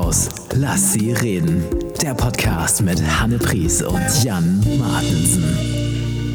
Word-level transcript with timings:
Haus. 0.00 0.30
Lass 0.54 0.94
sie 0.94 1.12
reden. 1.12 1.62
Der 2.00 2.14
Podcast 2.14 2.80
mit 2.80 3.02
Hanne 3.02 3.38
Pries 3.38 3.82
und 3.82 4.24
Jan 4.24 4.58
Martensen. 4.78 5.44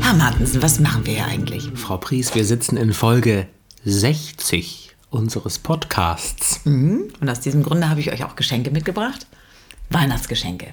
Herr 0.02 0.14
Martensen, 0.14 0.62
was 0.62 0.80
machen 0.80 1.04
wir 1.06 1.14
hier 1.14 1.26
eigentlich? 1.26 1.72
Frau 1.74 1.98
Pries, 1.98 2.36
wir 2.36 2.46
sitzen 2.46 2.78
in 2.78 2.94
Folge 2.94 3.48
60 3.84 4.96
unseres 5.10 5.58
Podcasts. 5.58 6.64
Mhm. 6.66 7.12
Und 7.20 7.28
aus 7.28 7.40
diesem 7.40 7.64
Grunde 7.64 7.90
habe 7.90 8.00
ich 8.02 8.12
euch 8.12 8.24
auch 8.24 8.36
Geschenke 8.36 8.70
mitgebracht. 8.70 9.26
Weihnachtsgeschenke. 9.90 10.68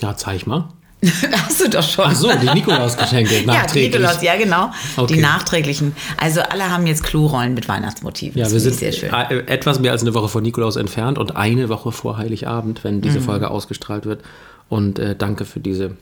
Ja, 0.00 0.16
zeig 0.16 0.46
mal. 0.46 0.70
Hast 1.46 1.60
du 1.60 1.68
doch 1.70 1.82
schon. 1.82 2.06
Ach 2.08 2.14
so, 2.14 2.28
die 2.40 2.48
Nikolausgeschenke 2.50 3.32
Ja, 3.34 3.40
die 3.40 3.46
nachträglich. 3.46 3.92
Nikolaus, 3.92 4.22
ja 4.22 4.36
genau. 4.36 4.70
Okay. 4.96 5.14
Die 5.14 5.20
nachträglichen. 5.20 5.94
Also 6.20 6.40
alle 6.40 6.70
haben 6.70 6.86
jetzt 6.86 7.04
Klorollen 7.04 7.54
mit 7.54 7.68
Weihnachtsmotiven. 7.68 8.38
Ja, 8.38 8.44
Das 8.44 8.52
wir 8.54 8.60
sind 8.60 8.74
sehr 8.74 8.92
schön. 8.92 9.10
äh, 9.12 9.38
etwas 9.46 9.78
mehr 9.78 9.92
als 9.92 10.02
eine 10.02 10.14
Woche 10.14 10.28
vor 10.28 10.40
Nikolaus 10.40 10.76
entfernt 10.76 11.18
und 11.18 11.36
eine 11.36 11.68
Woche 11.68 11.92
vor 11.92 12.16
Heiligabend, 12.18 12.82
wenn 12.84 12.96
Mhm. 12.96 13.02
diese 13.02 13.20
Folge 13.20 13.50
ausgestrahlt 13.50 14.06
wird. 14.06 14.22
Und 14.68 14.98
äh, 14.98 15.14
danke 15.16 15.44
für 15.44 15.60
diese 15.60 15.92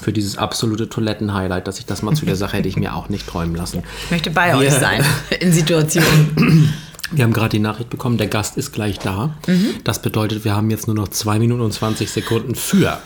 für 0.00 0.12
dieses 0.12 0.38
absolute 0.38 0.88
Toiletten-Highlight, 0.88 1.66
dass 1.66 1.80
ich 1.80 1.86
das 1.86 2.02
mal 2.02 2.14
zu 2.14 2.24
der 2.24 2.36
Sache 2.36 2.56
hätte 2.58 2.68
ich 2.68 2.76
mir 2.76 2.94
auch 2.94 3.08
nicht 3.08 3.26
träumen 3.26 3.56
lassen. 3.56 3.82
Ich 4.04 4.10
möchte 4.12 4.30
bei 4.30 4.52
Wir- 4.52 4.58
euch 4.58 4.72
sein 4.72 5.04
in 5.40 5.52
Situationen. 5.52 6.72
Wir 7.10 7.24
haben 7.24 7.32
gerade 7.32 7.48
die 7.48 7.58
Nachricht 7.58 7.88
bekommen, 7.90 8.16
der 8.18 8.26
Gast 8.28 8.56
ist 8.58 8.72
gleich 8.72 8.98
da. 8.98 9.34
Mhm. 9.46 9.70
Das 9.84 10.00
bedeutet, 10.02 10.44
wir 10.44 10.54
haben 10.54 10.68
jetzt 10.70 10.86
nur 10.88 10.94
noch 10.94 11.08
zwei 11.08 11.38
Minuten 11.38 11.62
und 11.62 11.72
20 11.72 12.10
Sekunden 12.10 12.54
für. 12.54 12.98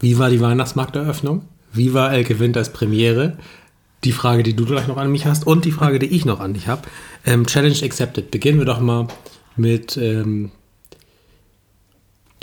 Wie 0.00 0.18
war 0.18 0.30
die 0.30 0.40
Weihnachtsmarkteröffnung? 0.40 1.42
Wie 1.72 1.94
war 1.94 2.12
Elke 2.12 2.38
Winters 2.38 2.72
Premiere? 2.72 3.36
Die 4.04 4.12
Frage, 4.12 4.42
die 4.42 4.54
du 4.54 4.66
gleich 4.66 4.86
noch 4.86 4.98
an 4.98 5.10
mich 5.10 5.26
hast 5.26 5.46
und 5.46 5.64
die 5.64 5.72
Frage, 5.72 5.98
die 5.98 6.06
ich 6.06 6.24
noch 6.24 6.40
an 6.40 6.54
dich 6.54 6.68
habe. 6.68 6.82
Ähm, 7.24 7.46
Challenge 7.46 7.76
accepted. 7.82 8.30
Beginnen 8.30 8.58
wir 8.58 8.66
doch 8.66 8.80
mal 8.80 9.08
mit 9.56 9.96
ähm, 9.96 10.52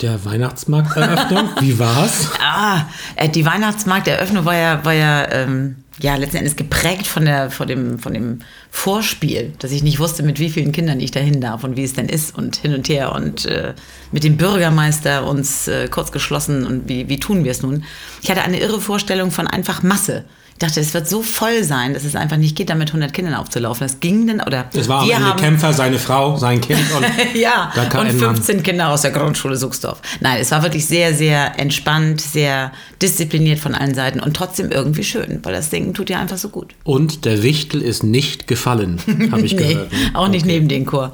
der 0.00 0.24
Weihnachtsmarkteröffnung. 0.24 1.50
Wie 1.60 1.78
war's? 1.78 2.30
Ah, 2.40 2.86
äh, 3.16 3.28
die 3.28 3.46
Weihnachtsmarkteröffnung 3.46 4.44
war 4.44 4.56
ja, 4.56 4.84
war 4.84 4.92
ja, 4.92 5.30
ähm, 5.30 5.76
ja 6.00 6.16
letzten 6.16 6.38
Endes 6.38 6.56
geprägt 6.56 7.06
von, 7.06 7.24
der, 7.24 7.50
von, 7.50 7.68
dem, 7.68 7.98
von 7.98 8.14
dem 8.14 8.40
Vorspiel, 8.70 9.52
dass 9.58 9.72
ich 9.72 9.82
nicht 9.82 9.98
wusste, 9.98 10.22
mit 10.22 10.38
wie 10.38 10.50
vielen 10.50 10.72
Kindern 10.72 11.00
ich 11.00 11.10
dahin 11.10 11.40
darf 11.40 11.64
und 11.64 11.76
wie 11.76 11.84
es 11.84 11.92
denn 11.92 12.08
ist 12.08 12.36
und 12.36 12.56
hin 12.56 12.74
und 12.74 12.88
her 12.88 13.12
und 13.12 13.44
äh, 13.46 13.74
mit 14.10 14.24
dem 14.24 14.36
Bürgermeister 14.36 15.26
uns 15.26 15.68
äh, 15.68 15.88
kurz 15.88 16.12
geschlossen 16.12 16.66
und 16.66 16.88
wie, 16.88 17.08
wie 17.08 17.20
tun 17.20 17.44
wir 17.44 17.50
es 17.50 17.62
nun. 17.62 17.84
Ich 18.22 18.30
hatte 18.30 18.42
eine 18.42 18.60
irre 18.60 18.80
Vorstellung 18.80 19.30
von 19.30 19.46
einfach 19.46 19.82
Masse. 19.82 20.24
Ich 20.62 20.68
dachte, 20.68 20.78
es 20.78 20.94
wird 20.94 21.08
so 21.08 21.22
voll 21.22 21.64
sein, 21.64 21.92
dass 21.92 22.04
es 22.04 22.14
einfach 22.14 22.36
nicht 22.36 22.54
geht, 22.54 22.70
da 22.70 22.76
mit 22.76 22.90
100 22.90 23.12
Kindern 23.12 23.34
aufzulaufen. 23.34 23.84
Das 23.84 23.98
ging 23.98 24.28
denn, 24.28 24.40
oder 24.40 24.66
Es 24.72 24.88
war 24.88 25.04
wir 25.04 25.18
haben, 25.18 25.36
Kämpfer, 25.40 25.72
seine 25.72 25.98
Frau, 25.98 26.36
sein 26.36 26.60
Kind 26.60 26.78
und 26.96 27.04
ja, 27.34 27.72
und 27.74 27.96
ein 27.96 28.16
Mann- 28.16 28.36
15 28.36 28.62
Kinder 28.62 28.90
aus 28.90 29.02
der 29.02 29.10
Grundschule 29.10 29.56
Suchsdorf. 29.56 30.00
Nein, 30.20 30.38
es 30.40 30.52
war 30.52 30.62
wirklich 30.62 30.86
sehr, 30.86 31.14
sehr 31.14 31.58
entspannt, 31.58 32.20
sehr 32.20 32.70
diszipliniert 33.02 33.58
von 33.58 33.74
allen 33.74 33.96
Seiten 33.96 34.20
und 34.20 34.36
trotzdem 34.36 34.70
irgendwie 34.70 35.02
schön, 35.02 35.40
weil 35.42 35.52
das 35.52 35.68
Ding 35.70 35.94
tut 35.94 36.08
ja 36.10 36.20
einfach 36.20 36.38
so 36.38 36.48
gut. 36.48 36.76
Und 36.84 37.24
der 37.24 37.42
Wichtel 37.42 37.82
ist 37.82 38.04
nicht 38.04 38.46
gefallen, 38.46 39.00
habe 39.32 39.42
ich 39.42 39.54
nee, 39.56 39.66
gehört. 39.74 39.90
auch 40.14 40.28
nicht 40.28 40.46
neben 40.46 40.68
den 40.68 40.86
Chor. 40.86 41.12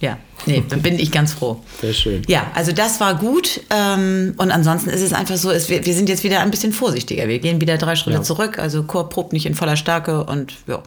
Ja, 0.00 0.16
nee, 0.46 0.62
da 0.66 0.76
bin 0.76 0.98
ich 0.98 1.12
ganz 1.12 1.34
froh. 1.34 1.60
Sehr 1.80 1.92
schön. 1.92 2.22
Ja, 2.26 2.50
also 2.54 2.72
das 2.72 3.00
war 3.00 3.14
gut. 3.16 3.60
Ähm, 3.68 4.34
und 4.38 4.50
ansonsten 4.50 4.88
ist 4.88 5.02
es 5.02 5.12
einfach 5.12 5.36
so, 5.36 5.50
es, 5.50 5.68
wir, 5.68 5.84
wir 5.84 5.92
sind 5.94 6.08
jetzt 6.08 6.24
wieder 6.24 6.40
ein 6.40 6.50
bisschen 6.50 6.72
vorsichtiger. 6.72 7.28
Wir 7.28 7.38
gehen 7.38 7.60
wieder 7.60 7.76
drei 7.76 7.96
Schritte 7.96 8.16
Ja. 8.16 8.22
zurück. 8.22 8.58
Also 8.58 8.82
Chor 8.84 9.10
probt 9.10 9.34
nicht 9.34 9.44
in 9.44 9.54
voller 9.54 9.76
Stärke 9.76 10.24
und 10.24 10.54
ja, 10.66 10.82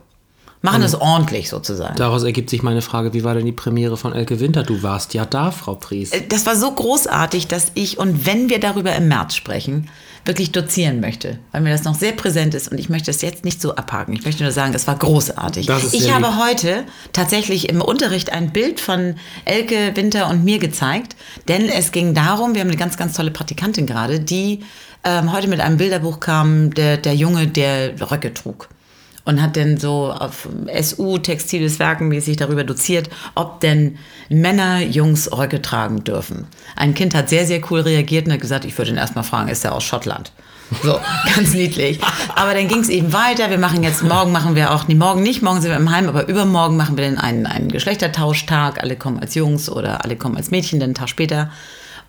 machen 0.63 0.81
es 0.81 0.95
ordentlich 0.95 1.49
sozusagen. 1.49 1.95
Daraus 1.97 2.23
ergibt 2.23 2.49
sich 2.49 2.63
meine 2.63 2.81
Frage, 2.81 3.13
wie 3.13 3.23
war 3.23 3.35
denn 3.35 3.45
die 3.45 3.51
Premiere 3.51 3.97
von 3.97 4.13
Elke 4.13 4.39
Winter? 4.39 4.63
Du 4.63 4.81
warst 4.81 5.13
ja 5.13 5.25
da, 5.25 5.51
Frau 5.51 5.75
Pries. 5.75 6.11
das 6.29 6.45
war 6.45 6.55
so 6.55 6.71
großartig, 6.71 7.47
dass 7.47 7.71
ich, 7.75 7.99
und 7.99 8.25
wenn 8.25 8.49
wir 8.49 8.59
darüber 8.59 8.95
im 8.95 9.09
März 9.09 9.35
sprechen, 9.35 9.89
wirklich 10.25 10.53
dozieren 10.53 11.01
möchte, 11.01 11.37
weil 11.51 11.59
mir 11.59 11.71
das 11.71 11.83
noch 11.83 11.95
sehr 11.95 12.13
präsent 12.13 12.53
ist 12.53 12.71
und 12.71 12.77
ich 12.77 12.87
möchte 12.87 13.11
es 13.11 13.21
jetzt 13.21 13.43
nicht 13.43 13.61
so 13.61 13.75
abhaken. 13.75 14.13
Ich 14.13 14.23
möchte 14.23 14.41
nur 14.43 14.53
sagen, 14.53 14.73
es 14.73 14.87
war 14.87 14.95
großartig. 14.95 15.67
Ich 15.91 16.13
habe 16.13 16.27
lieb. 16.27 16.39
heute 16.39 16.85
tatsächlich 17.11 17.67
im 17.67 17.81
Unterricht 17.81 18.31
ein 18.31 18.53
Bild 18.53 18.79
von 18.79 19.15
Elke 19.43 19.91
Winter 19.95 20.29
und 20.29 20.45
mir 20.45 20.59
gezeigt, 20.59 21.17
denn 21.49 21.67
es 21.67 21.91
ging 21.91 22.13
darum, 22.13 22.53
wir 22.53 22.61
haben 22.61 22.69
eine 22.69 22.77
ganz, 22.77 22.95
ganz 22.95 23.17
tolle 23.17 23.31
Praktikantin 23.31 23.85
gerade, 23.85 24.21
die 24.21 24.61
ähm, 25.03 25.33
heute 25.33 25.49
mit 25.49 25.59
einem 25.59 25.75
Bilderbuch 25.75 26.21
kam, 26.21 26.73
der, 26.73 26.95
der 26.95 27.15
Junge, 27.15 27.47
der 27.47 27.99
Röcke 28.09 28.33
trug 28.33 28.69
und 29.25 29.41
hat 29.41 29.55
dann 29.55 29.77
so 29.77 30.11
auf 30.11 30.47
SU, 30.81 31.17
Textiles 31.17 31.79
Werken 31.79 32.09
mäßig 32.09 32.37
darüber 32.37 32.63
doziert, 32.63 33.09
ob 33.35 33.61
denn 33.61 33.97
Männer 34.29 34.81
Jungs 34.81 35.31
Röcke 35.31 35.61
tragen 35.61 36.03
dürfen. 36.03 36.47
Ein 36.75 36.93
Kind 36.93 37.15
hat 37.15 37.29
sehr, 37.29 37.45
sehr 37.45 37.61
cool 37.71 37.81
reagiert 37.81 38.25
und 38.25 38.33
hat 38.33 38.41
gesagt, 38.41 38.65
ich 38.65 38.77
würde 38.77 38.91
ihn 38.91 38.97
erstmal 38.97 39.23
fragen, 39.23 39.49
ist 39.49 39.63
er 39.63 39.73
aus 39.73 39.83
Schottland? 39.83 40.31
So, 40.81 40.99
ganz 41.35 41.53
niedlich. 41.53 41.99
Aber 42.35 42.53
dann 42.53 42.67
ging 42.67 42.79
es 42.79 42.89
eben 42.89 43.13
weiter. 43.13 43.49
Wir 43.49 43.57
machen 43.57 43.83
jetzt, 43.83 44.03
morgen 44.03 44.31
machen 44.31 44.55
wir 44.55 44.71
auch, 44.71 44.87
nee, 44.87 44.95
morgen 44.95 45.21
nicht, 45.21 45.41
morgen 45.41 45.61
sind 45.61 45.71
wir 45.71 45.77
im 45.77 45.91
Heim, 45.91 46.09
aber 46.09 46.27
übermorgen 46.27 46.77
machen 46.77 46.97
wir 46.97 47.05
dann 47.05 47.17
einen, 47.17 47.45
einen 47.45 47.69
Geschlechtertauschtag. 47.69 48.81
Alle 48.81 48.95
kommen 48.95 49.19
als 49.19 49.35
Jungs 49.35 49.69
oder 49.69 50.03
alle 50.03 50.15
kommen 50.15 50.37
als 50.37 50.51
Mädchen, 50.51 50.79
dann 50.79 50.87
einen 50.87 50.95
Tag 50.95 51.09
später. 51.09 51.51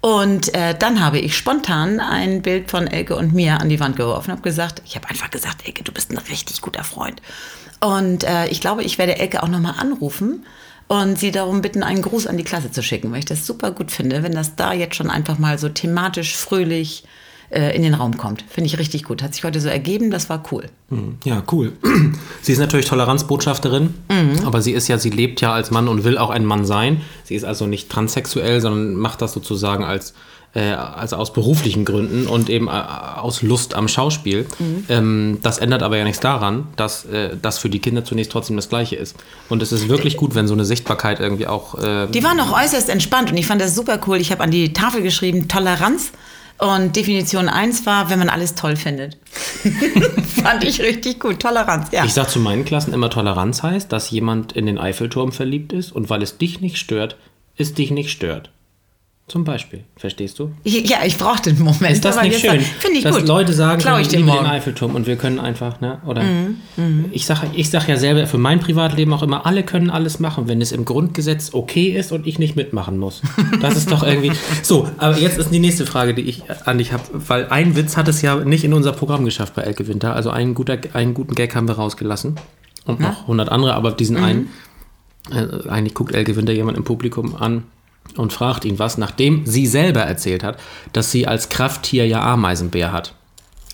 Und 0.05 0.53
äh, 0.53 0.75
dann 0.79 1.01
habe 1.01 1.19
ich 1.19 1.35
spontan 1.35 1.99
ein 1.99 2.43
Bild 2.43 2.71
von 2.71 2.87
Elke 2.87 3.17
und 3.17 3.33
mir 3.33 3.63
an 3.63 3.71
die 3.71 3.81
Wand 3.81 3.97
geworfen 3.97 4.33
und 4.33 4.37
habe 4.37 4.43
gesagt, 4.43 4.83
ich 4.85 4.97
habe 4.97 5.09
einfach 5.09 5.31
gesagt, 5.31 5.67
Elke, 5.67 5.83
du 5.83 5.93
bist 5.93 6.11
ein 6.11 6.19
richtig 6.19 6.61
guter 6.61 6.85
Freund. 6.85 7.23
Und 7.81 8.23
äh, 8.23 8.47
ich 8.49 8.61
glaube, 8.61 8.85
ich 8.85 8.99
werde 8.99 9.17
Elke 9.17 9.43
auch 9.43 9.49
nochmal 9.49 9.77
anrufen 9.79 10.45
und 10.89 11.19
sie 11.19 11.31
darum 11.31 11.63
bitten, 11.63 11.83
einen 11.83 12.03
Gruß 12.03 12.27
an 12.27 12.37
die 12.37 12.45
Klasse 12.45 12.71
zu 12.71 12.83
schicken, 12.83 13.13
weil 13.13 13.21
ich 13.21 13.25
das 13.25 13.47
super 13.47 13.71
gut 13.71 13.91
finde, 13.91 14.23
wenn 14.23 14.33
das 14.33 14.57
da 14.57 14.75
jetzt 14.75 14.95
schon 14.95 15.09
einfach 15.09 15.39
mal 15.39 15.59
so 15.59 15.71
thematisch 15.71 16.37
fröhlich 16.37 17.05
in 17.77 17.83
den 17.83 17.95
Raum 17.95 18.17
kommt. 18.17 18.45
Finde 18.49 18.67
ich 18.67 18.79
richtig 18.79 19.05
gut. 19.05 19.23
Hat 19.23 19.35
sich 19.35 19.45
heute 19.45 19.61
so 19.61 19.69
ergeben, 19.69 20.11
das 20.11 20.29
war 20.29 20.43
cool. 20.53 20.65
Ja, 21.25 21.43
cool. 21.53 21.73
Sie 22.43 22.53
ist 22.53 22.59
natürlich 22.59 22.87
Toleranzbotschafterin, 22.87 23.95
Mhm. 24.11 24.47
aber 24.47 24.63
sie 24.63 24.73
ist 24.73 24.89
ja, 24.89 24.99
sie 24.99 25.11
lebt 25.11 25.41
ja 25.41 25.53
als 25.53 25.71
Mann 25.71 25.89
und 25.89 26.05
will 26.05 26.19
auch 26.19 26.31
ein 26.31 26.45
Mann 26.45 26.65
sein. 26.65 27.01
Sie 27.25 27.35
ist 27.35 27.45
also 27.45 27.67
nicht 27.67 27.89
transsexuell, 27.91 28.61
sondern 28.61 28.95
macht 28.95 29.23
das 29.23 29.33
sozusagen 29.33 29.83
als, 29.85 30.15
äh, 30.55 30.71
also 30.73 31.17
aus 31.17 31.33
beruflichen 31.33 31.85
Gründen 31.85 32.27
und 32.27 32.49
eben 32.51 32.69
äh, 32.69 32.71
aus 32.71 33.43
Lust 33.43 33.75
am 33.75 33.89
Schauspiel. 33.89 34.47
Mhm. 34.59 34.85
Ähm, 34.89 35.39
das 35.43 35.59
ändert 35.59 35.83
aber 35.83 35.97
ja 35.97 36.05
nichts 36.05 36.21
daran, 36.21 36.69
dass 36.77 37.05
äh, 37.07 37.37
das 37.41 37.59
für 37.59 37.69
die 37.71 37.81
Kinder 37.81 38.05
zunächst 38.05 38.31
trotzdem 38.31 38.57
das 38.57 38.69
Gleiche 38.69 38.97
ist. 38.97 39.17
Und 39.49 39.63
es 39.63 39.73
ist 39.73 39.89
wirklich 39.89 40.17
gut, 40.17 40.35
wenn 40.35 40.47
so 40.47 40.55
eine 40.55 40.65
Sichtbarkeit 40.65 41.19
irgendwie 41.19 41.47
auch. 41.47 41.75
Äh, 41.83 42.07
Die 42.09 42.23
waren 42.23 42.39
auch 42.41 42.53
äußerst 42.63 42.89
entspannt 42.89 43.31
und 43.31 43.37
ich 43.37 43.47
fand 43.47 43.61
das 43.61 43.75
super 43.75 43.99
cool. 44.07 44.19
Ich 44.19 44.31
habe 44.31 44.43
an 44.45 44.51
die 44.51 44.73
Tafel 44.73 45.03
geschrieben, 45.03 45.49
Toleranz. 45.49 46.13
Und 46.59 46.95
Definition 46.95 47.49
1 47.49 47.85
war, 47.85 48.11
wenn 48.11 48.19
man 48.19 48.29
alles 48.29 48.55
toll 48.55 48.77
findet. 48.77 49.19
fand 50.43 50.65
ich 50.65 50.81
richtig 50.81 51.19
gut. 51.19 51.41
Toleranz, 51.41 51.89
ja. 51.91 52.05
Ich 52.05 52.15
sage 52.15 52.29
zu 52.29 52.39
meinen 52.39 52.65
Klassen 52.65 52.95
immer, 52.95 53.11
Toleranz 53.11 53.63
heißt, 53.63 53.91
dass 53.91 54.11
jemand 54.11 54.53
in 54.53 54.67
den 54.67 54.79
Eiffelturm 54.79 55.33
verliebt 55.33 55.73
ist 55.73 55.91
und 55.93 56.11
weil 56.11 56.23
es 56.23 56.39
dich 56.39 56.61
nicht 56.61 56.79
stört, 56.79 57.17
es 57.57 57.75
dich 57.75 57.91
nicht 57.91 58.11
stört. 58.11 58.51
Zum 59.27 59.43
Beispiel, 59.43 59.85
verstehst 59.97 60.39
du? 60.39 60.53
Ja, 60.65 60.99
ich 61.07 61.17
brauchte 61.17 61.49
einen 61.49 61.63
Moment. 61.63 61.93
Ist 61.93 62.05
das 62.05 62.21
nicht 62.21 62.41
schön? 62.41 62.61
Finde 62.61 62.99
ich 62.99 63.05
dass 63.05 63.17
gut. 63.17 63.27
Leute 63.27 63.55
sagen, 63.55 63.81
Klau 63.81 63.97
ich 63.97 64.09
ich 64.09 64.13
liebe 64.13 64.31
den 64.31 64.45
Eiffelturm 64.45 64.95
und 64.95 65.07
wir 65.07 65.17
können 65.17 65.41
einfach, 65.41 65.81
ne? 65.81 65.99
Oder 66.05 66.23
ich 67.11 67.25
sage 67.25 67.47
ich 67.55 67.71
sag 67.71 67.89
ja 67.89 67.97
selber 67.97 68.27
für 68.27 68.37
mein 68.37 68.61
Privatleben 68.61 69.15
auch 69.15 69.23
immer, 69.23 69.47
alle 69.47 69.63
können 69.63 69.89
alles 69.89 70.21
machen, 70.21 70.47
wenn 70.47 70.61
es 70.61 70.73
im 70.73 70.85
Grundgesetz 70.85 71.55
okay 71.55 71.89
ist 71.89 72.13
und 72.13 72.27
ich 72.27 72.39
nicht 72.39 72.55
mitmachen 72.55 72.99
muss. 72.99 73.23
Das 73.63 73.77
ist 73.77 73.91
doch 73.91 74.03
irgendwie. 74.03 74.33
So, 74.63 74.89
aber 74.99 75.17
jetzt 75.19 75.39
ist 75.39 75.51
die 75.51 75.59
nächste 75.59 75.87
Frage, 75.87 76.13
die 76.13 76.23
ich 76.23 76.43
an 76.67 76.77
dich 76.77 76.93
habe, 76.93 77.03
weil 77.13 77.47
ein 77.49 77.77
Witz 77.77 77.97
hat 77.97 78.09
es 78.09 78.21
ja 78.21 78.37
nicht 78.37 78.63
in 78.65 78.75
unser 78.75 78.93
Programm 78.93 79.25
geschafft 79.25 79.55
bei 79.55 79.63
Elke 79.63 79.89
Winter. 79.89 80.15
Also 80.15 80.31
einen, 80.31 80.55
guter, 80.55 80.77
einen 80.93 81.15
guten 81.15 81.35
Gag 81.35 81.55
haben 81.55 81.67
wir 81.67 81.77
rausgelassen. 81.77 82.37
Und 82.85 83.01
noch 83.01 83.23
100 83.23 83.49
andere, 83.49 83.75
aber 83.75 83.93
diesen 83.93 84.19
Mhm. 84.19 84.25
einen. 84.25 84.49
Äh, 85.33 85.69
eigentlich 85.71 85.95
guckt 85.95 86.15
Elke 86.15 86.37
Winter 86.37 86.53
jemand 86.53 86.77
im 86.77 86.85
Publikum 86.85 87.35
an 87.37 87.65
und 88.17 88.33
fragt 88.33 88.65
ihn 88.65 88.79
was, 88.79 88.99
nachdem 88.99 89.47
sie 89.47 89.67
selber 89.67 90.01
erzählt 90.01 90.45
hat, 90.45 90.59
dass 90.93 91.11
sie 91.11 91.27
als 91.27 91.49
Krafttier 91.49 92.07
ja 92.07 92.23
Ameisenbär 92.23 92.93
hat. 92.93 93.15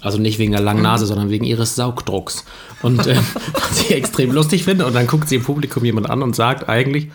Also 0.03 0.19
nicht 0.19 0.38
wegen 0.38 0.53
der 0.53 0.62
langen 0.62 0.82
Nase, 0.82 1.06
sondern 1.06 1.31
wegen 1.31 1.44
ihres 1.44 1.75
Saugdrucks. 1.75 2.44
Und 2.82 3.06
äh, 3.06 3.17
was 3.53 3.82
ich 3.82 3.93
extrem 3.93 4.32
lustig 4.32 4.65
finde. 4.65 4.87
Und 4.87 4.94
dann 4.94 5.06
guckt 5.06 5.29
sie 5.29 5.37
im 5.37 5.43
Publikum 5.43 5.85
jemand 5.85 6.09
an 6.09 6.23
und 6.23 6.35
sagt 6.35 6.69
eigentlich, 6.69 7.09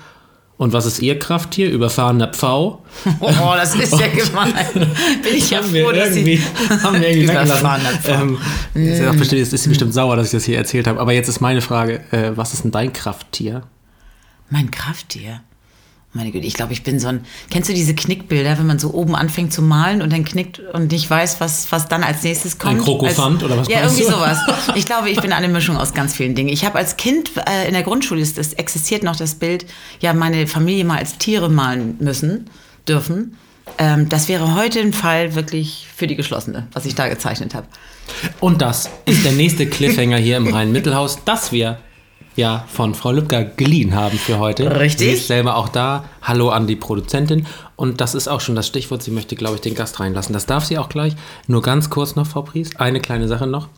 und 0.57 0.71
was 0.71 0.85
ist 0.85 1.01
ihr 1.01 1.19
Krafttier? 1.19 1.69
Überfahrener 1.69 2.29
Pfau. 2.29 2.85
Oh, 3.19 3.53
das 3.57 3.75
ist 3.75 3.99
ja 3.99 4.07
gemein. 4.15 4.53
Bin 4.73 5.35
ich 5.35 5.49
ja 5.51 5.61
froh, 5.61 5.91
dass 5.91 6.13
sie... 6.13 6.39
haben 6.81 7.01
wir 7.01 7.09
irgendwie 7.09 7.23
Überfahrener 7.25 7.89
weggelassen. 7.89 8.01
Pfau. 8.01 8.11
Ähm, 8.13 8.37
ist 8.73 9.01
ja 9.01 9.11
bestimmt, 9.11 9.41
ist 9.41 9.67
bestimmt 9.67 9.93
sauer, 9.93 10.15
dass 10.15 10.27
ich 10.27 10.31
das 10.31 10.45
hier 10.45 10.57
erzählt 10.57 10.87
habe. 10.87 11.01
Aber 11.01 11.11
jetzt 11.11 11.27
ist 11.27 11.41
meine 11.41 11.59
Frage, 11.59 12.01
äh, 12.11 12.31
was 12.35 12.53
ist 12.53 12.63
denn 12.63 12.71
dein 12.71 12.93
Krafttier? 12.93 13.63
Mein 14.49 14.71
Krafttier. 14.71 15.41
Meine 16.15 16.31
Güte, 16.31 16.47
ich 16.47 16.53
glaube, 16.53 16.71
ich 16.71 16.81
bin 16.81 16.97
so 16.97 17.09
ein. 17.09 17.25
Kennst 17.51 17.69
du 17.69 17.73
diese 17.73 17.93
Knickbilder, 17.93 18.57
wenn 18.57 18.65
man 18.65 18.79
so 18.79 18.93
oben 18.93 19.15
anfängt 19.17 19.51
zu 19.51 19.61
malen 19.61 20.01
und 20.01 20.13
dann 20.13 20.23
knickt 20.23 20.59
und 20.59 20.89
nicht 20.93 21.09
weiß, 21.09 21.41
was, 21.41 21.69
was 21.73 21.89
dann 21.89 22.03
als 22.03 22.23
nächstes 22.23 22.57
kommt? 22.57 22.81
Krokofant 22.81 23.43
als, 23.43 23.51
oder 23.51 23.57
was 23.59 23.67
Ja, 23.67 23.81
irgendwie 23.81 24.03
du? 24.03 24.11
sowas. 24.11 24.37
Ich 24.75 24.85
glaube, 24.85 25.09
ich 25.09 25.19
bin 25.19 25.33
eine 25.33 25.49
Mischung 25.49 25.75
aus 25.75 25.93
ganz 25.93 26.15
vielen 26.15 26.33
Dingen. 26.33 26.47
Ich 26.47 26.63
habe 26.63 26.77
als 26.77 26.95
Kind 26.95 27.31
äh, 27.49 27.67
in 27.67 27.73
der 27.73 27.83
Grundschule, 27.83 28.21
das, 28.21 28.33
das 28.33 28.53
existiert 28.53 29.03
noch 29.03 29.17
das 29.17 29.35
Bild, 29.35 29.65
ja, 29.99 30.13
meine 30.13 30.47
Familie 30.47 30.85
mal 30.85 30.99
als 30.99 31.17
Tiere 31.17 31.49
malen 31.49 31.97
müssen, 31.99 32.49
dürfen. 32.87 33.37
Ähm, 33.77 34.07
das 34.07 34.29
wäre 34.29 34.55
heute 34.55 34.79
ein 34.79 34.93
Fall 34.93 35.35
wirklich 35.35 35.85
für 35.93 36.07
die 36.07 36.15
Geschlossene, 36.15 36.67
was 36.71 36.85
ich 36.85 36.95
da 36.95 37.09
gezeichnet 37.09 37.53
habe. 37.53 37.67
Und 38.39 38.61
das 38.61 38.89
ist 39.05 39.25
der 39.25 39.33
nächste 39.33 39.65
Cliffhanger 39.67 40.17
hier 40.17 40.37
im 40.37 40.47
Rhein-Mittelhaus, 40.47 41.19
das 41.25 41.51
wir 41.51 41.79
ja 42.35 42.65
von 42.67 42.95
Frau 42.95 43.11
Lübcker 43.11 43.43
geliehen 43.43 43.95
haben 43.95 44.17
für 44.17 44.39
heute. 44.39 44.79
Richtig. 44.79 45.07
Sie 45.07 45.13
ist 45.13 45.27
selber 45.27 45.55
auch 45.55 45.69
da. 45.69 46.05
Hallo 46.21 46.49
an 46.49 46.67
die 46.67 46.75
Produzentin. 46.75 47.45
Und 47.75 48.01
das 48.01 48.15
ist 48.15 48.27
auch 48.27 48.41
schon 48.41 48.55
das 48.55 48.67
Stichwort. 48.67 49.03
Sie 49.03 49.11
möchte, 49.11 49.35
glaube 49.35 49.55
ich, 49.55 49.61
den 49.61 49.75
Gast 49.75 49.99
reinlassen. 49.99 50.33
Das 50.33 50.45
darf 50.45 50.65
sie 50.65 50.77
auch 50.77 50.89
gleich. 50.89 51.15
Nur 51.47 51.61
ganz 51.61 51.89
kurz 51.89 52.15
noch, 52.15 52.27
Frau 52.27 52.41
Priest. 52.41 52.79
Eine 52.79 52.99
kleine 52.99 53.27
Sache 53.27 53.47
noch. 53.47 53.69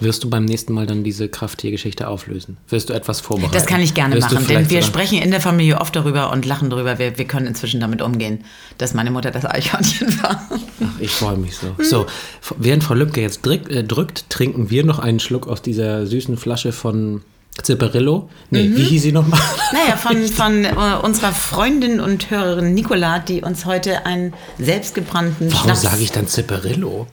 Wirst 0.00 0.24
du 0.24 0.28
beim 0.28 0.44
nächsten 0.44 0.72
Mal 0.72 0.84
dann 0.84 1.04
diese 1.04 1.28
Krafttiergeschichte 1.28 2.08
auflösen? 2.08 2.56
Wirst 2.68 2.88
du 2.90 2.92
etwas 2.92 3.20
vorbereiten? 3.20 3.54
Das 3.54 3.66
kann 3.66 3.80
ich 3.80 3.94
gerne 3.94 4.16
Wirst 4.16 4.32
machen, 4.32 4.46
denn 4.48 4.68
wir 4.68 4.82
sprechen 4.82 5.22
in 5.22 5.30
der 5.30 5.40
Familie 5.40 5.80
oft 5.80 5.94
darüber 5.94 6.32
und 6.32 6.44
lachen 6.44 6.70
darüber. 6.70 6.98
Wir, 6.98 7.16
wir 7.16 7.24
können 7.24 7.46
inzwischen 7.46 7.78
damit 7.78 8.02
umgehen, 8.02 8.44
dass 8.78 8.94
meine 8.94 9.12
Mutter 9.12 9.30
das 9.30 9.44
Eichhörnchen 9.46 10.20
war. 10.22 10.42
Ach, 10.50 11.00
ich 11.00 11.12
freue 11.12 11.36
mich 11.36 11.56
so. 11.56 11.68
So, 11.84 12.06
f- 12.06 12.54
während 12.58 12.82
Frau 12.82 12.94
Lübcke 12.94 13.20
jetzt 13.20 13.46
drück, 13.46 13.70
äh, 13.70 13.84
drückt, 13.84 14.28
trinken 14.28 14.70
wir 14.70 14.84
noch 14.84 14.98
einen 14.98 15.20
Schluck 15.20 15.46
aus 15.46 15.62
dieser 15.62 16.04
süßen 16.04 16.36
Flasche 16.36 16.72
von 16.72 17.22
Zipperillo. 17.62 18.28
Nee, 18.50 18.64
Mhm. 18.68 18.76
wie 18.76 18.82
hieß 18.84 19.02
sie 19.02 19.12
nochmal? 19.12 19.40
Naja, 19.72 19.96
von, 19.96 20.26
von 20.26 20.64
äh, 20.64 20.70
unserer 21.02 21.32
Freundin 21.32 22.00
und 22.00 22.30
Hörerin 22.30 22.74
Nicola, 22.74 23.18
die 23.18 23.42
uns 23.42 23.64
heute 23.64 24.04
einen 24.06 24.34
selbstgebrannten 24.58 25.52
Warum 25.52 25.74
sage 25.74 26.02
ich 26.02 26.12
dann 26.12 26.26
Zipperillo? 26.28 27.06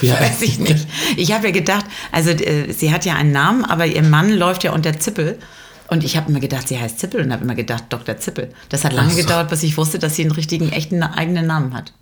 Wie 0.00 0.10
Weiß 0.12 0.42
ich 0.42 0.58
nicht. 0.58 0.86
Ich 1.16 1.32
habe 1.32 1.46
ja 1.46 1.52
gedacht, 1.52 1.86
also 2.12 2.30
äh, 2.30 2.72
sie 2.72 2.92
hat 2.92 3.04
ja 3.04 3.14
einen 3.14 3.32
Namen, 3.32 3.64
aber 3.64 3.86
ihr 3.86 4.02
Mann 4.02 4.32
läuft 4.32 4.64
ja 4.64 4.72
unter 4.72 4.98
Zippel. 4.98 5.38
Und 5.88 6.02
ich 6.02 6.16
habe 6.16 6.30
immer 6.30 6.40
gedacht, 6.40 6.66
sie 6.68 6.78
heißt 6.80 6.98
Zippel 6.98 7.20
und 7.24 7.32
habe 7.32 7.44
immer 7.44 7.54
gedacht, 7.54 7.84
Dr. 7.90 8.16
Zippel. 8.18 8.50
Das 8.70 8.84
hat 8.84 8.92
lange 8.92 9.10
so. 9.12 9.16
gedauert, 9.18 9.48
bis 9.48 9.62
ich 9.62 9.76
wusste, 9.76 10.00
dass 10.00 10.16
sie 10.16 10.22
einen 10.22 10.32
richtigen, 10.32 10.72
echten 10.72 11.00
eigenen 11.02 11.46
Namen 11.46 11.74
hat. 11.74 11.92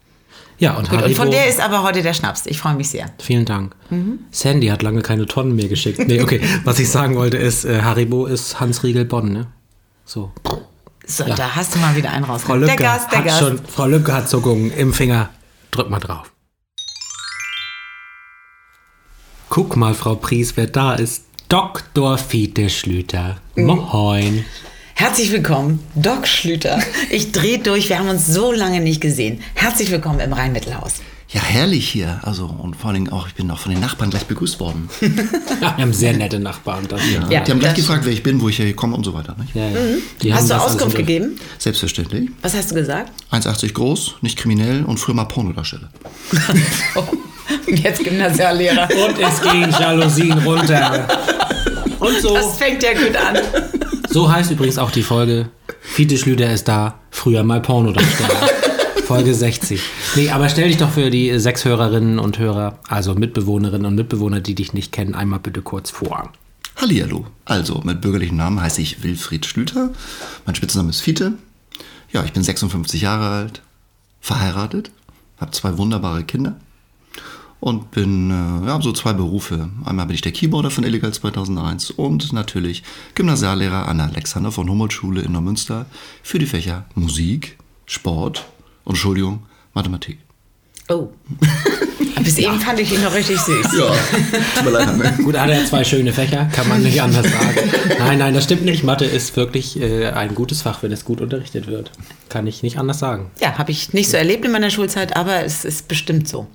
Ja, 0.59 0.75
und 0.75 0.89
Gut, 0.89 0.99
Haribo. 1.01 1.07
und 1.09 1.17
von 1.17 1.31
der 1.31 1.49
ist 1.49 1.61
aber 1.61 1.83
heute 1.83 2.03
der 2.03 2.15
Schnaps. 2.15 2.47
Ich 2.47 2.59
freue 2.59 2.75
mich 2.75 2.89
sehr. 2.91 3.11
Vielen 3.19 3.45
Dank. 3.45 3.75
Mhm. 3.91 4.21
Sandy 4.31 4.69
hat 4.69 4.83
lange 4.83 5.03
keine 5.03 5.27
Tonnen 5.27 5.57
mehr 5.57 5.69
geschickt. 5.69 5.99
Nee, 6.07 6.21
okay. 6.23 6.41
Was 6.65 6.79
ich 6.79 6.89
sagen 6.89 7.17
wollte 7.17 7.37
ist, 7.39 7.65
äh, 7.65 7.83
Haribo 7.83 8.27
ist 8.27 8.61
Hans 8.61 8.83
Riegel 8.85 9.05
Bonn, 9.05 9.33
ne? 9.33 9.47
So. 10.05 10.33
So, 11.07 11.25
Ja. 11.25 11.35
da 11.35 11.55
hast 11.57 11.75
du 11.75 11.79
mal 11.81 11.97
wieder 11.97 12.11
einen 12.11 12.25
raus. 12.25 12.43
Frau 12.45 12.55
Lübcke 12.55 12.77
der 12.77 12.87
Gast, 12.87 13.11
der 13.13 13.19
hat 13.19 13.25
Gast. 13.27 13.39
schon, 13.41 13.59
Frau 13.67 13.87
Lübcke 13.87 14.13
hat 14.15 14.29
Zuckungen 14.29 14.71
im 14.71 14.93
Finger. 14.95 15.29
Drück 15.71 15.91
mal 15.91 15.99
drauf. 15.99 16.31
Guck 19.49 19.77
mal, 19.77 19.95
Frau 19.95 20.15
Pries, 20.17 20.57
wer 20.57 20.67
da 20.67 20.95
ist. 20.95 21.25
Dr. 21.49 22.17
Fiete 22.19 22.71
Schlüter. 22.71 23.37
Mhm. 23.55 23.67
Moin. 23.67 24.45
Herzlich 24.97 25.33
willkommen, 25.33 25.81
Doc 25.95 26.27
Schlüter. 26.27 26.79
Ich 27.11 27.33
drehe 27.33 27.59
durch, 27.59 27.89
wir 27.89 27.99
haben 27.99 28.09
uns 28.09 28.27
so 28.27 28.53
lange 28.53 28.81
nicht 28.81 29.01
gesehen. 29.01 29.41
Herzlich 29.55 29.91
willkommen 29.91 30.21
im 30.21 30.33
Rhein-Mittelhaus. 30.33 30.95
Ja, 31.29 31.43
herrlich 31.43 31.89
hier. 31.89 32.21
Also, 32.23 32.47
und 32.47 32.77
vor 32.77 32.87
allen 32.91 33.05
Dingen 33.05 33.13
auch, 33.13 33.27
ich 33.27 33.35
bin 33.35 33.51
auch 33.51 33.59
von 33.59 33.73
den 33.73 33.81
Nachbarn 33.81 34.11
gleich 34.11 34.25
begrüßt 34.25 34.61
worden. 34.61 34.89
Ja, 35.01 35.77
wir 35.77 35.83
haben 35.83 35.93
sehr 35.93 36.13
nette 36.13 36.39
Nachbarn. 36.39 36.87
Das, 36.89 37.01
ja. 37.13 37.29
Ja, 37.29 37.41
die 37.41 37.51
haben 37.51 37.59
gleich 37.59 37.75
gefragt, 37.75 38.05
wer 38.05 38.13
ich 38.13 38.23
bin, 38.23 38.41
wo 38.41 38.49
ich 38.49 38.57
hier 38.57 38.75
komme 38.77 38.97
und 38.97 39.05
so 39.05 39.15
weiter. 39.15 39.35
Nicht? 39.39 39.55
Ja, 39.55 39.69
ja. 39.69 39.79
Die 40.23 40.33
haben 40.33 40.41
Hast 40.41 40.51
du 40.51 40.55
Auskunft 40.55 40.97
gegeben? 40.97 41.39
Selbstverständlich. 41.59 42.31
Was 42.43 42.55
hast 42.55 42.71
du 42.71 42.77
gesagt? 42.77 43.13
1,80 43.33 43.73
groß, 43.73 44.17
nicht 44.21 44.39
kriminell 44.39 44.85
und 44.85 44.99
früher 44.99 45.15
mal 45.15 45.25
Pornodarsteller. 45.25 45.91
Oh, 46.97 47.05
jetzt 47.67 48.03
Gymnasiallehrer. 48.05 48.89
Und 49.07 49.19
es 49.19 49.43
gehen 49.43 49.71
Jalousien 49.71 50.39
runter. 50.39 51.09
Und 51.99 52.21
so. 52.21 52.35
Das 52.35 52.59
fängt 52.59 52.83
ja 52.83 52.93
gut 52.93 53.17
an. 53.17 53.39
So 54.15 54.31
heißt 54.31 54.53
übrigens 54.53 54.79
auch 54.79 54.93
die 54.93 55.03
Folge. 55.03 55.49
Fiete 55.81 56.17
Schlüter 56.17 56.53
ist 56.53 56.69
da, 56.69 57.01
früher 57.11 57.43
mal 57.43 57.61
Pornodarsteller. 57.61 58.49
Folge 59.07 59.35
60. 59.35 59.81
Nee, 60.15 60.31
aber 60.31 60.49
stell 60.49 60.69
dich 60.69 60.77
doch 60.77 60.91
für 60.91 61.11
die 61.11 61.37
sechs 61.41 61.65
Hörerinnen 61.65 62.21
und 62.21 62.39
Hörer, 62.39 62.79
also 62.87 63.17
Mitbewohnerinnen 63.17 63.87
und 63.87 63.97
Mitbewohner, 63.97 64.39
die 64.39 64.55
dich 64.55 64.73
nicht 64.73 64.93
kennen, 64.93 65.17
einmal 65.17 65.41
bitte 65.41 65.63
kurz 65.63 65.91
vor. 65.91 66.31
Hallihallo. 66.77 67.27
Also, 67.45 67.81
mit 67.83 68.03
bürgerlichem 68.03 68.37
Namen 68.37 68.63
heiße 68.63 68.81
ich 68.83 69.03
Wilfried 69.03 69.47
Schlüter. 69.47 69.91
Mein 70.47 70.55
Spitzname 70.55 70.91
ist 70.91 71.01
Fiete. 71.01 71.33
Ja, 72.13 72.23
ich 72.23 72.33
bin 72.33 72.45
56 72.45 73.03
Jahre 73.03 73.31
alt, 73.31 73.63
verheiratet, 74.21 74.93
habe 75.41 75.51
zwei 75.51 75.77
wunderbare 75.77 76.23
Kinder 76.23 76.55
und 77.65 77.93
bin, 77.93 78.31
äh, 78.31 78.67
ja, 78.67 78.79
so 78.83 78.93
zwei 78.93 79.15
Berufe. 79.15 79.71
Einmal 79.87 80.05
bin 80.05 80.15
ich 80.15 80.21
der 80.21 80.33
Keyboarder 80.33 80.71
von 80.71 80.85
Illegal 80.85 81.15
2001 81.15 81.93
und 81.93 82.35
natürlich 82.35 82.83
Gymnasiallehrer 83.15 83.89
an 83.89 83.97
der 83.97 84.09
Alexander 84.09 84.53
von 84.53 84.69
Humboldt 84.69 84.93
Schule 84.93 85.23
in 85.23 85.33
Neumünster 85.33 85.87
für 86.23 86.39
die 86.39 86.45
Fächer 86.45 86.85
Musik, 86.95 87.57
Sport 87.87 88.45
und, 88.85 88.97
Entschuldigung, 88.97 89.45
Mathematik. 89.73 90.19
Oh. 90.91 91.09
Bis 92.23 92.37
eben 92.37 92.61
fand 92.61 92.81
ich 92.81 92.93
ihn 92.93 93.03
noch 93.03 93.15
richtig 93.15 93.41
süß. 93.41 93.67
Ja, 93.79 93.95
tut 94.57 94.65
mir 94.65 94.71
leid, 94.71 94.87
Hanne. 94.87 95.19
Gut, 95.25 95.39
hat 95.39 95.49
er 95.49 95.65
zwei 95.65 95.85
schöne 95.85 96.13
Fächer, 96.13 96.45
kann 96.53 96.69
man 96.69 96.83
nicht 96.83 97.01
anders 97.01 97.31
sagen. 97.31 97.55
Nein, 97.99 98.19
nein, 98.19 98.35
das 98.35 98.45
stimmt 98.45 98.67
nicht. 98.67 98.85
Mathe 98.85 99.07
ist 99.07 99.37
wirklich 99.37 99.81
äh, 99.81 100.09
ein 100.09 100.35
gutes 100.35 100.61
Fach, 100.61 100.83
wenn 100.83 100.93
es 100.93 101.07
gut 101.07 101.23
unterrichtet 101.23 101.67
wird. 101.67 101.93
Kann 102.29 102.47
ich 102.47 102.63
nicht 102.63 102.79
anders 102.79 102.99
sagen. 102.99 103.31
Ja, 103.41 103.57
habe 103.57 103.71
ich 103.71 103.95
nicht 103.95 104.11
so 104.11 104.19
erlebt 104.19 104.45
in 104.45 104.53
meiner 104.53 104.69
Schulzeit, 104.69 105.17
aber 105.17 105.45
es 105.45 105.65
ist 105.65 105.89
bestimmt 105.89 106.29
so. 106.29 106.47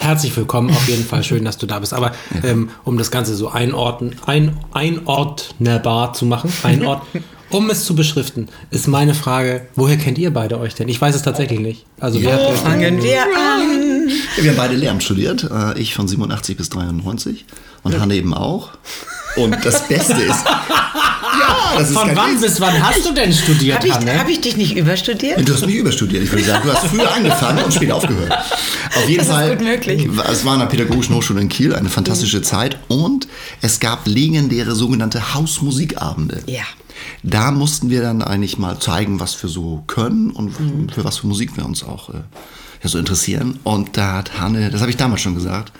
Herzlich 0.00 0.34
willkommen, 0.34 0.70
auf 0.70 0.88
jeden 0.88 1.04
Fall 1.04 1.22
schön, 1.22 1.44
dass 1.44 1.58
du 1.58 1.66
da 1.66 1.78
bist. 1.78 1.92
Aber 1.92 2.12
ähm, 2.42 2.70
um 2.84 2.96
das 2.96 3.10
Ganze 3.10 3.36
so 3.36 3.50
einordnen, 3.50 4.16
ein, 4.24 4.56
einordnerbar 4.72 6.14
zu 6.14 6.24
machen, 6.24 6.50
einordnen, 6.62 7.22
um 7.50 7.68
es 7.68 7.84
zu 7.84 7.94
beschriften, 7.94 8.48
ist 8.70 8.88
meine 8.88 9.14
Frage, 9.14 9.68
woher 9.76 9.98
kennt 9.98 10.16
ihr 10.16 10.32
beide 10.32 10.58
euch 10.58 10.74
denn? 10.74 10.88
Ich 10.88 10.98
weiß 10.98 11.14
es 11.14 11.20
tatsächlich 11.20 11.60
nicht. 11.60 11.84
Also 12.00 12.22
wer 12.22 12.32
hat 12.32 12.40
euch 12.40 12.60
Fangen 12.60 13.02
wir 13.02 13.22
an. 13.22 14.10
Wir 14.36 14.50
haben 14.52 14.56
beide 14.56 14.74
Lehramt 14.74 15.02
studiert, 15.02 15.46
äh, 15.52 15.78
ich 15.78 15.94
von 15.94 16.08
87 16.08 16.56
bis 16.56 16.70
93 16.70 17.44
und 17.82 18.00
Hanne 18.00 18.14
eben 18.14 18.32
auch. 18.32 18.70
Und 19.36 19.64
das 19.66 19.86
Beste 19.86 20.14
ist, 20.14 20.46
ja, 21.38 21.78
das 21.78 21.90
ist 21.90 21.96
Von 21.96 22.10
wann 22.14 22.34
Witz. 22.34 22.40
bis 22.42 22.60
wann 22.60 22.82
hast 22.82 23.04
du 23.06 23.12
denn 23.14 23.32
studiert, 23.32 23.76
Habe 23.78 23.88
ich, 23.88 23.94
Hanne? 23.94 24.18
hab 24.18 24.28
ich 24.28 24.40
dich 24.40 24.56
nicht 24.56 24.76
überstudiert? 24.76 25.46
Du 25.48 25.52
hast 25.54 25.66
mich 25.66 25.74
überstudiert, 25.76 26.24
ich 26.24 26.30
würde 26.32 26.44
sagen. 26.44 26.66
Du 26.66 26.72
hast 26.72 26.86
früher 26.86 27.12
angefangen 27.14 27.64
und 27.64 27.72
später 27.74 27.96
aufgehört. 27.96 28.32
Auf 28.32 29.08
jeden 29.08 29.18
Das 29.18 29.28
ist 29.28 29.32
Fall. 29.32 29.56
gut 29.56 29.64
möglich. 29.64 30.08
Es 30.30 30.44
war 30.44 30.54
an 30.54 30.60
der 30.60 30.66
Pädagogischen 30.66 31.14
Hochschule 31.14 31.40
in 31.40 31.48
Kiel 31.48 31.74
eine 31.74 31.88
fantastische 31.88 32.42
Zeit 32.42 32.78
und 32.88 33.28
es 33.62 33.80
gab 33.80 34.06
legendäre 34.06 34.74
sogenannte 34.74 35.34
Hausmusikabende. 35.34 36.42
Ja. 36.46 36.62
Da 37.22 37.50
mussten 37.50 37.88
wir 37.90 38.02
dann 38.02 38.22
eigentlich 38.22 38.58
mal 38.58 38.78
zeigen, 38.78 39.20
was 39.20 39.40
wir 39.42 39.48
so 39.48 39.82
können 39.86 40.30
und 40.30 40.52
für 40.92 41.04
was 41.04 41.18
für 41.18 41.26
Musik 41.26 41.56
wir 41.56 41.64
uns 41.64 41.82
auch 41.82 42.10
äh, 42.10 42.14
ja, 42.82 42.88
so 42.88 42.98
interessieren. 42.98 43.58
Und 43.64 43.96
da 43.96 44.18
hat 44.18 44.38
Hanne, 44.38 44.70
das 44.70 44.80
habe 44.82 44.90
ich 44.90 44.96
damals 44.98 45.20
schon 45.22 45.34
gesagt, 45.34 45.72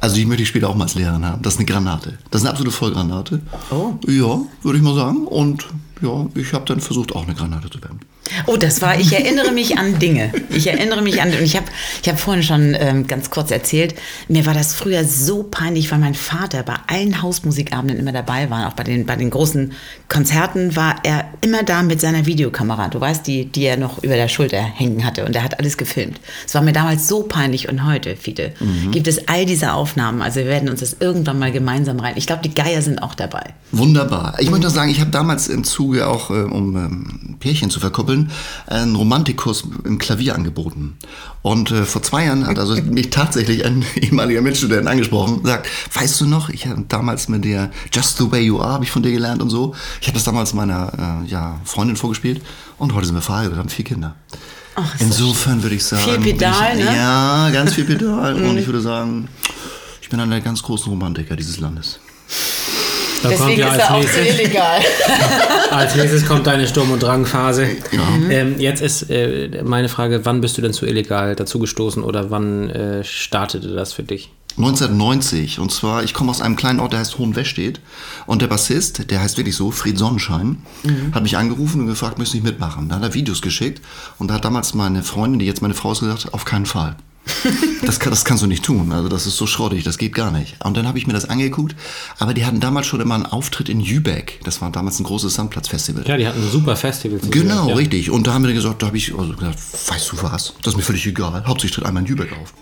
also 0.00 0.16
die 0.16 0.26
möchte 0.26 0.42
ich 0.42 0.48
später 0.48 0.68
auch 0.68 0.74
mal 0.74 0.84
als 0.84 0.94
Lehrerin 0.94 1.24
haben. 1.24 1.42
Das 1.42 1.54
ist 1.54 1.60
eine 1.60 1.66
Granate. 1.66 2.18
Das 2.30 2.40
ist 2.40 2.46
eine 2.46 2.50
absolute 2.50 2.76
Vollgranate. 2.76 3.40
Oh. 3.70 3.94
Ja, 4.06 4.40
würde 4.62 4.78
ich 4.78 4.84
mal 4.84 4.94
sagen. 4.94 5.26
Und 5.26 5.66
ja, 6.02 6.26
ich 6.34 6.52
habe 6.52 6.64
dann 6.66 6.80
versucht, 6.80 7.14
auch 7.14 7.24
eine 7.24 7.34
Granate 7.34 7.70
zu 7.70 7.80
werden. 7.82 8.00
Oh, 8.46 8.56
das 8.56 8.80
war, 8.80 8.98
ich 8.98 9.12
erinnere 9.12 9.52
mich 9.52 9.78
an 9.78 9.98
Dinge. 9.98 10.32
Ich 10.50 10.66
erinnere 10.66 11.02
mich 11.02 11.20
an, 11.20 11.28
und 11.28 11.42
ich 11.42 11.56
habe 11.56 11.66
ich 12.02 12.08
hab 12.08 12.18
vorhin 12.18 12.42
schon 12.42 12.76
ähm, 12.78 13.06
ganz 13.06 13.30
kurz 13.30 13.50
erzählt, 13.50 13.94
mir 14.28 14.46
war 14.46 14.54
das 14.54 14.74
früher 14.74 15.04
so 15.04 15.42
peinlich, 15.42 15.90
weil 15.90 15.98
mein 15.98 16.14
Vater 16.14 16.62
bei 16.62 16.74
allen 16.86 17.22
Hausmusikabenden 17.22 17.98
immer 17.98 18.12
dabei 18.12 18.50
war. 18.50 18.68
Auch 18.68 18.72
bei 18.72 18.84
den, 18.84 19.04
bei 19.06 19.16
den 19.16 19.30
großen 19.30 19.72
Konzerten 20.08 20.74
war 20.76 20.96
er 21.02 21.26
immer 21.42 21.62
da 21.62 21.82
mit 21.82 22.00
seiner 22.00 22.26
Videokamera. 22.26 22.88
Du 22.88 23.00
weißt, 23.00 23.26
die, 23.26 23.46
die 23.46 23.64
er 23.64 23.76
noch 23.76 24.02
über 24.02 24.14
der 24.14 24.28
Schulter 24.28 24.62
hängen 24.62 25.04
hatte. 25.04 25.24
Und 25.24 25.36
er 25.36 25.42
hat 25.42 25.58
alles 25.58 25.76
gefilmt. 25.76 26.20
Es 26.46 26.54
war 26.54 26.62
mir 26.62 26.72
damals 26.72 27.08
so 27.08 27.22
peinlich. 27.22 27.68
Und 27.68 27.84
heute, 27.86 28.16
Fiete, 28.16 28.52
gibt 28.90 29.06
es 29.06 29.28
all 29.28 29.44
diese 29.46 29.72
Aufnahmen. 29.72 30.22
Also 30.22 30.40
wir 30.40 30.46
werden 30.46 30.68
uns 30.68 30.80
das 30.80 30.96
irgendwann 31.00 31.38
mal 31.38 31.52
gemeinsam 31.52 32.00
rein. 32.00 32.14
Ich 32.16 32.26
glaube, 32.26 32.42
die 32.42 32.54
Geier 32.54 32.82
sind 32.82 33.02
auch 33.02 33.14
dabei. 33.14 33.54
Wunderbar. 33.72 34.36
Ich 34.38 34.50
möchte 34.50 34.66
noch 34.66 34.74
sagen, 34.74 34.90
ich 34.90 35.00
habe 35.00 35.10
damals 35.10 35.48
im 35.48 35.64
Zuge 35.64 36.06
auch, 36.06 36.30
äh, 36.30 36.34
um 36.34 36.76
ähm, 36.76 37.36
Pärchen 37.40 37.70
zu 37.70 37.80
verkuppeln, 37.80 38.13
einen 38.66 38.96
Romantikkurs 38.96 39.64
im 39.84 39.98
Klavier 39.98 40.34
angeboten. 40.34 40.96
Und 41.42 41.70
äh, 41.70 41.84
vor 41.84 42.02
zwei 42.02 42.24
Jahren 42.26 42.46
hat 42.46 42.58
also 42.58 42.74
mich 42.82 43.10
tatsächlich 43.10 43.64
ein 43.64 43.84
ehemaliger 43.96 44.42
Mitstudent 44.42 44.86
angesprochen, 44.88 45.40
sagt, 45.44 45.68
weißt 45.92 46.20
du 46.20 46.26
noch, 46.26 46.48
ich 46.48 46.66
habe 46.66 46.84
damals 46.88 47.28
mit 47.28 47.44
der 47.44 47.70
Just 47.92 48.18
the 48.18 48.30
Way 48.30 48.44
You 48.44 48.60
Are, 48.60 48.72
habe 48.74 48.84
ich 48.84 48.90
von 48.90 49.02
dir 49.02 49.12
gelernt 49.12 49.42
und 49.42 49.50
so. 49.50 49.74
Ich 50.00 50.06
habe 50.06 50.14
das 50.14 50.24
damals 50.24 50.54
meiner 50.54 51.22
äh, 51.24 51.30
ja, 51.30 51.60
Freundin 51.64 51.96
vorgespielt 51.96 52.42
und 52.78 52.94
heute 52.94 53.06
sind 53.06 53.14
wir 53.14 53.22
verheiratet, 53.22 53.58
haben 53.58 53.68
vier 53.68 53.84
Kinder. 53.84 54.16
Ach, 54.76 54.94
Insofern 54.98 55.62
würde 55.62 55.76
ich 55.76 55.84
sagen. 55.84 56.02
Viel 56.02 56.32
Pedal, 56.32 56.78
ich, 56.78 56.84
ne? 56.84 56.96
Ja, 56.96 57.50
ganz 57.50 57.74
viel 57.74 57.84
Pedal. 57.84 58.34
und 58.42 58.58
ich 58.58 58.66
würde 58.66 58.80
sagen, 58.80 59.28
ich 60.02 60.08
bin 60.08 60.18
einer 60.18 60.32
der 60.32 60.40
ganz 60.40 60.62
großen 60.62 60.90
Romantiker 60.90 61.36
dieses 61.36 61.60
Landes. 61.60 62.00
Da 63.24 63.30
kommt 63.30 63.40
Deswegen 63.40 63.60
ja 63.60 63.74
ist 63.74 63.78
er 63.78 63.90
auch 63.90 63.94
als 63.94 64.14
so 64.14 64.20
nächstes, 64.20 64.40
illegal. 64.40 64.80
als 65.70 65.96
nächstes 65.96 66.26
kommt 66.26 66.46
deine 66.46 66.68
Sturm- 66.68 66.90
und 66.90 67.02
Drangphase. 67.02 67.68
Ähm, 68.30 68.56
jetzt 68.58 68.82
ist 68.82 69.10
äh, 69.10 69.62
meine 69.64 69.88
Frage, 69.88 70.26
wann 70.26 70.42
bist 70.42 70.58
du 70.58 70.62
denn 70.62 70.74
zu 70.74 70.84
illegal 70.84 71.34
dazugestoßen 71.34 72.02
oder 72.02 72.30
wann 72.30 72.68
äh, 72.68 73.02
startete 73.02 73.68
das 73.68 73.94
für 73.94 74.02
dich? 74.02 74.30
1990. 74.56 75.58
Und 75.58 75.72
zwar, 75.72 76.04
ich 76.04 76.14
komme 76.14 76.30
aus 76.30 76.40
einem 76.40 76.54
kleinen 76.54 76.80
Ort, 76.80 76.92
der 76.92 77.00
heißt 77.00 77.18
Hohenwestedt. 77.18 77.80
Und 78.26 78.42
der 78.42 78.46
Bassist, 78.46 79.10
der 79.10 79.20
heißt 79.20 79.36
wirklich 79.36 79.56
so, 79.56 79.70
Fried 79.70 79.98
Sonnenschein, 79.98 80.58
hat 81.12 81.22
mich 81.22 81.36
angerufen 81.36 81.80
und 81.80 81.86
gefragt, 81.88 82.18
möchte 82.18 82.36
ich 82.36 82.42
mitmachen. 82.42 82.88
Da 82.88 82.96
hat 82.96 83.02
er 83.02 83.14
Videos 83.14 83.42
geschickt. 83.42 83.80
Und 84.18 84.28
da 84.28 84.34
hat 84.34 84.44
damals 84.44 84.74
meine 84.74 85.02
Freundin, 85.02 85.40
die 85.40 85.46
jetzt 85.46 85.62
meine 85.62 85.74
Frau 85.74 85.92
ist, 85.92 86.00
gesagt, 86.00 86.32
auf 86.32 86.44
keinen 86.44 86.66
Fall. 86.66 86.94
Das, 87.84 88.00
kann, 88.00 88.10
das 88.10 88.24
kannst 88.24 88.42
du 88.42 88.46
nicht 88.46 88.64
tun. 88.64 88.92
Also 88.92 89.08
das 89.08 89.26
ist 89.26 89.36
so 89.36 89.46
schrottig, 89.46 89.84
das 89.84 89.98
geht 89.98 90.14
gar 90.14 90.30
nicht. 90.30 90.56
Und 90.64 90.76
dann 90.76 90.88
habe 90.88 90.98
ich 90.98 91.06
mir 91.06 91.12
das 91.12 91.26
angeguckt. 91.26 91.76
Aber 92.18 92.32
die 92.32 92.46
hatten 92.46 92.60
damals 92.60 92.86
schon 92.86 93.00
immer 93.00 93.14
einen 93.14 93.26
Auftritt 93.26 93.68
in 93.68 93.80
Jübeck. 93.80 94.40
Das 94.44 94.62
war 94.62 94.70
damals 94.70 94.98
ein 95.00 95.04
großes 95.04 95.34
Sandplatzfestival. 95.34 96.06
Ja, 96.06 96.16
die 96.16 96.26
hatten 96.26 96.42
ein 96.42 96.50
super 96.50 96.76
Festival. 96.76 97.20
Genau, 97.30 97.68
ja. 97.68 97.74
richtig. 97.74 98.10
Und 98.10 98.26
da 98.26 98.34
haben 98.34 98.46
wir 98.46 98.54
gesagt, 98.54 98.82
da 98.82 98.86
habe 98.86 98.96
ich 98.96 99.14
also 99.16 99.34
gesagt, 99.34 99.58
weißt 99.88 100.12
du 100.12 100.22
was? 100.22 100.54
Das 100.62 100.72
ist 100.72 100.76
mir 100.76 100.82
völlig 100.82 101.06
egal. 101.06 101.44
Hauptsächlich 101.46 101.76
tritt 101.76 101.86
einmal 101.86 102.02
in 102.02 102.08
Jübeck 102.08 102.32
auf. 102.32 102.54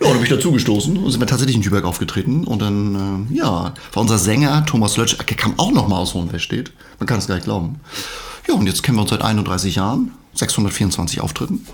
Ja, 0.00 0.08
dann 0.08 0.14
bin 0.14 0.24
ich 0.24 0.30
dazugestoßen 0.30 0.96
und 0.96 1.10
sind 1.10 1.20
wir 1.20 1.26
tatsächlich 1.26 1.56
in 1.56 1.62
Jübeck 1.62 1.84
aufgetreten. 1.84 2.44
Und 2.44 2.60
dann, 2.60 3.28
äh, 3.30 3.34
ja, 3.36 3.74
war 3.92 4.02
unser 4.02 4.18
Sänger 4.18 4.64
Thomas 4.66 4.96
Lötsch, 4.96 5.16
der 5.18 5.36
kam 5.36 5.58
auch 5.58 5.72
noch 5.72 5.88
mal 5.88 5.98
aus 5.98 6.14
Hohenwestedt. 6.14 6.72
Man 6.98 7.06
kann 7.06 7.18
es 7.18 7.26
gar 7.26 7.34
nicht 7.34 7.44
glauben. 7.44 7.80
Ja, 8.48 8.54
und 8.54 8.66
jetzt 8.66 8.82
kennen 8.82 8.96
wir 8.96 9.02
uns 9.02 9.10
seit 9.10 9.22
31 9.22 9.76
Jahren, 9.76 10.12
624 10.34 11.20
Auftritten, 11.20 11.66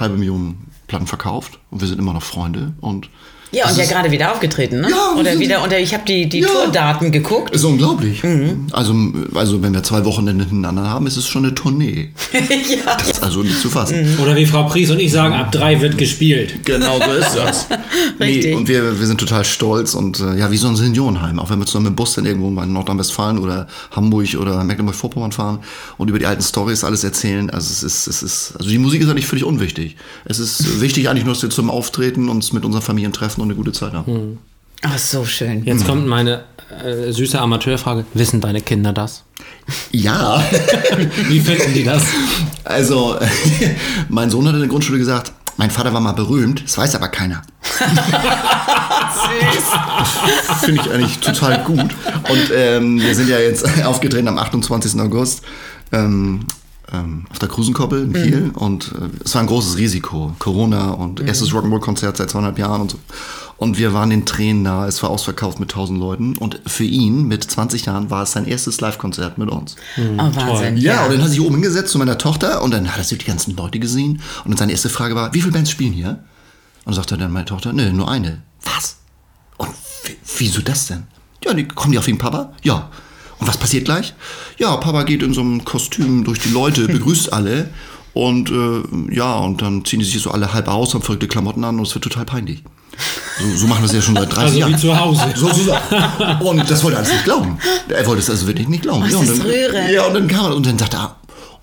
halbe 0.00 0.16
Million 0.16 0.58
Platten 0.86 1.06
verkauft 1.06 1.60
und 1.70 1.80
wir 1.80 1.88
sind 1.88 1.98
immer 1.98 2.12
noch 2.12 2.22
Freunde. 2.22 2.72
Und 2.80 3.10
Ja, 3.52 3.68
und 3.68 3.76
ja 3.76 3.84
gerade 3.84 4.10
wieder 4.10 4.32
aufgetreten, 4.32 4.80
ne? 4.80 4.88
Ja, 4.90 5.18
oder 5.18 5.38
wieder, 5.38 5.64
oder 5.64 5.78
ich 5.78 5.92
habe 5.92 6.04
die, 6.06 6.28
die 6.28 6.40
Ja. 6.40 6.48
Tourdaten 6.48 7.10
geguckt. 7.10 7.54
ist 7.54 7.64
unglaublich. 7.64 8.22
Mhm. 8.22 8.68
Also, 8.70 8.94
also, 9.34 9.62
wenn 9.62 9.74
wir 9.74 9.82
zwei 9.82 10.04
Wochenende 10.04 10.44
hintereinander 10.44 10.88
haben, 10.88 11.06
ist 11.06 11.16
es 11.16 11.26
schon 11.26 11.44
eine 11.44 11.54
Tournee. 11.54 12.10
ja. 12.32 12.96
Das 12.96 13.08
ist 13.08 13.22
also 13.22 13.42
nicht 13.42 13.60
zu 13.60 13.68
fassen. 13.68 14.18
Oder 14.22 14.36
wie 14.36 14.46
Frau 14.46 14.64
Pries 14.64 14.90
und 14.90 15.00
ich 15.00 15.10
sagen, 15.10 15.34
ab 15.34 15.50
drei 15.50 15.80
wird 15.80 15.98
gespielt. 15.98 16.64
Genau 16.64 16.98
so 17.04 17.12
ist 17.12 17.34
das. 17.34 17.66
Richtig. 18.20 18.46
Nee, 18.46 18.54
und 18.54 18.68
wir, 18.68 18.98
wir 19.00 19.06
sind 19.06 19.18
total 19.18 19.44
stolz 19.44 19.94
und 19.94 20.20
äh, 20.20 20.36
ja, 20.38 20.50
wie 20.52 20.56
so 20.56 20.68
ein 20.68 20.76
Seniorenheim. 20.76 21.38
Auch 21.40 21.50
wenn 21.50 21.58
wir 21.58 21.66
zusammen 21.66 21.86
im 21.86 21.96
Bus 21.96 22.14
dann 22.14 22.26
irgendwo 22.26 22.50
mal 22.50 22.64
in 22.64 22.72
Nordrhein-Westfalen 22.72 23.38
oder 23.38 23.66
Hamburg 23.90 24.36
oder 24.38 24.62
Mecklenburg-Vorpommern 24.62 25.32
fahren 25.32 25.58
und 25.98 26.08
über 26.08 26.18
die 26.18 26.26
alten 26.26 26.42
Stories 26.42 26.84
alles 26.84 27.02
erzählen. 27.02 27.50
Also 27.50 27.72
es 27.72 27.82
ist, 27.82 28.06
es 28.06 28.22
ist, 28.22 28.52
also 28.58 28.70
die 28.70 28.78
Musik 28.78 29.02
ist 29.02 29.08
eigentlich 29.08 29.26
völlig 29.26 29.44
unwichtig. 29.44 29.96
Es 30.24 30.38
ist 30.38 30.80
wichtig 30.80 31.08
eigentlich 31.08 31.24
nur, 31.24 31.34
dass 31.34 31.42
wir 31.42 31.50
zum 31.50 31.68
Auftreten 31.70 32.28
uns 32.28 32.52
mit 32.52 32.64
unseren 32.64 32.82
Familien 32.82 33.12
treffen 33.12 33.39
und 33.40 33.48
eine 33.48 33.56
gute 33.56 33.72
Zeit 33.72 33.92
haben. 33.92 34.38
Ach, 34.82 34.98
so 34.98 35.24
schön. 35.24 35.64
Jetzt 35.64 35.86
kommt 35.86 36.06
meine 36.06 36.44
äh, 36.84 37.12
süße 37.12 37.38
Amateurfrage. 37.38 38.04
Wissen 38.14 38.40
deine 38.40 38.60
Kinder 38.60 38.92
das? 38.92 39.24
Ja, 39.90 40.42
Wie 41.28 41.40
finden 41.40 41.74
die 41.74 41.84
das? 41.84 42.02
also 42.64 43.18
mein 44.08 44.30
Sohn 44.30 44.46
hat 44.46 44.54
in 44.54 44.60
der 44.60 44.68
Grundschule 44.68 44.98
gesagt, 44.98 45.32
mein 45.56 45.70
Vater 45.70 45.92
war 45.92 46.00
mal 46.00 46.12
berühmt, 46.12 46.64
das 46.64 46.78
weiß 46.78 46.94
aber 46.94 47.08
keiner. 47.08 47.42
Finde 50.60 50.80
ich 50.82 50.90
eigentlich 50.90 51.18
total 51.18 51.62
gut. 51.64 51.80
Und 51.80 52.50
ähm, 52.54 53.00
wir 53.00 53.14
sind 53.14 53.28
ja 53.28 53.38
jetzt 53.38 53.66
aufgetreten 53.84 54.28
am 54.28 54.38
28. 54.38 54.98
August 55.00 55.42
ähm, 55.92 56.46
ähm, 56.92 57.26
auf 57.30 57.38
der 57.38 57.48
Krusenkoppel 57.48 58.02
in 58.02 58.12
Kiel. 58.12 58.50
Und 58.54 58.92
äh, 58.92 59.24
es 59.24 59.34
war 59.34 59.42
ein 59.42 59.46
großes 59.46 59.76
Risiko. 59.76 60.34
Corona 60.38 60.90
und 60.90 61.20
erstes 61.20 61.50
Rock'n'Roll-Konzert 61.52 62.16
seit 62.16 62.30
zweieinhalb 62.30 62.58
Jahren 62.58 62.82
und 62.82 62.90
so. 62.92 62.98
Und 63.56 63.76
wir 63.76 63.92
waren 63.92 64.08
den 64.08 64.24
Tränen 64.24 64.62
nahe. 64.62 64.88
Es 64.88 65.02
war 65.02 65.10
ausverkauft 65.10 65.60
mit 65.60 65.70
1000 65.70 65.98
Leuten. 65.98 66.36
Und 66.38 66.60
für 66.66 66.84
ihn 66.84 67.28
mit 67.28 67.44
20 67.44 67.86
Jahren 67.86 68.10
war 68.10 68.22
es 68.22 68.32
sein 68.32 68.46
erstes 68.46 68.80
Live-Konzert 68.80 69.36
mit 69.36 69.50
uns. 69.50 69.76
Oh, 69.98 70.16
Wahnsinn. 70.34 70.78
Ja, 70.78 71.04
und 71.04 71.12
dann 71.12 71.18
hat 71.18 71.26
er 71.26 71.30
sich 71.30 71.40
oben 71.40 71.56
hingesetzt 71.56 71.92
zu 71.92 71.98
meiner 71.98 72.16
Tochter 72.16 72.62
und 72.62 72.72
dann 72.72 72.90
hat 72.90 72.98
er 72.98 73.04
sich 73.04 73.18
die 73.18 73.26
ganzen 73.26 73.54
Leute 73.56 73.78
gesehen. 73.78 74.22
Und 74.44 74.50
dann 74.50 74.56
seine 74.56 74.72
erste 74.72 74.88
Frage 74.88 75.14
war, 75.14 75.34
wie 75.34 75.42
viele 75.42 75.52
Bands 75.52 75.70
spielen 75.70 75.92
hier? 75.92 76.24
Und 76.86 76.94
sagte 76.94 77.18
dann 77.18 77.32
meine 77.32 77.44
Tochter, 77.44 77.74
nö, 77.74 77.92
nur 77.92 78.10
eine. 78.10 78.42
Was? 78.64 78.96
Und 79.58 79.70
wieso 80.38 80.62
das 80.62 80.86
denn? 80.86 81.04
Ja, 81.44 81.52
die, 81.52 81.68
kommen 81.68 81.92
die 81.92 81.98
auf 81.98 82.08
ihn, 82.08 82.18
Papa? 82.18 82.54
Ja. 82.62 82.90
Und 83.40 83.48
was 83.48 83.56
passiert 83.56 83.86
gleich? 83.86 84.14
Ja, 84.58 84.76
Papa 84.76 85.02
geht 85.04 85.22
in 85.22 85.32
so 85.34 85.40
einem 85.40 85.64
Kostüm 85.64 86.24
durch 86.24 86.38
die 86.40 86.50
Leute, 86.50 86.86
begrüßt 86.88 87.32
alle. 87.32 87.70
Und 88.12 88.50
äh, 88.50 89.14
ja, 89.14 89.36
und 89.36 89.62
dann 89.62 89.84
ziehen 89.84 90.00
die 90.00 90.04
sich 90.04 90.20
so 90.20 90.30
alle 90.30 90.52
halb 90.52 90.68
aus, 90.68 90.94
haben 90.94 91.02
verrückte 91.02 91.28
Klamotten 91.28 91.62
an 91.64 91.78
und 91.78 91.86
es 91.86 91.94
wird 91.94 92.04
total 92.04 92.24
peinlich. 92.24 92.62
So, 93.40 93.56
so 93.56 93.66
machen 93.68 93.82
wir 93.82 93.86
es 93.86 93.92
ja 93.92 94.02
schon 94.02 94.16
seit 94.16 94.30
30 94.30 94.38
Also 94.44 94.58
Jahren. 94.58 94.72
wie 94.74 94.76
zu 94.76 94.98
Hause. 94.98 95.22
Sozusagen. 95.34 96.40
Und 96.44 96.70
das 96.70 96.82
wollte 96.82 96.96
er 96.96 96.98
alles 96.98 97.12
nicht 97.12 97.24
glauben. 97.24 97.56
Er 97.88 98.06
wollte 98.06 98.20
es 98.20 98.28
also 98.28 98.46
wirklich 98.46 98.68
nicht 98.68 98.82
glauben. 98.82 99.04
Was 99.04 99.12
ja, 99.12 99.18
und 99.18 99.24
ist 99.24 99.38
dann, 99.38 99.46
rührend. 99.46 99.90
ja, 99.90 100.04
und 100.06 100.14
dann 100.14 100.28
kam 100.28 100.44
er 100.46 100.56
und 100.56 100.66
dann 100.66 100.76
dachte 100.76 100.96
er, 100.98 101.16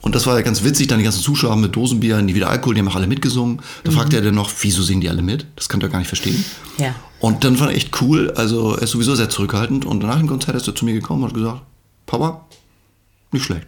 und 0.08 0.16
das 0.16 0.26
war 0.26 0.38
ja 0.38 0.42
ganz 0.42 0.64
witzig, 0.64 0.88
dann 0.88 1.00
die 1.00 1.04
ganzen 1.04 1.22
Zuschauer 1.22 1.52
haben 1.52 1.60
mit 1.60 1.76
Dosenbier, 1.76 2.22
nie 2.22 2.34
wieder 2.34 2.50
Alkohol, 2.50 2.76
die 2.76 2.80
haben 2.80 2.88
auch 2.88 2.96
alle 2.96 3.08
mitgesungen. 3.08 3.62
Da 3.84 3.92
fragte 3.92 4.16
er 4.16 4.22
dann 4.22 4.36
noch, 4.36 4.50
wieso 4.62 4.82
singen 4.82 5.02
die 5.02 5.10
alle 5.10 5.22
mit? 5.22 5.46
Das 5.58 5.68
kann 5.68 5.82
er 5.82 5.90
gar 5.90 6.00
nicht 6.00 6.08
verstehen. 6.08 6.46
Ja. 6.78 6.96
Und 7.20 7.44
dann 7.44 7.60
war 7.60 7.72
er 7.72 7.76
echt 7.76 8.02
cool, 8.02 8.32
also 8.32 8.76
er 8.76 8.84
ist 8.84 8.92
sowieso 8.92 9.16
sehr 9.16 9.30
zurückhaltend 9.30 9.84
und 9.84 10.04
nach 10.04 10.18
dem 10.18 10.28
Konzert 10.28 10.56
ist 10.56 10.66
er 10.66 10.76
zu 10.76 10.86
mir 10.86 10.94
gekommen 10.94 11.24
und 11.24 11.30
hat 11.30 11.36
gesagt, 11.36 11.62
Papa, 12.06 12.46
nicht 13.34 13.44
schlecht. 13.44 13.68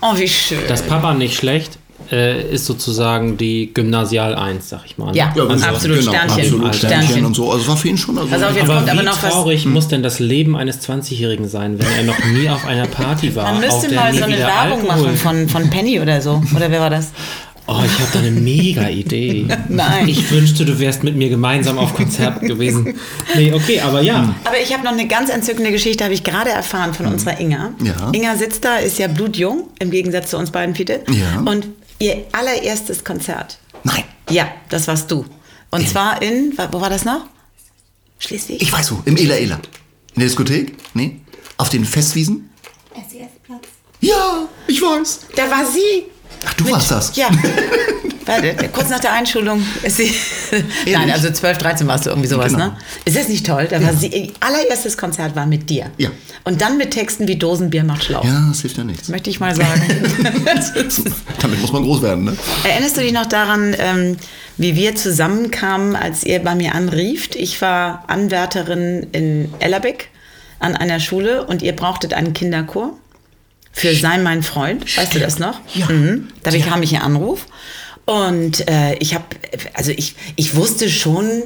Oh, 0.00 0.16
wie 0.16 0.26
schön. 0.26 0.60
Das 0.68 0.86
Papa 0.86 1.12
nicht 1.12 1.36
schlecht 1.36 1.78
äh, 2.12 2.52
ist 2.52 2.66
sozusagen 2.66 3.36
die 3.36 3.72
Gymnasial 3.72 4.34
1, 4.34 4.68
sag 4.68 4.80
ich 4.84 4.98
mal. 4.98 5.12
ne? 5.12 5.16
Ja, 5.16 5.32
Also, 5.36 5.64
absolut, 5.66 6.02
Sternchen. 6.02 6.30
Absolut, 6.44 6.74
Sternchen. 6.74 7.02
Sternchen. 7.02 7.24
und 7.26 7.34
so. 7.34 7.50
Also 7.50 7.66
war 7.68 7.76
für 7.76 7.88
ihn 7.88 7.96
schon. 7.98 8.18
Also 8.18 8.30
Pass 8.30 8.42
auf, 8.42 8.54
jetzt 8.54 8.64
Aber 8.64 8.74
kommt 8.76 8.90
aber 8.90 9.00
wie 9.00 9.04
noch 9.06 9.22
was. 9.22 9.32
traurig 9.32 9.64
muss 9.66 9.88
denn 9.88 10.02
das 10.02 10.18
Leben 10.18 10.56
eines 10.56 10.80
20-Jährigen 10.86 11.48
sein, 11.48 11.78
wenn 11.78 11.86
er 11.96 12.02
noch 12.04 12.18
nie 12.26 12.48
auf 12.48 12.66
einer 12.66 12.86
Party 12.86 13.34
war? 13.34 13.44
Man 13.44 13.54
auf 13.56 13.60
müsste 13.72 13.88
der 13.88 14.00
mal 14.00 14.14
so 14.14 14.24
eine 14.24 14.38
Werbung 14.38 14.88
Alkohol- 14.90 15.04
machen 15.12 15.16
von, 15.16 15.48
von 15.48 15.70
Penny 15.70 16.00
oder 16.00 16.20
so. 16.20 16.42
Oder 16.54 16.70
wer 16.70 16.80
war 16.80 16.90
das? 16.90 17.10
Oh, 17.66 17.76
ich 17.82 17.92
habe 17.98 18.10
da 18.12 18.18
eine 18.18 18.30
mega 18.30 18.88
Idee. 18.90 19.46
Nein. 19.70 20.06
Ich 20.06 20.30
wünschte, 20.30 20.66
du 20.66 20.78
wärst 20.78 21.02
mit 21.02 21.16
mir 21.16 21.30
gemeinsam 21.30 21.78
auf 21.78 21.94
Konzert 21.94 22.42
gewesen. 22.42 22.94
Nee, 23.34 23.54
okay, 23.54 23.80
aber 23.80 24.02
ja. 24.02 24.34
Aber 24.44 24.56
ich 24.62 24.70
habe 24.74 24.84
noch 24.84 24.92
eine 24.92 25.08
ganz 25.08 25.30
entzückende 25.30 25.72
Geschichte, 25.72 26.04
habe 26.04 26.12
ich 26.12 26.22
gerade 26.22 26.50
erfahren 26.50 26.92
von 26.92 27.06
unserer 27.06 27.40
Inga. 27.40 27.70
Ja. 27.82 28.10
Inga 28.12 28.36
sitzt 28.36 28.66
da, 28.66 28.76
ist 28.76 28.98
ja 28.98 29.08
blutjung, 29.08 29.68
im 29.78 29.90
Gegensatz 29.90 30.28
zu 30.28 30.36
uns 30.36 30.50
beiden, 30.50 30.74
Fiete. 30.74 31.00
Ja. 31.10 31.40
Und 31.50 31.66
ihr 31.98 32.24
allererstes 32.32 33.02
Konzert. 33.04 33.58
Nein, 33.82 34.04
Ja, 34.30 34.48
das 34.68 34.86
warst 34.88 35.10
du. 35.10 35.24
Und 35.70 35.88
zwar 35.88 36.22
in, 36.22 36.56
wo 36.70 36.80
war 36.80 36.90
das 36.90 37.04
noch? 37.04 37.26
Schleswig? 38.18 38.62
ich 38.62 38.72
weiß 38.72 38.92
wo, 38.92 39.02
im 39.04 39.16
Ela 39.16 39.34
Ela. 39.36 39.56
In 40.14 40.20
der 40.20 40.28
Diskothek? 40.28 40.76
Nee. 40.94 41.20
Auf 41.56 41.68
den 41.68 41.84
Festwiesen? 41.84 42.50
SES-Platz. 42.94 43.64
Ja, 44.00 44.48
ich 44.66 44.80
weiß. 44.80 45.20
da 45.36 45.50
war 45.50 45.66
sie. 45.66 46.04
Ach, 46.46 46.54
du 46.54 46.70
warst 46.70 46.90
das. 46.90 47.14
Ja. 47.16 47.28
Warte, 48.26 48.54
kurz 48.72 48.88
nach 48.88 49.00
der 49.00 49.12
Einschulung 49.12 49.62
ist 49.82 49.96
sie. 49.96 50.10
Nein, 50.90 51.10
also 51.10 51.30
12, 51.30 51.58
13 51.58 51.86
warst 51.86 52.06
du 52.06 52.10
irgendwie 52.10 52.28
sowas, 52.28 52.52
Genau. 52.52 52.68
ne? 52.68 52.76
Ist 53.04 53.18
das 53.18 53.28
nicht 53.28 53.44
toll? 53.44 53.66
Da 53.68 53.82
war 53.82 53.92
sie, 53.92 54.06
ihr 54.06 54.32
allererstes 54.40 54.96
Konzert 54.96 55.36
war 55.36 55.44
mit 55.44 55.68
dir. 55.68 55.90
Ja. 55.98 56.08
Und 56.44 56.62
dann 56.62 56.78
mit 56.78 56.92
Texten 56.92 57.28
wie 57.28 57.36
Dosenbier 57.36 57.84
macht 57.84 58.04
schlau. 58.04 58.22
Ja, 58.24 58.46
das 58.48 58.62
hilft 58.62 58.78
ja 58.78 58.84
nichts. 58.84 59.08
Möchte 59.10 59.28
ich 59.28 59.40
mal 59.40 59.54
sagen. 59.54 59.82
Damit 61.40 61.60
muss 61.60 61.72
man 61.72 61.82
groß 61.82 62.00
werden, 62.02 62.24
ne? 62.24 62.36
Erinnerst 62.64 62.96
du 62.96 63.02
dich 63.02 63.12
noch 63.12 63.26
daran, 63.26 63.74
ähm, 63.78 64.16
wie 64.56 64.74
wir 64.74 64.94
zusammenkamen, 64.96 65.94
als 65.96 66.24
ihr 66.24 66.38
bei 66.38 66.54
mir 66.54 66.74
anrieft? 66.74 67.34
Ich 67.36 67.60
war 67.60 68.04
Anwärterin 68.06 69.06
in 69.12 69.52
Ellerbeck 69.58 70.08
an 70.60 70.76
einer 70.76 71.00
Schule 71.00 71.44
und 71.44 71.62
ihr 71.62 71.74
brauchtet 71.76 72.14
einen 72.14 72.32
Kinderchor 72.32 72.96
für 73.74 73.94
Sei 73.94 74.18
mein 74.18 74.42
Freund. 74.42 74.96
Weißt 74.96 75.14
du 75.14 75.18
das 75.18 75.38
noch? 75.38 75.60
Ja. 75.74 75.86
Mhm. 75.90 76.28
Da 76.42 76.50
bekam 76.50 76.82
ich 76.82 76.94
einen 76.94 77.02
Anruf 77.02 77.46
und 78.06 78.68
äh, 78.68 78.94
ich 78.98 79.14
habe, 79.14 79.24
also 79.74 79.90
ich, 79.90 80.14
ich 80.36 80.54
wusste 80.56 80.88
schon, 80.88 81.42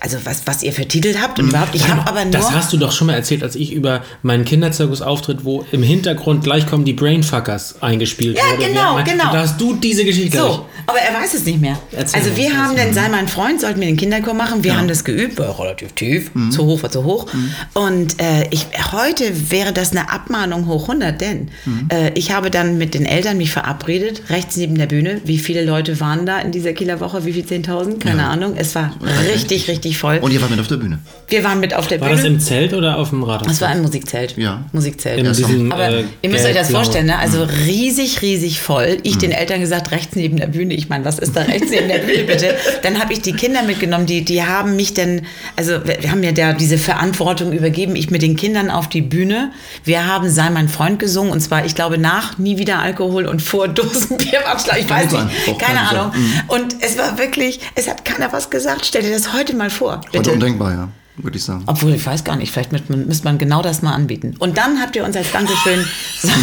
also 0.00 0.18
was, 0.24 0.46
was 0.46 0.62
ihr 0.64 0.72
für 0.72 0.86
Titel 0.86 1.14
habt 1.20 1.38
und 1.38 1.48
überhaupt. 1.48 1.74
Ich 1.74 1.86
habe 1.88 2.00
aber 2.06 2.24
nur. 2.24 2.32
Das 2.32 2.50
hast 2.50 2.72
du 2.72 2.76
doch 2.76 2.90
schon 2.90 3.06
mal 3.06 3.14
erzählt, 3.14 3.42
als 3.44 3.54
ich 3.54 3.72
über 3.72 4.02
meinen 4.22 4.44
Kinderzirkus 4.44 5.00
auftritt, 5.00 5.44
wo 5.44 5.64
im 5.70 5.82
Hintergrund 5.82 6.42
gleich 6.42 6.66
kommen 6.66 6.84
die 6.84 6.92
Brainfuckers 6.92 7.80
eingespielt 7.80 8.36
Ja, 8.36 8.44
wurde. 8.56 8.68
genau, 8.68 8.96
Wir- 8.96 9.04
genau. 9.04 9.32
Da 9.32 9.40
hast 9.42 9.60
du 9.60 9.74
diese 9.74 10.04
Geschichte. 10.04 10.38
So, 10.38 10.66
aber 10.86 10.98
er 10.98 11.14
weiß 11.22 11.34
es 11.34 11.44
nicht 11.44 11.60
mehr. 11.60 11.78
Erzähl 11.92 12.20
also 12.20 12.36
wir 12.36 12.56
haben 12.56 12.74
den 12.76 12.92
Sei 12.94 13.08
mein 13.08 13.28
Freund, 13.28 13.60
sollten 13.60 13.80
wir 13.80 13.86
den 13.86 13.96
Kinderchor 13.96 14.34
machen. 14.34 14.64
Wir 14.64 14.76
haben 14.76 14.88
das 14.88 15.04
geübt, 15.04 15.38
war 15.38 15.56
relativ 15.60 15.92
tief, 15.92 16.30
Mhm. 16.34 16.50
zu 16.50 16.64
hoch 16.66 16.82
war 16.82 16.90
zu 16.90 17.04
hoch. 17.04 17.26
Und 17.74 18.20
äh, 18.20 18.48
ich, 18.50 18.66
heute 18.92 19.50
wäre 19.50 19.72
das 19.72 19.92
eine 19.92 20.10
Abmahnung 20.10 20.66
hoch 20.66 20.88
100, 20.88 21.20
denn 21.20 21.48
Mhm. 21.64 21.88
äh, 21.92 22.10
ich 22.14 22.32
habe 22.32 22.50
dann 22.50 22.78
mit 22.78 22.94
den 22.94 23.06
Eltern 23.06 23.36
mich 23.36 23.50
verabredet, 23.52 24.22
rechts 24.30 24.56
neben 24.56 24.76
der 24.76 24.86
Bühne. 24.86 25.20
Wie 25.24 25.38
viele 25.38 25.64
Leute 25.64 26.00
waren 26.00 26.26
da 26.26 26.40
in 26.40 26.50
dieser 26.50 26.72
Kieler 26.72 26.98
Woche? 27.00 27.24
Wie 27.24 27.32
viel? 27.32 27.44
10.000? 27.44 28.00
Keine 28.00 28.26
Ahnung. 28.26 28.54
Es 28.56 28.74
war 28.74 28.94
richtig, 29.32 29.59
richtig 29.68 29.98
voll. 29.98 30.18
Und 30.18 30.32
ihr 30.32 30.40
wart 30.40 30.50
mit 30.50 30.60
auf 30.60 30.68
der 30.68 30.76
Bühne. 30.76 30.98
wir 31.28 31.44
waren 31.44 31.60
mit 31.60 31.74
auf 31.74 31.86
der 31.88 32.00
War 32.00 32.08
Bühne. 32.08 32.20
das 32.20 32.26
im 32.28 32.40
Zelt 32.40 32.72
oder 32.72 32.98
auf 32.98 33.10
dem 33.10 33.22
Rathaus? 33.22 33.48
Das 33.48 33.60
war 33.60 33.68
ein 33.68 33.82
Musikzelt. 33.82 34.36
Ja. 34.36 34.64
Musikzelt. 34.72 35.24
Ja, 35.24 35.32
diesem, 35.32 35.72
Aber 35.72 35.88
äh, 35.88 36.04
ihr 36.22 36.30
müsst 36.30 36.44
euch 36.46 36.54
das 36.54 36.70
vorstellen, 36.70 37.06
ne? 37.06 37.18
also 37.18 37.42
riesig, 37.66 38.22
riesig 38.22 38.60
voll. 38.60 38.98
Ich 39.02 39.18
den 39.18 39.32
Eltern 39.32 39.60
gesagt, 39.60 39.90
rechts 39.90 40.16
neben 40.16 40.36
der 40.36 40.46
Bühne. 40.46 40.74
Ich 40.74 40.88
meine, 40.88 41.04
was 41.04 41.18
ist 41.18 41.36
da 41.36 41.42
rechts 41.42 41.70
neben 41.70 41.88
der 41.88 41.98
Bühne, 41.98 42.24
bitte? 42.26 42.54
Dann 42.82 43.00
habe 43.00 43.12
ich 43.12 43.20
die 43.20 43.32
Kinder 43.32 43.62
mitgenommen, 43.62 44.06
die, 44.06 44.24
die 44.24 44.44
haben 44.44 44.76
mich 44.76 44.94
dann, 44.94 45.22
also 45.56 45.72
wir 45.84 46.10
haben 46.10 46.22
ja 46.22 46.32
da 46.32 46.52
diese 46.52 46.78
Verantwortung 46.78 47.52
übergeben, 47.52 47.96
ich 47.96 48.10
mit 48.10 48.22
den 48.22 48.36
Kindern 48.36 48.70
auf 48.70 48.88
die 48.88 49.02
Bühne. 49.02 49.52
Wir 49.84 50.06
haben 50.06 50.30
Sei 50.30 50.48
mein 50.50 50.68
Freund 50.68 50.98
gesungen 50.98 51.32
und 51.32 51.40
zwar, 51.40 51.64
ich 51.64 51.74
glaube, 51.74 51.98
nach 51.98 52.38
Nie 52.38 52.58
wieder 52.58 52.78
Alkohol 52.78 53.26
und 53.26 53.42
vor 53.42 53.66
Dosenbier. 53.68 54.40
Ich 54.78 54.88
weiß 54.88 55.12
nicht, 55.12 55.58
keine. 55.58 55.80
Ahnung. 55.80 56.12
Und 56.48 56.76
es 56.80 56.98
war 56.98 57.18
wirklich, 57.18 57.60
es 57.74 57.88
hat 57.88 58.04
keiner 58.04 58.32
was 58.32 58.50
gesagt. 58.50 58.86
Stell 58.86 59.02
dir 59.02 59.12
das 59.12 59.32
heute 59.32 59.49
heute 59.50 59.58
mal 59.58 59.70
vor. 59.70 60.00
Bitte. 60.00 60.18
Heute 60.18 60.32
undenkbar, 60.32 60.72
ja, 60.72 60.88
würde 61.16 61.36
ich 61.36 61.44
sagen. 61.44 61.64
Obwohl, 61.66 61.92
ich 61.92 62.06
weiß 62.06 62.24
gar 62.24 62.36
nicht, 62.36 62.52
vielleicht 62.52 62.72
müsste 62.72 62.92
man, 62.92 63.06
müsste 63.06 63.24
man 63.24 63.38
genau 63.38 63.62
das 63.62 63.82
mal 63.82 63.92
anbieten. 63.92 64.34
Und 64.38 64.56
dann 64.56 64.80
habt 64.80 64.96
ihr 64.96 65.04
uns 65.04 65.16
als 65.16 65.30
Dankeschön. 65.32 65.84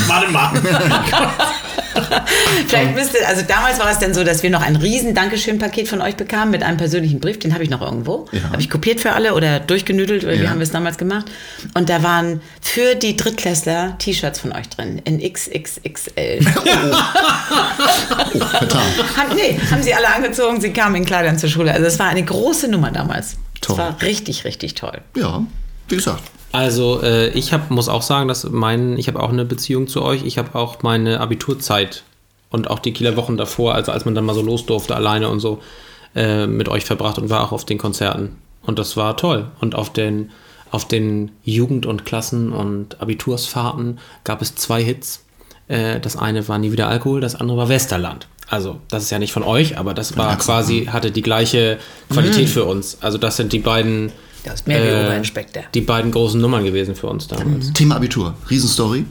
Warte 0.07 0.31
mal. 0.31 0.51
vielleicht 2.67 2.95
müsste, 2.95 3.25
also 3.27 3.41
damals 3.47 3.79
war 3.79 3.89
es 3.91 3.99
dann 3.99 4.13
so, 4.13 4.23
dass 4.23 4.43
wir 4.43 4.49
noch 4.49 4.61
ein 4.61 4.75
riesen 4.75 5.13
Dankeschön-Paket 5.13 5.87
von 5.87 6.01
euch 6.01 6.15
bekamen 6.15 6.51
mit 6.51 6.63
einem 6.63 6.77
persönlichen 6.77 7.19
Brief, 7.19 7.39
den 7.39 7.53
habe 7.53 7.63
ich 7.63 7.69
noch 7.69 7.81
irgendwo. 7.81 8.27
Ja. 8.31 8.43
Habe 8.51 8.61
ich 8.61 8.69
kopiert 8.69 8.99
für 8.99 9.13
alle 9.13 9.33
oder 9.33 9.59
durchgenüdelt, 9.59 10.23
oder 10.23 10.33
wie 10.33 10.43
Ja. 10.43 10.49
haben 10.49 10.59
wir 10.59 10.63
es 10.63 10.71
damals 10.71 10.97
gemacht. 10.97 11.25
Und 11.73 11.89
da 11.89 12.03
waren 12.03 12.41
für 12.61 12.95
die 12.95 13.15
Drittklässler 13.15 13.97
T-Shirts 13.99 14.39
von 14.39 14.51
euch 14.53 14.69
drin, 14.69 15.01
in 15.05 15.19
XXXL. 15.19 16.41
Vertan. 18.37 18.81
haben, 19.15 19.35
nee, 19.35 19.59
haben 19.71 19.83
sie 19.83 19.93
alle 19.93 20.13
angezogen, 20.13 20.61
sie 20.61 20.71
kamen 20.73 20.95
in 20.95 21.05
Kleidern 21.05 21.37
zur 21.37 21.49
Schule. 21.49 21.71
Also 21.73 21.85
es 21.85 21.99
war 21.99 22.07
eine 22.07 22.23
große 22.23 22.67
Nummer 22.67 22.91
damals. 22.91 23.35
Toll. 23.61 23.75
Es 23.75 23.79
war 23.79 24.01
richtig, 24.01 24.45
richtig 24.45 24.75
toll. 24.75 24.99
Ja, 25.15 25.43
wie 25.87 25.95
gesagt. 25.95 26.23
Also 26.51 27.01
äh, 27.03 27.29
ich 27.29 27.53
hab, 27.53 27.69
muss 27.69 27.89
auch 27.89 28.01
sagen, 28.01 28.27
dass 28.27 28.49
mein, 28.49 28.97
ich 28.97 29.07
habe 29.07 29.21
auch 29.21 29.29
eine 29.29 29.45
Beziehung 29.45 29.87
zu 29.87 30.01
euch. 30.01 30.23
Ich 30.23 30.37
habe 30.37 30.55
auch 30.55 30.81
meine 30.81 31.19
Abiturzeit 31.19 32.03
und 32.49 32.69
auch 32.69 32.79
die 32.79 32.93
Kieler 32.93 33.15
Wochen 33.17 33.37
davor, 33.37 33.75
also 33.75 33.91
als 33.91 34.05
man 34.05 34.15
dann 34.15 34.25
mal 34.25 34.33
so 34.33 34.41
los 34.41 34.65
durfte 34.65 34.95
alleine 34.95 35.29
und 35.29 35.39
so, 35.39 35.59
äh, 36.15 36.47
mit 36.47 36.69
euch 36.69 36.85
verbracht 36.85 37.19
und 37.19 37.29
war 37.29 37.43
auch 37.43 37.51
auf 37.51 37.65
den 37.65 37.77
Konzerten. 37.77 38.37
Und 38.65 38.79
das 38.79 38.97
war 38.97 39.17
toll. 39.17 39.47
Und 39.59 39.75
auf 39.75 39.91
den, 39.91 40.31
auf 40.71 40.87
den 40.87 41.31
Jugend- 41.43 41.85
und 41.85 42.05
Klassen- 42.05 42.51
und 42.51 43.01
Abitursfahrten 43.01 43.99
gab 44.23 44.41
es 44.41 44.55
zwei 44.55 44.83
Hits. 44.83 45.25
Äh, 45.67 45.99
das 45.99 46.15
eine 46.15 46.47
war 46.47 46.57
Nie 46.57 46.71
wieder 46.71 46.87
Alkohol, 46.87 47.21
das 47.21 47.35
andere 47.35 47.57
war 47.57 47.69
Westerland. 47.69 48.27
Also, 48.49 48.79
das 48.87 49.03
ist 49.03 49.09
ja 49.09 49.19
nicht 49.19 49.33
von 49.33 49.43
euch, 49.43 49.77
aber 49.77 49.93
das 49.93 50.15
war 50.15 50.37
quasi, 50.37 50.85
hatte 50.85 51.11
die 51.11 51.21
gleiche 51.21 51.79
Qualität 52.09 52.47
für 52.47 52.63
uns. 52.63 52.97
Also, 53.01 53.17
das 53.17 53.35
sind 53.35 53.51
die 53.51 53.59
beiden, 53.59 54.13
Das 54.47 54.61
ist 54.61 54.67
mehr 54.67 54.81
wie 54.83 54.87
Äh, 54.87 55.05
Oberinspektor. 55.05 55.63
die 55.73 55.81
beiden 55.81 56.11
großen 56.11 56.39
Nummern 56.41 56.63
gewesen 56.63 56.95
für 56.95 57.07
uns 57.07 57.27
damals. 57.27 57.73
Thema 57.73 57.95
Abitur, 57.95 58.35
Riesenstory. 58.49 59.05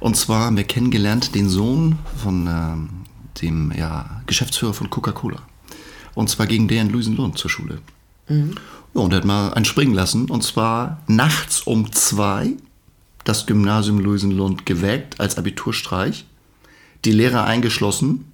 Und 0.00 0.16
zwar 0.16 0.46
haben 0.46 0.56
wir 0.56 0.64
kennengelernt 0.64 1.34
den 1.34 1.48
Sohn 1.48 1.98
von 2.22 2.46
ähm, 2.46 2.88
dem 3.40 3.72
ja, 3.76 4.22
Geschäftsführer 4.26 4.74
von 4.74 4.90
Coca-Cola. 4.90 5.38
Und 6.14 6.28
zwar 6.28 6.46
ging 6.46 6.68
der 6.68 6.82
in 6.82 6.90
Luisenlohn 6.90 7.36
zur 7.36 7.50
Schule. 7.50 7.78
Ja, 8.28 9.00
und 9.00 9.12
er 9.12 9.16
hat 9.18 9.24
mal 9.24 9.52
einen 9.54 9.64
springen 9.64 9.94
lassen. 9.94 10.28
Und 10.30 10.42
zwar 10.42 11.00
nachts 11.06 11.60
um 11.62 11.90
zwei 11.92 12.52
das 13.24 13.46
Gymnasium 13.46 13.98
Luisenlund 14.00 14.66
geweckt 14.66 15.20
als 15.20 15.38
Abiturstreich. 15.38 16.24
Die 17.04 17.12
Lehrer 17.12 17.44
eingeschlossen, 17.44 18.24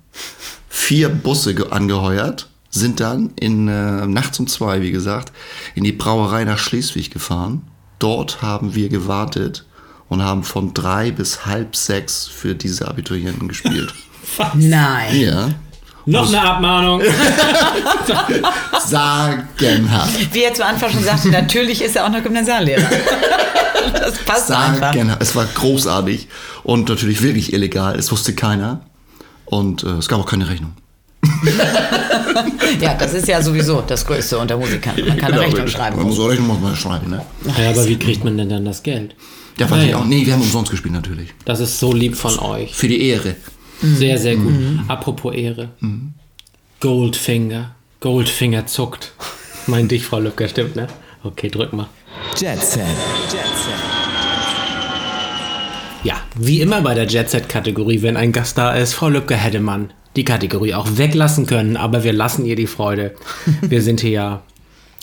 vier 0.68 1.08
Busse 1.08 1.54
ge- 1.54 1.68
angeheuert, 1.70 2.48
sind 2.78 3.00
dann 3.00 3.32
in, 3.38 3.68
äh, 3.68 4.06
nachts 4.06 4.38
um 4.40 4.46
zwei, 4.46 4.80
wie 4.80 4.90
gesagt, 4.90 5.32
in 5.74 5.84
die 5.84 5.92
Brauerei 5.92 6.44
nach 6.44 6.58
Schleswig 6.58 7.10
gefahren. 7.10 7.62
Dort 7.98 8.42
haben 8.42 8.74
wir 8.74 8.88
gewartet 8.88 9.66
und 10.08 10.22
haben 10.22 10.44
von 10.44 10.72
drei 10.72 11.10
bis 11.10 11.44
halb 11.46 11.76
sechs 11.76 12.26
für 12.26 12.54
diese 12.54 12.88
Abiturienten 12.88 13.48
gespielt. 13.48 13.92
Nein. 14.54 15.16
ja. 15.20 15.50
Noch 16.06 16.28
eine 16.28 16.40
Abmahnung. 16.40 17.02
Sagenhaft. 18.86 20.34
Wie 20.34 20.42
er 20.42 20.54
zu 20.54 20.64
Anfang 20.64 20.90
schon 20.90 21.04
sagte, 21.04 21.28
natürlich 21.28 21.82
ist 21.82 21.96
er 21.96 22.06
auch 22.06 22.10
noch 22.10 22.22
Gymnasiallehrer. 22.22 22.88
Das 23.92 24.18
passt 24.18 24.50
einfach. 24.50 24.92
Sagenhaft. 24.92 25.22
Es 25.22 25.34
war 25.34 25.46
großartig 25.46 26.28
und 26.62 26.88
natürlich 26.88 27.22
wirklich 27.22 27.52
illegal. 27.52 27.96
Es 27.96 28.10
wusste 28.12 28.34
keiner. 28.34 28.80
Und 29.46 29.82
äh, 29.82 29.90
es 29.92 30.08
gab 30.08 30.20
auch 30.20 30.26
keine 30.26 30.48
Rechnung. 30.48 30.74
Ja, 32.80 32.94
das 32.94 33.14
ist 33.14 33.26
ja 33.28 33.42
sowieso 33.42 33.82
das 33.86 34.04
Größte 34.06 34.38
unter 34.38 34.56
Musikern. 34.56 34.94
Man 35.06 35.16
kann 35.16 35.32
eine 35.32 35.40
Rechnung 35.42 35.66
schreiben. 35.66 35.96
Man 35.96 36.06
muss 36.06 36.18
auch 36.20 36.28
Rechnung 36.28 36.46
muss 36.48 36.60
man 36.60 36.76
schreiben, 36.76 37.10
ne? 37.10 37.24
Ja, 37.58 37.70
aber 37.70 37.86
wie 37.86 37.98
kriegt 37.98 38.24
man 38.24 38.36
denn 38.36 38.48
dann 38.48 38.64
das 38.64 38.82
Geld? 38.82 39.14
Ja, 39.58 39.68
weiß 39.68 39.78
ich 39.78 39.84
Naja. 39.90 39.98
auch. 39.98 40.04
Nee, 40.04 40.24
wir 40.24 40.34
haben 40.34 40.42
umsonst 40.42 40.70
gespielt 40.70 40.94
natürlich. 40.94 41.30
Das 41.44 41.58
ist 41.60 41.78
so 41.80 41.92
lieb 41.92 42.16
von 42.16 42.38
euch. 42.38 42.74
Für 42.74 42.86
die 42.88 43.02
Ehre. 43.08 43.34
Sehr, 43.82 44.18
sehr 44.18 44.36
gut. 44.36 44.52
Apropos 44.86 45.34
Ehre. 45.34 45.70
Goldfinger. 46.80 47.74
Goldfinger 48.00 48.66
zuckt. 48.66 49.12
Mein 49.66 49.88
dich, 49.88 50.04
Frau 50.04 50.20
Lübcker, 50.20 50.48
stimmt, 50.48 50.76
ne? 50.76 50.86
Okay, 51.24 51.48
drück 51.48 51.72
mal. 51.72 51.88
Jet 52.36 52.62
Set. 52.62 52.82
Ja, 56.04 56.14
wie 56.36 56.60
immer 56.60 56.80
bei 56.80 56.94
der 56.94 57.06
Jet 57.06 57.28
Set-Kategorie, 57.28 58.02
wenn 58.02 58.16
ein 58.16 58.32
Gast 58.32 58.56
da 58.56 58.72
ist, 58.74 58.94
Frau 58.94 59.08
Lübcker 59.08 59.36
man 59.60 59.90
die 60.18 60.24
Kategorie 60.24 60.74
auch 60.74 60.86
weglassen 60.98 61.46
können, 61.46 61.76
aber 61.76 62.02
wir 62.04 62.12
lassen 62.12 62.44
ihr 62.44 62.56
die 62.56 62.66
Freude. 62.66 63.14
Wir 63.62 63.80
sind 63.82 64.00
hier 64.00 64.10
ja 64.10 64.42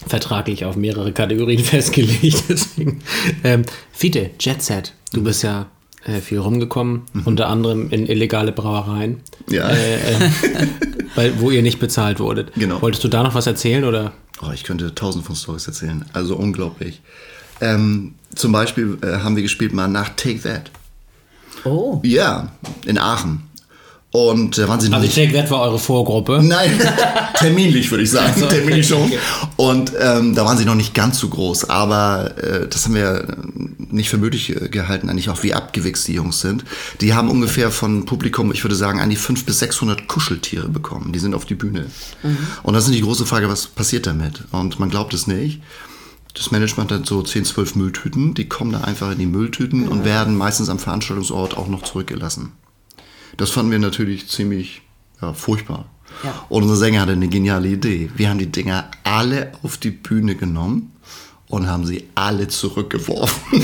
vertraglich 0.07 0.65
auf 0.65 0.75
mehrere 0.75 1.11
Kategorien 1.13 1.63
festgelegt. 1.63 2.43
Deswegen. 2.49 3.01
Ähm, 3.43 3.63
Fiete, 3.93 4.31
Jet 4.39 4.61
Set, 4.61 4.93
du 5.13 5.23
bist 5.23 5.41
ja 5.43 5.67
äh, 6.05 6.19
viel 6.19 6.39
rumgekommen, 6.39 7.03
unter 7.23 7.47
anderem 7.47 7.89
in 7.91 8.05
illegale 8.07 8.51
Brauereien, 8.51 9.21
Ja. 9.49 9.69
äh, 9.69 9.95
äh, 9.95 10.29
weil, 11.15 11.39
wo 11.39 11.49
ihr 11.49 11.61
nicht 11.63 11.79
bezahlt 11.79 12.19
wurdet. 12.19 12.51
Genau. 12.55 12.81
Wolltest 12.81 13.03
du 13.03 13.07
da 13.07 13.23
noch 13.23 13.33
was 13.35 13.47
erzählen 13.47 13.85
oder? 13.85 14.11
Oh, 14.41 14.51
ich 14.53 14.63
könnte 14.65 14.93
tausend 14.93 15.25
von 15.25 15.35
Stories 15.35 15.65
erzählen. 15.65 16.03
Also 16.11 16.35
unglaublich. 16.35 17.01
Ähm, 17.61 18.15
zum 18.35 18.51
Beispiel 18.51 18.97
äh, 19.01 19.19
haben 19.23 19.37
wir 19.37 19.43
gespielt 19.43 19.71
mal 19.73 19.87
nach 19.87 20.09
Take 20.09 20.41
That. 20.41 20.71
Oh. 21.63 22.01
Ja, 22.03 22.51
in 22.85 22.97
Aachen. 22.97 23.43
Und 24.15 24.57
da 24.57 24.69
waren 24.69 24.79
sie 24.79 24.87
noch 24.87 24.99
Also 24.99 25.09
That 25.33 25.51
war 25.51 25.63
eure 25.63 25.77
Vorgruppe. 25.77 26.39
Nein, 26.43 26.71
terminlich 27.33 27.91
würde 27.91 28.05
ich 28.05 28.11
sagen. 28.11 28.39
so, 28.39 28.45
terminlich 28.45 28.87
schon. 28.87 29.01
okay. 29.01 29.19
Und 29.57 29.91
ähm, 29.99 30.33
da 30.33 30.45
waren 30.45 30.57
sie 30.57 30.63
noch 30.63 30.75
nicht 30.75 30.93
ganz 30.93 31.19
so 31.19 31.27
groß. 31.27 31.69
Aber 31.69 32.31
äh, 32.41 32.65
das 32.69 32.85
haben 32.85 32.95
wir 32.95 33.27
äh, 33.27 33.35
nicht 33.91 34.07
für 34.07 34.17
möglich 34.17 34.55
äh, 34.55 34.69
gehalten, 34.69 35.09
eigentlich 35.09 35.29
auch 35.29 35.43
wie 35.43 35.53
abgewichst 35.53 36.07
die 36.07 36.13
Jungs 36.13 36.39
sind. 36.39 36.63
Die 37.01 37.13
haben 37.13 37.29
ungefähr 37.29 37.71
von 37.71 38.05
Publikum, 38.05 38.53
ich 38.53 38.63
würde 38.63 38.77
sagen, 38.77 39.01
an 39.01 39.09
die 39.09 39.17
500 39.17 39.45
bis 39.45 39.59
600 39.59 40.07
Kuscheltiere 40.07 40.69
bekommen. 40.69 41.11
Die 41.11 41.19
sind 41.19 41.35
auf 41.35 41.43
die 41.43 41.55
Bühne. 41.55 41.87
Und 42.63 42.73
das 42.73 42.85
ist 42.85 42.93
die 42.93 43.01
große 43.01 43.25
Frage, 43.25 43.49
was 43.49 43.67
passiert 43.67 44.07
damit? 44.07 44.45
Und 44.51 44.79
man 44.79 44.89
glaubt 44.89 45.13
es 45.13 45.27
nicht. 45.27 45.59
Das 46.33 46.51
Management 46.51 46.89
hat 46.93 47.05
so 47.05 47.21
10, 47.21 47.43
12 47.43 47.75
Mülltüten. 47.75 48.33
Die 48.33 48.47
kommen 48.47 48.71
da 48.71 48.81
einfach 48.81 49.11
in 49.11 49.19
die 49.19 49.25
Mülltüten 49.25 49.89
und 49.89 50.05
werden 50.05 50.37
meistens 50.37 50.69
am 50.69 50.79
Veranstaltungsort 50.79 51.57
auch 51.57 51.67
noch 51.67 51.83
zurückgelassen. 51.83 52.53
Das 53.37 53.51
fanden 53.51 53.71
wir 53.71 53.79
natürlich 53.79 54.27
ziemlich 54.27 54.81
ja, 55.21 55.33
furchtbar. 55.33 55.85
Ja. 56.23 56.45
Und 56.49 56.63
unser 56.63 56.75
Sänger 56.75 57.01
hatte 57.01 57.13
eine 57.13 57.27
geniale 57.27 57.67
Idee. 57.67 58.09
Wir 58.15 58.29
haben 58.29 58.39
die 58.39 58.51
Dinger 58.51 58.89
alle 59.03 59.51
auf 59.63 59.77
die 59.77 59.91
Bühne 59.91 60.35
genommen 60.35 60.91
und 61.47 61.69
haben 61.69 61.85
sie 61.85 62.05
alle 62.15 62.47
zurückgeworfen. 62.47 63.39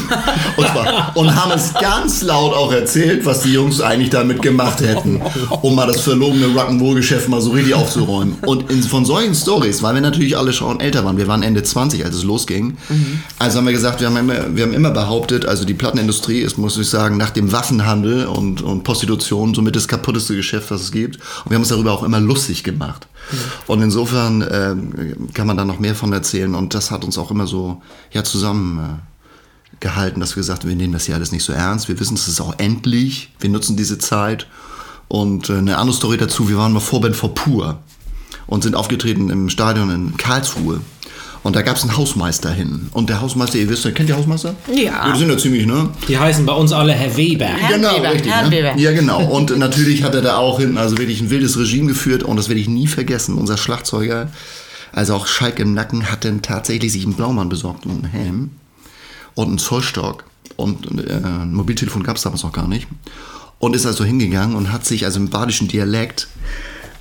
und, 0.58 0.67
zwar, 0.67 1.17
und 1.17 1.36
haben 1.36 1.52
es 1.52 1.74
ganz 1.74 2.22
laut 2.22 2.54
auch 2.54 2.72
erzählt, 2.72 3.26
was 3.26 3.41
die 3.41 3.54
Jungs 3.54 3.82
eigentlich 3.82 4.12
damit 4.12 4.41
gemacht 4.41 4.82
hätten, 4.82 5.20
um 5.62 5.76
mal 5.76 5.88
das 5.88 6.02
verlogene 6.02 6.46
Rock'n'Roll-Geschäft 6.48 7.28
mal 7.28 7.41
so 7.41 7.52
richtig 7.52 7.74
aufzuräumen. 7.74 8.36
Und 8.46 8.70
in, 8.70 8.84
von 8.84 9.04
solchen 9.04 9.34
Stories, 9.34 9.82
weil 9.82 9.96
wir 9.96 10.02
natürlich 10.02 10.38
alle 10.38 10.54
schon 10.54 10.80
älter 10.80 11.04
waren, 11.06 11.17
wir 11.17 11.28
waren 11.28 11.41
Ende 11.41 11.63
20, 11.63 12.06
als 12.06 12.15
es 12.15 12.24
losging, 12.24 12.78
also 13.39 13.58
haben 13.58 13.65
wir 13.65 13.74
gesagt, 13.74 14.00
wir 14.00 14.08
haben, 14.08 14.17
immer, 14.17 14.56
wir 14.56 14.63
haben 14.63 14.74
immer 14.74 14.91
behauptet, 14.91 15.46
also 15.48 15.65
die 15.65 15.74
Plattenindustrie 15.74 16.39
ist, 16.39 16.60
muss 16.60 16.78
ich 16.78 16.88
sagen, 16.88 17.17
nach 17.17 17.32
dem 17.32 17.52
Waffenhandel 17.52 18.28
und, 18.28 18.62
und 18.62 18.84
Prostitution 18.84 19.56
somit 19.56 19.76
das 19.76 19.88
kaputteste 19.88 20.36
Geschäft, 20.36 20.70
was 20.70 20.82
es 20.82 20.91
gibt. 20.91 21.15
Und 21.15 21.52
wir 21.52 21.56
haben 21.56 21.63
uns 21.63 21.70
darüber 21.70 21.94
auch 21.94 22.04
immer 22.04 22.20
lustig 22.20 22.63
gemacht. 22.63 23.08
Und 23.67 23.81
insofern 23.81 24.45
ähm, 24.49 25.34
kann 25.34 25.47
man 25.47 25.57
da 25.57 25.65
noch 25.65 25.79
mehr 25.79 25.95
von 25.95 26.12
erzählen. 26.13 26.53
Und 26.55 26.73
das 26.73 26.91
hat 26.91 27.03
uns 27.03 27.17
auch 27.17 27.31
immer 27.31 27.47
so 27.47 27.81
ja, 28.12 28.23
zusammen 28.23 28.79
äh, 28.79 30.12
dass 30.15 30.36
wir 30.36 30.41
gesagt 30.41 30.62
haben, 30.62 30.69
wir 30.69 30.75
nehmen 30.75 30.93
das 30.93 31.05
hier 31.05 31.15
alles 31.15 31.31
nicht 31.31 31.43
so 31.43 31.53
ernst. 31.53 31.88
Wir 31.88 31.99
wissen, 31.99 32.15
es 32.15 32.27
ist 32.27 32.41
auch 32.41 32.53
endlich. 32.60 33.31
Wir 33.39 33.49
nutzen 33.49 33.77
diese 33.77 33.97
Zeit. 33.97 34.47
Und 35.07 35.49
äh, 35.49 35.57
eine 35.57 35.77
andere 35.77 35.95
Story 35.95 36.17
dazu, 36.17 36.49
wir 36.49 36.57
waren 36.57 36.73
mal 36.73 36.79
Vorband 36.79 37.15
vor 37.15 37.34
Pur 37.34 37.79
und 38.47 38.63
sind 38.63 38.75
aufgetreten 38.75 39.29
im 39.29 39.49
Stadion 39.49 39.89
in 39.89 40.17
Karlsruhe. 40.17 40.81
Und 41.43 41.56
da 41.56 41.63
gab 41.63 41.75
es 41.75 41.82
einen 41.82 41.97
Hausmeister 41.97 42.51
hin. 42.51 42.88
Und 42.91 43.10
der 43.10 43.19
Hausmeister, 43.19 43.58
ihr 43.58 43.67
wisst, 43.67 43.84
kennt 43.95 44.10
ihr 44.10 44.15
Hausmeister? 44.15 44.54
Ja. 44.71 45.12
Die 45.12 45.17
sind 45.17 45.30
ja 45.30 45.38
ziemlich, 45.38 45.65
ne? 45.65 45.89
Die 46.08 46.17
heißen 46.17 46.45
bei 46.45 46.54
uns 46.54 46.71
alle 46.71 46.93
Herr 46.93 47.17
Weber. 47.17 47.45
Herrn 47.45 47.82
genau, 47.82 47.95
Weber, 47.95 48.13
richtig. 48.13 48.32
Herrn 48.32 48.49
ne? 48.49 48.56
Weber. 48.56 48.77
Ja, 48.77 48.91
genau. 48.91 49.25
Und 49.32 49.58
natürlich 49.58 50.04
hat 50.04 50.13
er 50.13 50.21
da 50.21 50.38
auch 50.38 50.60
hinten 50.60 50.77
also 50.77 50.99
wirklich 50.99 51.19
ein 51.19 51.32
wildes 51.32 51.58
Regime 51.58 51.88
geführt 51.88 52.23
und 52.23 52.38
das 52.38 52.47
werde 52.47 52.62
ich 52.62 52.69
nie 52.69 52.88
vergessen. 52.88 53.36
Unser 53.36 53.58
Schlagzeuger, 53.58 54.30
also 54.91 55.15
auch 55.15 55.25
Schalk 55.25 55.60
im 55.60 55.73
Nacken, 55.73 56.12
hat 56.12 56.25
dann 56.25 56.41
tatsächlich 56.43 56.91
sich 56.91 57.06
einen 57.06 57.15
Blaumann 57.15 57.49
besorgt 57.49 57.86
und 57.86 58.04
einen 58.04 58.12
Helm 58.12 58.51
und 59.34 59.47
einen 59.47 59.58
Zollstock 59.58 60.25
und 60.58 60.86
äh, 61.08 61.13
ein 61.13 61.54
Mobiltelefon 61.54 62.04
gab 62.04 62.17
es 62.17 62.21
damals 62.23 62.43
noch 62.43 62.54
gar 62.54 62.67
nicht. 62.67 62.88
Und 63.58 63.75
ist 63.75 63.86
also 63.86 64.04
hingegangen 64.04 64.56
und 64.56 64.71
hat 64.71 64.86
sich 64.86 65.06
also 65.06 65.19
im 65.19 65.30
badischen 65.30 65.67
Dialekt 65.67 66.27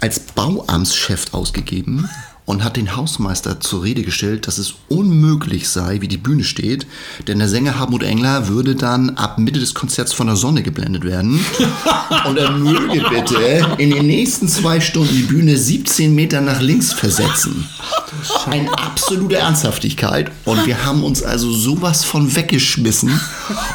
als 0.00 0.20
Bauamtschef 0.20 1.26
ausgegeben 1.32 2.08
und 2.46 2.64
hat 2.64 2.76
den 2.76 2.96
Hausmeister 2.96 3.60
zur 3.60 3.84
Rede 3.84 4.02
gestellt, 4.02 4.46
dass 4.46 4.58
es 4.58 4.74
unmöglich 4.88 5.68
sei, 5.68 6.00
wie 6.00 6.08
die 6.08 6.16
Bühne 6.16 6.44
steht, 6.44 6.86
denn 7.28 7.38
der 7.38 7.48
Sänger 7.48 7.78
Hartmut 7.78 8.02
Engler 8.02 8.48
würde 8.48 8.74
dann 8.74 9.10
ab 9.10 9.38
Mitte 9.38 9.60
des 9.60 9.74
Konzerts 9.74 10.12
von 10.12 10.26
der 10.26 10.36
Sonne 10.36 10.62
geblendet 10.62 11.04
werden. 11.04 11.38
Und 12.26 12.38
er 12.38 12.50
möge 12.50 13.04
bitte 13.08 13.66
in 13.78 13.90
den 13.90 14.06
nächsten 14.06 14.48
zwei 14.48 14.80
Stunden 14.80 15.14
die 15.14 15.22
Bühne 15.22 15.56
17 15.56 16.14
Meter 16.14 16.40
nach 16.40 16.60
links 16.60 16.92
versetzen. 16.92 17.68
Eine 18.46 18.70
absolute 18.72 19.36
Ernsthaftigkeit. 19.36 20.30
Und 20.44 20.66
wir 20.66 20.84
haben 20.84 21.04
uns 21.04 21.22
also 21.22 21.52
sowas 21.52 22.04
von 22.04 22.34
weggeschmissen. 22.34 23.20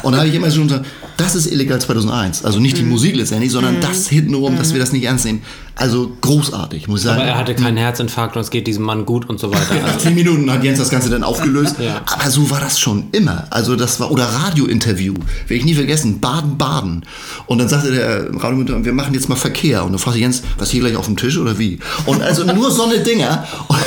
Und 0.02 0.12
da 0.12 0.18
habe 0.18 0.28
ich 0.28 0.34
immer 0.34 0.50
schon 0.50 0.68
gesagt, 0.68 0.86
das 1.16 1.34
ist 1.34 1.46
illegal 1.50 1.80
2001. 1.80 2.44
Also 2.44 2.58
nicht 2.60 2.76
die 2.78 2.82
Mhm. 2.82 2.90
Musik 2.90 3.16
letztendlich, 3.16 3.50
sondern 3.52 3.80
das 3.80 4.08
hintenrum, 4.08 4.56
dass 4.56 4.72
wir 4.72 4.80
das 4.80 4.92
nicht 4.92 5.04
ernst 5.04 5.24
nehmen. 5.24 5.42
Also 5.78 6.10
großartig, 6.22 6.88
muss 6.88 7.00
ich 7.00 7.04
sagen. 7.06 7.20
Aber 7.20 7.28
er 7.28 7.36
hatte 7.36 7.54
keinen 7.54 7.76
Herzinfarkt 7.76 8.34
und 8.36 8.40
es 8.42 8.48
geht 8.50 8.66
diesem 8.66 8.84
Mann 8.84 9.04
gut 9.04 9.28
und 9.28 9.38
so 9.38 9.50
weiter. 9.50 9.74
Nach 9.82 9.98
zehn 9.98 10.14
Minuten 10.14 10.50
hat 10.50 10.64
Jens 10.64 10.78
das 10.78 10.88
Ganze 10.88 11.10
dann 11.10 11.22
aufgelöst. 11.24 11.76
Ja. 11.86 12.00
Aber 12.06 12.30
so 12.30 12.50
war 12.50 12.58
das 12.60 12.80
schon 12.80 13.04
immer. 13.12 13.46
Also 13.50 13.76
das 13.76 14.00
war, 14.00 14.10
oder 14.10 14.24
Radiointerview, 14.24 15.14
werde 15.14 15.54
ich 15.54 15.64
nie 15.64 15.74
vergessen, 15.74 16.20
Baden-Baden. 16.20 17.04
Und 17.46 17.58
dann 17.58 17.68
sagte 17.68 17.92
der 17.92 18.34
Radiointerview, 18.34 18.84
wir 18.84 18.92
machen 18.94 19.12
jetzt 19.14 19.28
mal 19.28 19.36
Verkehr. 19.36 19.84
Und 19.84 19.92
dann 19.92 19.98
fragte 19.98 20.18
Jens, 20.20 20.42
was 20.58 20.70
hier 20.70 20.80
gleich 20.80 20.96
auf 20.96 21.04
dem 21.06 21.16
Tisch 21.16 21.36
oder 21.38 21.58
wie? 21.58 21.78
Und 22.06 22.22
also 22.22 22.44
nur 22.44 22.70
so 22.70 22.84
eine 22.84 23.00
Dinger. 23.00 23.46
Und 23.68 23.78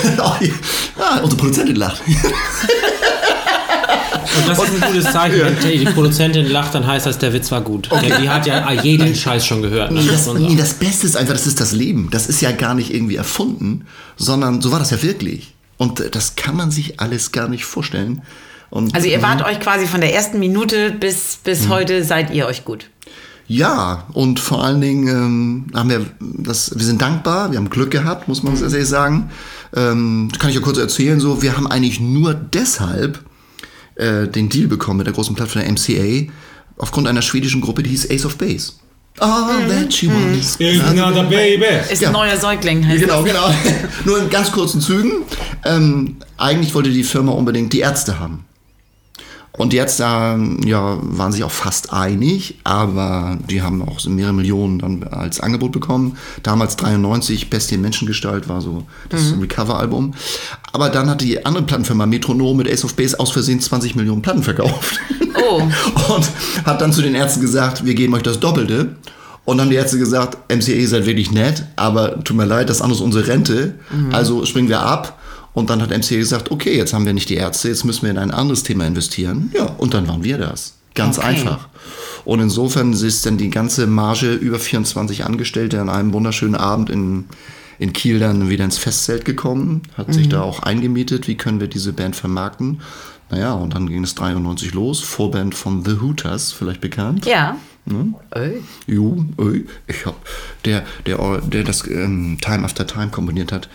ja, 0.99 1.19
unsere 1.21 1.39
Produzentin 1.39 1.75
lacht. 1.75 2.01
Und 4.37 4.47
das 4.47 4.59
ist 4.63 4.83
ein 4.83 4.91
gutes 4.93 5.11
Zeichen. 5.11 5.39
Wenn 5.39 5.79
die 5.79 5.85
Produzentin 5.85 6.47
lacht, 6.49 6.75
dann 6.75 6.85
heißt 6.85 7.05
das, 7.05 7.17
der 7.17 7.33
Witz 7.33 7.51
war 7.51 7.61
gut. 7.61 7.89
Denn 7.91 8.21
die 8.21 8.29
hat 8.29 8.45
ja 8.45 8.71
jeden 8.71 9.13
Scheiß 9.15 9.45
schon 9.45 9.61
gehört. 9.61 9.91
Ne? 9.91 10.01
Nee, 10.01 10.07
das, 10.09 10.33
nee, 10.33 10.55
das 10.55 10.73
Beste 10.75 11.07
ist 11.07 11.15
einfach, 11.17 11.33
das 11.33 11.47
ist 11.47 11.59
das 11.59 11.71
Leben. 11.71 12.09
Das 12.11 12.27
ist 12.27 12.41
ja 12.41 12.51
gar 12.51 12.73
nicht 12.75 12.93
irgendwie 12.93 13.15
erfunden, 13.15 13.85
sondern 14.17 14.61
so 14.61 14.71
war 14.71 14.79
das 14.79 14.91
ja 14.91 15.01
wirklich. 15.01 15.53
Und 15.77 15.99
äh, 15.99 16.09
das 16.09 16.35
kann 16.35 16.55
man 16.55 16.71
sich 16.71 16.99
alles 16.99 17.31
gar 17.31 17.47
nicht 17.47 17.65
vorstellen. 17.65 18.21
Und, 18.69 18.93
Also 18.95 19.07
ihr 19.07 19.21
wart 19.21 19.43
euch 19.43 19.59
quasi 19.59 19.87
von 19.87 19.99
der 20.01 20.13
ersten 20.13 20.37
Minute 20.39 20.91
bis, 20.91 21.39
bis 21.43 21.65
Mhm. 21.65 21.69
heute 21.69 22.03
seid 22.03 22.31
ihr 22.33 22.45
euch 22.45 22.65
gut. 22.65 22.89
Ja, 23.47 24.05
und 24.13 24.39
vor 24.39 24.63
allen 24.63 24.79
Dingen 24.79 25.07
ähm, 25.07 25.67
haben 25.73 25.89
wir 25.89 26.05
das, 26.19 26.71
wir 26.77 26.85
sind 26.85 27.01
dankbar, 27.01 27.49
wir 27.51 27.57
haben 27.57 27.71
Glück 27.71 27.89
gehabt, 27.89 28.27
muss 28.27 28.43
man 28.43 28.55
ehrlich 28.61 28.87
sagen. 28.87 29.31
Ähm, 29.75 30.29
kann 30.37 30.49
ich 30.51 30.55
ja 30.55 30.61
kurz 30.61 30.77
erzählen, 30.77 31.19
so, 31.19 31.41
wir 31.41 31.57
haben 31.57 31.65
eigentlich 31.65 31.99
nur 31.99 32.35
deshalb 32.35 33.19
äh, 33.99 34.27
den 34.27 34.49
Deal 34.49 34.67
bekommen 34.67 34.97
mit 34.97 35.07
der 35.07 35.13
großen 35.13 35.35
Plattform 35.35 35.63
der 35.63 35.71
MCA, 35.71 36.31
aufgrund 36.77 37.07
einer 37.07 37.21
schwedischen 37.21 37.61
Gruppe, 37.61 37.83
die 37.83 37.89
hieß 37.91 38.09
Ace 38.09 38.25
of 38.25 38.37
Base. 38.37 38.73
All 39.19 39.67
that 39.67 39.93
she 39.93 40.07
wants. 40.07 40.57
Another 40.85 41.23
baby. 41.23 41.65
Ist 41.91 42.01
Ja. 42.01 42.09
ein 42.09 42.13
neuer 42.13 42.37
Säugling, 42.37 42.87
heißt 42.87 43.01
Genau, 43.01 43.21
genau. 43.23 43.53
Nur 44.05 44.19
in 44.19 44.29
ganz 44.29 44.51
kurzen 44.51 44.79
Zügen. 44.79 45.11
Ähm, 45.65 46.17
eigentlich 46.37 46.73
wollte 46.73 46.89
die 46.89 47.03
Firma 47.03 47.33
unbedingt 47.33 47.73
die 47.73 47.79
Ärzte 47.79 48.19
haben. 48.19 48.45
Und 49.59 49.73
die 49.73 49.77
Ärzte 49.77 50.05
ähm, 50.07 50.61
ja, 50.65 50.97
waren 51.01 51.33
sich 51.33 51.43
auch 51.43 51.51
fast 51.51 51.91
einig, 51.91 52.59
aber 52.63 53.37
die 53.49 53.61
haben 53.61 53.81
auch 53.81 53.99
so 53.99 54.09
mehrere 54.09 54.31
Millionen 54.31 54.79
dann 54.79 55.03
als 55.03 55.41
Angebot 55.41 55.73
bekommen. 55.73 56.15
Damals 56.43 56.77
93, 56.77 57.49
Bestie 57.49 57.75
in 57.75 57.81
Menschengestalt 57.81 58.47
war 58.47 58.61
so 58.61 58.87
das 59.09 59.33
Recover-Album. 59.37 60.13
Aber 60.71 60.87
dann 60.87 61.09
hat 61.09 61.19
die 61.19 61.45
andere 61.45 61.65
Plattenfirma 61.65 62.05
Metronom 62.05 62.55
mit 62.55 62.71
Ace 62.71 62.85
of 62.85 62.95
Base 62.95 63.19
aus 63.19 63.31
Versehen 63.31 63.59
20 63.59 63.97
Millionen 63.97 64.21
Platten 64.21 64.43
verkauft. 64.43 64.97
Oh. 65.35 65.61
Und 66.13 66.29
hat 66.63 66.79
dann 66.79 66.93
zu 66.93 67.01
den 67.01 67.13
Ärzten 67.13 67.41
gesagt, 67.41 67.83
wir 67.83 67.95
geben 67.95 68.13
euch 68.13 68.23
das 68.23 68.39
Doppelte. 68.39 68.95
Und 69.43 69.57
dann 69.57 69.65
haben 69.65 69.71
die 69.71 69.75
Ärzte 69.75 69.99
gesagt, 69.99 70.37
MCA 70.49 70.87
seid 70.87 71.05
wirklich 71.05 71.31
nett, 71.31 71.65
aber 71.75 72.23
tut 72.23 72.37
mir 72.37 72.45
leid, 72.45 72.69
das 72.69 72.81
andere 72.81 72.97
ist 72.99 73.03
unsere 73.03 73.27
Rente. 73.27 73.75
Also 74.13 74.45
springen 74.45 74.69
wir 74.69 74.79
ab. 74.79 75.18
Und 75.53 75.69
dann 75.69 75.81
hat 75.81 75.89
MCA 75.89 76.17
gesagt, 76.17 76.51
okay, 76.51 76.77
jetzt 76.77 76.93
haben 76.93 77.05
wir 77.05 77.13
nicht 77.13 77.29
die 77.29 77.35
Ärzte, 77.35 77.69
jetzt 77.69 77.83
müssen 77.83 78.03
wir 78.03 78.11
in 78.11 78.17
ein 78.17 78.31
anderes 78.31 78.63
Thema 78.63 78.85
investieren. 78.85 79.51
Ja, 79.53 79.65
und 79.65 79.93
dann 79.93 80.07
waren 80.07 80.23
wir 80.23 80.37
das. 80.37 80.75
Ganz 80.95 81.17
Okay. 81.17 81.27
einfach. 81.27 81.67
Und 82.25 82.39
insofern 82.39 82.93
ist 82.93 83.25
dann 83.25 83.37
die 83.37 83.49
ganze 83.49 83.87
Marge 83.87 84.33
über 84.33 84.59
24 84.59 85.25
Angestellte 85.25 85.79
an 85.81 85.89
einem 85.89 86.13
wunderschönen 86.13 86.55
Abend 86.55 86.89
in, 86.89 87.25
in 87.79 87.93
Kiel 87.93 88.19
dann 88.19 88.49
wieder 88.49 88.65
ins 88.65 88.77
Festzelt 88.77 89.23
gekommen, 89.25 89.81
hat 89.97 90.13
sich 90.13 90.29
da 90.29 90.41
auch 90.41 90.61
eingemietet, 90.63 91.27
wie 91.27 91.35
können 91.35 91.59
wir 91.59 91.67
diese 91.67 91.93
Band 91.93 92.15
vermarkten. 92.15 92.81
Naja, 93.31 93.53
und 93.53 93.73
dann 93.75 93.87
ging 93.87 94.03
es 94.03 94.15
93 94.15 94.73
los, 94.73 94.99
Vorband 95.01 95.53
von 95.55 95.85
The 95.85 95.99
Hooters, 96.01 96.51
vielleicht 96.51 96.81
bekannt. 96.81 97.25
Ja. 97.25 97.57
Hm? 97.87 98.15
Ey. 98.31 98.61
Jo, 98.87 99.23
ey, 99.37 99.65
ich 99.87 100.05
hab, 100.05 100.15
der, 100.65 100.83
der, 101.05 101.41
der 101.41 101.63
das 101.63 101.87
ähm, 101.87 102.37
Time 102.41 102.65
After 102.65 102.85
Time 102.85 103.09
komponiert 103.09 103.51
hat, 103.51 103.69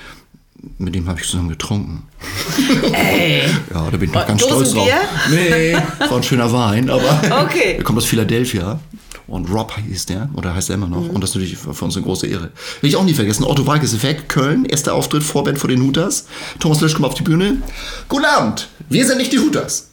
mit 0.78 0.94
dem 0.94 1.08
habe 1.08 1.20
ich 1.20 1.26
zusammen 1.26 1.48
getrunken. 1.48 2.04
Ey. 2.92 3.42
Ja, 3.72 3.90
da 3.90 3.96
bin 3.96 4.08
ich 4.08 4.14
noch 4.14 4.26
ganz 4.26 4.40
Dosen 4.40 4.66
stolz 4.66 4.72
drauf. 4.72 4.88
Nee, 5.30 5.74
war 5.74 6.16
ein 6.16 6.22
schöner 6.22 6.52
Wein, 6.52 6.90
aber 6.90 7.20
Okay. 7.44 7.74
er 7.78 7.84
kommt 7.84 7.98
aus 7.98 8.06
Philadelphia. 8.06 8.80
Und 9.26 9.50
Rob 9.50 9.72
hieß 9.74 10.04
der, 10.06 10.28
oder 10.34 10.54
heißt 10.54 10.68
er 10.68 10.74
immer 10.74 10.86
noch. 10.86 11.00
Mhm. 11.00 11.10
Und 11.10 11.20
das 11.22 11.30
ist 11.30 11.36
natürlich 11.36 11.56
für 11.56 11.84
uns 11.84 11.96
eine 11.96 12.04
große 12.04 12.26
Ehre. 12.26 12.50
Will 12.82 12.90
ich 12.90 12.96
auch 12.96 13.04
nie 13.04 13.14
vergessen. 13.14 13.44
Otto 13.44 13.66
Walkes 13.66 13.94
ist 13.94 14.02
weg, 14.02 14.28
Köln, 14.28 14.66
erster 14.66 14.92
Auftritt, 14.94 15.22
Vorband 15.22 15.58
vor 15.58 15.68
den 15.68 15.80
Hooters. 15.80 16.26
Thomas 16.60 16.82
Lösch 16.82 16.92
kommt 16.92 17.06
auf 17.06 17.14
die 17.14 17.22
Bühne. 17.22 17.62
Guten 18.08 18.26
Abend, 18.26 18.68
wir 18.90 19.06
sind 19.06 19.16
nicht 19.16 19.32
die 19.32 19.38
Hooters. 19.38 19.88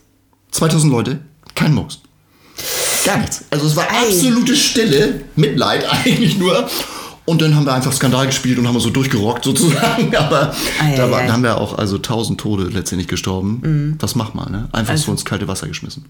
2000 0.52 0.92
Leute, 0.92 1.20
kein 1.56 1.74
Mucks. 1.74 2.00
Gar 3.06 3.20
nichts. 3.20 3.46
Also 3.50 3.68
es 3.68 3.76
war 3.78 3.88
absolute 3.90 4.56
Stille, 4.56 5.22
Mitleid 5.38 5.86
eigentlich 5.90 6.38
nur. 6.38 6.70
Und 7.26 7.42
dann 7.42 7.56
haben 7.56 7.66
wir 7.66 7.74
einfach 7.74 7.94
Skandal 7.94 8.26
gespielt 8.26 8.58
und 8.58 8.68
haben 8.68 8.80
so 8.80 8.90
durchgerockt 8.90 9.44
sozusagen. 9.44 10.16
Aber 10.18 10.54
Ei, 10.82 10.96
da, 10.96 11.06
ei, 11.08 11.12
war, 11.12 11.20
ei. 11.22 11.28
da 11.28 11.34
haben 11.34 11.44
wir 11.44 11.58
auch 11.60 11.78
also 11.78 11.98
tausend 12.00 12.40
Tode 12.40 12.64
letztendlich 12.66 13.08
gestorben. 13.08 13.96
Das 14.00 14.16
macht 14.16 14.34
man, 14.36 14.52
ne? 14.52 14.70
Einfach 14.72 14.92
Also 14.94 15.06
so 15.06 15.12
ins 15.12 15.24
kalte 15.26 15.48
Wasser 15.48 15.68
geschmissen. 15.68 16.06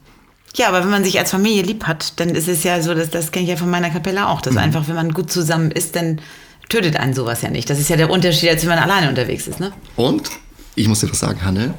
Ja, 0.56 0.68
aber 0.68 0.84
wenn 0.84 0.90
man 0.90 1.04
sich 1.06 1.18
als 1.18 1.32
Familie 1.32 1.64
lieb 1.64 1.86
hat, 1.86 2.20
dann 2.20 2.30
ist 2.30 2.50
es 2.50 2.64
ja 2.66 2.82
so, 2.82 2.94
dass, 2.94 3.10
das 3.10 3.32
kenne 3.32 3.44
ich 3.44 3.50
ja 3.50 3.56
von 3.56 3.70
meiner 3.70 3.90
Kapelle 3.90 4.28
auch, 4.28 4.40
Mhm. 4.40 4.44
dass 4.44 4.58
einfach, 4.58 4.88
wenn 4.90 4.96
man 4.96 5.14
gut 5.14 5.32
zusammen 5.32 5.72
ist, 5.72 5.96
dann 5.96 6.20
tötet 6.68 6.98
einen 6.98 7.14
sowas 7.14 7.42
ja 7.42 7.50
nicht. 7.50 7.70
Das 7.70 7.80
ist 7.80 7.90
ja 7.90 7.96
der 7.98 8.10
Unterschied, 8.10 8.50
als 8.50 8.62
wenn 8.64 8.70
man 8.70 8.80
alleine 8.80 9.08
unterwegs 9.10 9.48
ist, 9.48 9.60
ne? 9.62 9.72
Und 9.96 10.30
ich 10.76 10.88
muss 10.90 11.00
dir 11.02 11.10
was 11.10 11.20
sagen, 11.20 11.44
Hanne. 11.46 11.74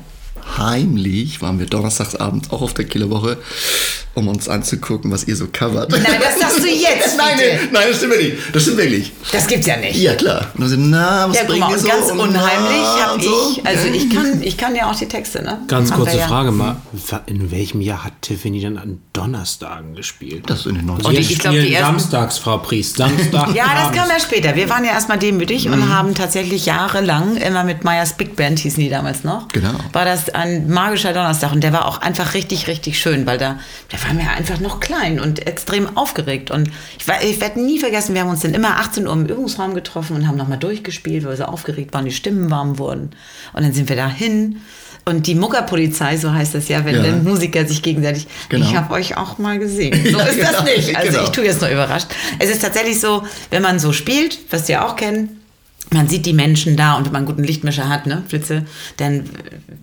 Heimlich 0.59 1.41
waren 1.41 1.59
wir 1.59 1.67
donnerstagsabends 1.67 2.51
auch 2.51 2.63
auf 2.63 2.75
der 2.75 2.85
Killerwoche, 2.85 3.39
um 4.15 4.29
uns 4.29 4.49
anzugucken, 4.49 5.11
was 5.11 5.25
ihr 5.25 5.37
so 5.37 5.47
covert. 5.51 5.91
Nein, 5.91 6.05
das 6.21 6.39
sagst 6.39 6.59
du 6.63 6.69
jetzt, 6.69 7.17
nein, 7.17 7.37
nee, 7.39 7.59
nein, 7.73 7.85
das 7.89 7.97
stimmt 7.97 8.13
wirklich. 8.13 8.35
Das 8.53 8.63
stimmt 8.63 8.77
wirklich. 8.79 9.13
Das 9.33 9.47
gibt's 9.47 9.67
ja 9.67 9.77
nicht. 9.77 9.97
Ja, 9.97 10.15
klar. 10.15 10.51
Und 10.55 10.61
dann 10.61 10.69
sind, 10.69 10.91
na, 10.91 11.29
was 11.29 11.37
Ja, 11.37 11.43
guck 11.43 11.51
bringen 11.51 11.61
mal, 11.61 11.69
wir 11.71 11.77
und 11.77 11.83
so? 11.83 11.89
ganz 11.89 12.11
Und 12.11 12.21
unheimlich 12.21 12.83
na, 12.83 13.07
habe 13.07 13.23
so. 13.23 13.51
ich, 13.57 13.67
also 13.67 13.87
ich 13.89 14.11
kann, 14.11 14.43
ich 14.43 14.57
kann 14.57 14.75
ja 14.77 14.91
auch 14.91 14.95
die 14.97 15.07
Texte, 15.09 15.43
ne? 15.43 15.61
Ganz 15.69 15.91
Haben 15.91 16.03
kurze 16.03 16.19
ja. 16.19 16.27
Frage 16.29 16.51
mal. 16.53 16.77
In 17.27 17.51
welchem 17.51 17.81
Jahr 17.81 18.05
hat 18.05 18.13
Tiffany 18.21 18.61
denn 18.61 18.77
an 18.79 19.01
Donnerstagen 19.13 19.95
gespielt? 19.95 20.45
Das 20.49 20.61
ist 20.61 20.67
in 20.67 20.75
den 20.75 20.91
90ern. 20.91 21.07
Und 21.07 21.19
ich- 21.19 21.31
ich 21.33 21.39
glaub, 21.39 21.55
die 21.55 21.73
ersten- 21.73 21.99
samstags, 21.99 22.39
Frau 22.39 22.59
Priest. 22.59 22.97
Samstag. 22.97 23.49
Ja, 23.55 23.67
das 23.75 23.93
kam 23.97 24.09
ja 24.09 24.19
später. 24.21 24.55
Wir 24.57 24.69
waren 24.69 24.85
ja 24.85 24.93
erstmal 24.93 25.19
demütig 25.19 25.67
Mhm. 25.67 25.73
und 25.75 25.89
haben 25.89 26.15
tatsächlich 26.15 26.67
jahrelang 26.67 27.37
immer 27.37 27.65
mit 27.65 27.85
Meyers 27.85 28.15
Big 28.17 28.37
Band, 28.37 28.59
hießen 28.59 28.83
die 28.83 28.89
damals 28.91 29.25
noch. 29.25 29.49
Genau. 29.49 29.71
War 29.93 30.05
das 30.05 30.29
ein 30.35 30.69
magischer 30.71 31.13
Donnerstag 31.13 31.53
und 31.53 31.63
der 31.63 31.73
war 31.73 31.87
auch 31.87 31.99
einfach 32.01 32.35
richtig, 32.35 32.67
richtig 32.67 32.99
schön, 33.01 33.27
weil 33.27 33.39
da, 33.39 33.59
da 33.91 34.03
waren 34.07 34.19
wir 34.19 34.31
einfach 34.31 34.61
noch 34.61 34.81
klein 34.81 35.21
und 35.21 35.47
extrem 35.47 35.97
aufgeregt. 35.97 36.51
Und 36.51 36.71
ich, 36.99 37.07
war- 37.09 37.23
ich 37.23 37.41
werde 37.41 37.61
nie 37.61 37.79
vergessen, 37.79 38.15
wir 38.15 38.23
haben 38.23 38.31
uns 38.31 38.41
dann 38.41 38.55
immer 38.55 38.79
18 38.79 39.07
Uhr 39.07 39.13
im 39.13 39.27
Übungsraum 39.27 39.75
getroffen 39.75 40.17
und 40.17 40.27
haben 40.29 40.37
nochmal 40.37 40.59
durchgespielt, 40.59 41.25
weil 41.25 41.31
wir 41.33 41.37
so 41.37 41.45
aufgeregt 41.45 41.93
waren, 41.95 42.05
die 42.05 42.13
Stimmen 42.13 42.51
warm 42.51 42.79
wurden. 42.79 43.11
Und 43.53 43.63
dann 43.63 43.73
sind 43.73 43.89
wir 43.89 43.97
da 43.97 44.09
hin. 44.09 44.61
Und 45.05 45.27
die 45.27 45.35
Muckerpolizei, 45.35 46.17
so 46.17 46.33
heißt 46.33 46.55
das 46.55 46.69
ja, 46.69 46.85
wenn 46.85 47.05
Ja. 47.05 47.11
Musiker 47.17 47.67
sich 47.67 47.83
gegenseitig, 47.83 48.29
Genau. 48.49 48.65
ich 48.65 48.77
habe 48.77 48.95
euch 48.95 49.17
auch 49.17 49.37
mal 49.39 49.59
gesehen. 49.59 50.01
So 50.13 50.17
Ja, 50.19 50.25
ist 50.27 50.41
das 50.41 50.51
genau, 50.51 50.63
nicht. 50.63 50.97
Also 50.97 51.11
genau. 51.11 51.25
ich 51.25 51.31
tue 51.31 51.45
jetzt 51.45 51.61
nur 51.61 51.71
überrascht. 51.71 52.07
Es 52.39 52.51
ist 52.51 52.63
tatsächlich 52.63 53.01
so, 53.01 53.25
wenn 53.51 53.63
man 53.63 53.81
so 53.81 53.93
spielt, 53.93 54.39
was 54.51 54.69
wir 54.69 54.85
auch 54.87 54.95
kennen, 54.95 55.41
man 55.93 56.09
sieht 56.09 56.27
die 56.27 56.33
Menschen 56.33 56.77
da 56.77 56.95
und 56.95 57.05
wenn 57.07 57.13
man 57.13 57.21
einen 57.21 57.27
guten 57.27 57.45
Lichtmischer 57.45 57.89
hat, 57.89 58.07
ne, 58.07 58.23
Flitze, 58.29 58.65
dann 58.97 59.25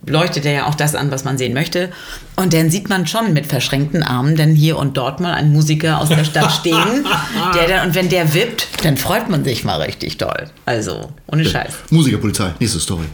leuchtet 0.05 0.45
er 0.45 0.51
ja 0.53 0.67
auch 0.67 0.75
das 0.75 0.95
an, 0.95 1.11
was 1.11 1.23
man 1.23 1.37
sehen 1.37 1.53
möchte. 1.53 1.89
Und 2.35 2.53
dann 2.53 2.69
sieht 2.71 2.89
man 2.89 3.05
schon 3.05 3.33
mit 3.33 3.45
verschränkten 3.45 4.01
Armen 4.01 4.35
dann 4.35 4.55
hier 4.55 4.77
und 4.77 4.97
dort 4.97 5.19
mal 5.19 5.33
einen 5.33 5.53
Musiker 5.53 5.99
aus 6.01 6.09
der 6.09 6.23
Stadt 6.23 6.51
stehen, 6.51 7.05
der 7.55 7.67
dann, 7.67 7.87
und 7.89 7.95
wenn 7.95 8.09
der 8.09 8.33
wippt, 8.33 8.67
dann 8.83 8.97
freut 8.97 9.29
man 9.29 9.43
sich 9.43 9.63
mal 9.63 9.81
richtig 9.81 10.17
doll. 10.17 10.49
Also, 10.65 11.11
ohne 11.27 11.45
Scheiß. 11.45 11.73
Musikerpolizei, 11.91 12.53
nächste 12.59 12.79
Story. 12.79 13.05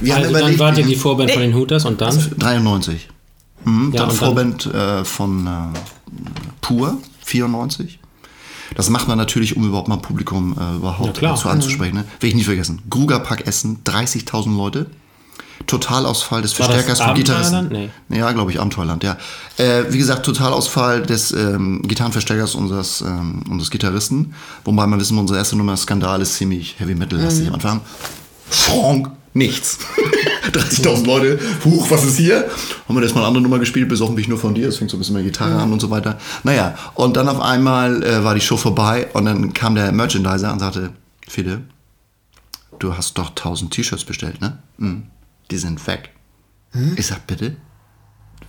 Wir 0.00 0.14
haben 0.14 0.24
Also 0.24 0.38
dann 0.38 0.58
wart 0.58 0.78
ihr 0.78 0.84
die 0.86 0.96
Vorband 0.96 1.30
von 1.30 1.42
den 1.42 1.54
Hooters 1.54 1.84
und 1.84 2.00
dann? 2.00 2.18
93. 2.38 3.08
Hm, 3.64 3.92
Ja, 3.92 4.00
dann 4.00 4.10
und 4.10 4.10
dann- 4.10 4.10
Vorband 4.10 4.66
äh, 4.66 5.04
von 5.04 5.46
äh, 5.46 5.50
Pur, 6.60 6.98
94. 7.24 7.98
Das 8.76 8.90
macht 8.90 9.08
man 9.08 9.18
natürlich, 9.18 9.56
um 9.56 9.66
überhaupt 9.66 9.88
mal 9.88 9.96
Publikum 9.96 10.56
äh, 10.58 10.76
überhaupt 10.76 11.20
Ja, 11.20 11.30
dazu 11.30 11.48
anzusprechen. 11.48 11.96
Ne? 11.96 12.04
Will 12.20 12.28
ich 12.28 12.36
nie 12.36 12.44
vergessen. 12.44 12.82
Grugerpark 12.88 13.46
Essen, 13.46 13.78
30.000 13.84 14.56
Leute. 14.56 14.86
Totalausfall 15.66 16.42
des 16.42 16.58
War 16.58 16.66
Verstärkers 16.66 17.00
Abenteuerland? 17.00 17.70
Gitarristen. 17.70 18.14
Ja, 18.14 18.30
glaube 18.32 18.52
ich, 18.52 18.60
Abenteuerland, 18.60 19.02
ja. 19.02 19.16
Äh, 19.56 19.84
wie 19.90 19.98
gesagt, 19.98 20.24
Totalausfall 20.26 21.02
des 21.02 21.32
ähm, 21.32 21.80
Gitarrenverstärkers 21.82 22.54
unseres, 22.54 23.00
ähm, 23.00 23.42
unseres 23.48 23.70
Gitarristen. 23.70 24.34
Wobei 24.64 24.86
man 24.86 25.00
wissen, 25.00 25.18
unsere 25.18 25.38
erste 25.38 25.56
Nummer 25.56 25.76
Skandal 25.76 26.20
ist 26.20 26.34
ziemlich 26.34 26.78
Heavy 26.78 26.94
Metal 26.94 27.18
lastig 27.18 27.48
am 27.48 27.54
Anfang. 27.54 27.80
Frank, 28.50 29.10
Nichts. 29.36 29.78
30.000 30.50 31.04
Leute, 31.04 31.38
huch, 31.62 31.90
was 31.90 32.04
ist 32.04 32.16
hier? 32.16 32.48
Haben 32.88 32.94
wir 32.94 33.02
erstmal 33.02 33.24
eine 33.24 33.28
andere 33.28 33.42
Nummer 33.42 33.58
gespielt, 33.58 33.86
besoffen 33.86 34.14
bin 34.14 34.22
ich 34.22 34.28
nur 34.28 34.38
von 34.38 34.54
dir, 34.54 34.66
es 34.66 34.78
fängt 34.78 34.90
so 34.90 34.96
ein 34.96 35.00
bisschen 35.00 35.14
mit 35.14 35.24
Gitarre 35.24 35.60
an 35.60 35.70
und 35.72 35.80
so 35.80 35.90
weiter. 35.90 36.18
Naja, 36.42 36.74
und 36.94 37.18
dann 37.18 37.28
auf 37.28 37.40
einmal 37.40 38.02
äh, 38.02 38.24
war 38.24 38.34
die 38.34 38.40
Show 38.40 38.56
vorbei 38.56 39.08
und 39.12 39.26
dann 39.26 39.52
kam 39.52 39.74
der 39.74 39.92
Merchandiser 39.92 40.50
und 40.50 40.60
sagte, 40.60 40.94
Fede, 41.28 41.60
du 42.78 42.96
hast 42.96 43.18
doch 43.18 43.28
1000 43.28 43.74
T-Shirts 43.74 44.04
bestellt, 44.04 44.40
ne? 44.40 44.58
Hm, 44.78 45.02
die 45.50 45.58
sind 45.58 45.86
weg. 45.86 46.14
Ich 46.96 47.06
sag, 47.06 47.26
bitte? 47.26 47.56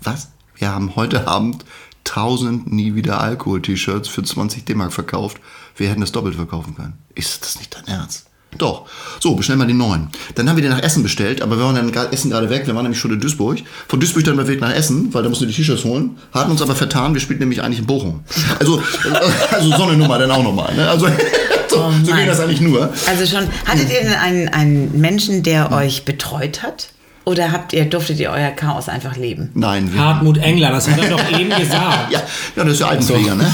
Was? 0.04 0.30
Wir 0.56 0.70
haben 0.70 0.96
heute 0.96 1.28
Abend 1.28 1.66
1000 2.06 2.72
nie 2.72 2.96
wieder 2.96 3.20
Alkohol-T-Shirts 3.20 4.08
für 4.08 4.24
20 4.24 4.64
D-Mark 4.64 4.94
verkauft. 4.94 5.42
Wir 5.76 5.90
hätten 5.90 6.02
das 6.02 6.14
doppelt 6.14 6.36
verkaufen 6.36 6.76
können. 6.76 6.94
Ist 7.14 7.44
das 7.44 7.60
nicht 7.60 7.76
dein 7.76 7.88
Ernst? 7.88 8.27
Doch. 8.58 8.86
So, 9.20 9.36
bestellen 9.36 9.60
wir 9.60 9.66
die 9.66 9.74
neuen. 9.74 10.10
Dann 10.36 10.50
haben 10.50 10.56
wir 10.56 10.64
den 10.64 10.72
nach 10.72 10.82
Essen 10.82 11.04
bestellt, 11.04 11.42
aber 11.42 11.58
wir 11.58 11.66
waren 11.66 11.76
dann 11.76 11.92
gerade 11.92 12.12
Essen 12.12 12.32
gerade 12.32 12.50
weg. 12.50 12.66
Wir 12.66 12.74
waren 12.76 12.84
nämlich 12.84 13.00
schon 13.00 13.12
in 13.12 13.20
Duisburg. 13.20 13.60
Von 13.88 14.00
Duisburg 14.00 14.24
dann 14.24 14.36
mal 14.36 14.48
weg 14.48 14.62
nach 14.62 14.74
Essen, 14.74 15.14
weil 15.14 15.24
da 15.24 15.30
mussten 15.30 15.46
wir 15.46 15.50
die 15.50 15.56
T-Shirts 15.56 15.84
holen. 15.84 16.18
Hatten 16.34 16.52
uns 16.52 16.62
aber 16.62 16.76
vertan, 16.76 17.14
wir 17.14 17.22
spielten 17.22 17.42
nämlich 17.44 17.62
eigentlich 17.62 17.80
in 17.80 17.86
Bochum. 17.86 18.22
Also, 18.60 18.80
äh, 18.80 19.54
also 19.54 19.70
so 19.76 19.84
eine 19.84 19.98
Nummer 19.98 20.18
dann 20.18 20.32
auch 20.32 20.44
nochmal. 20.44 20.74
Ne? 20.76 20.90
Also, 20.90 21.08
so, 21.68 21.92
so 22.04 22.14
ging 22.14 22.26
das 22.26 22.40
eigentlich 22.40 22.62
nur. 22.62 22.90
Also 23.08 23.26
schon, 23.26 23.48
hattet 23.66 23.92
ihr 23.92 24.02
denn 24.02 24.14
einen, 24.14 24.48
einen 24.50 25.00
Menschen, 25.00 25.44
der 25.44 25.72
euch 25.72 26.06
betreut 26.06 26.64
hat? 26.64 26.90
Oder 27.26 27.52
habt 27.52 27.74
ihr, 27.74 27.84
durftet 27.84 28.22
ihr 28.22 28.32
euer 28.32 28.52
Chaos 28.52 28.88
einfach 28.88 29.18
leben? 29.18 29.52
Nein, 29.54 29.94
wir, 29.94 30.00
Hartmut 30.00 30.38
Engler, 30.38 30.72
das 30.72 30.88
hat 30.88 30.98
er 30.98 31.10
doch 31.10 31.38
eben 31.38 31.50
gesagt. 31.50 32.12
Ja, 32.12 32.22
ja, 32.56 32.64
das 32.64 32.74
ist 32.74 32.80
ja 32.80 32.88
Altenpfleger, 32.88 33.36
ne? 33.36 33.54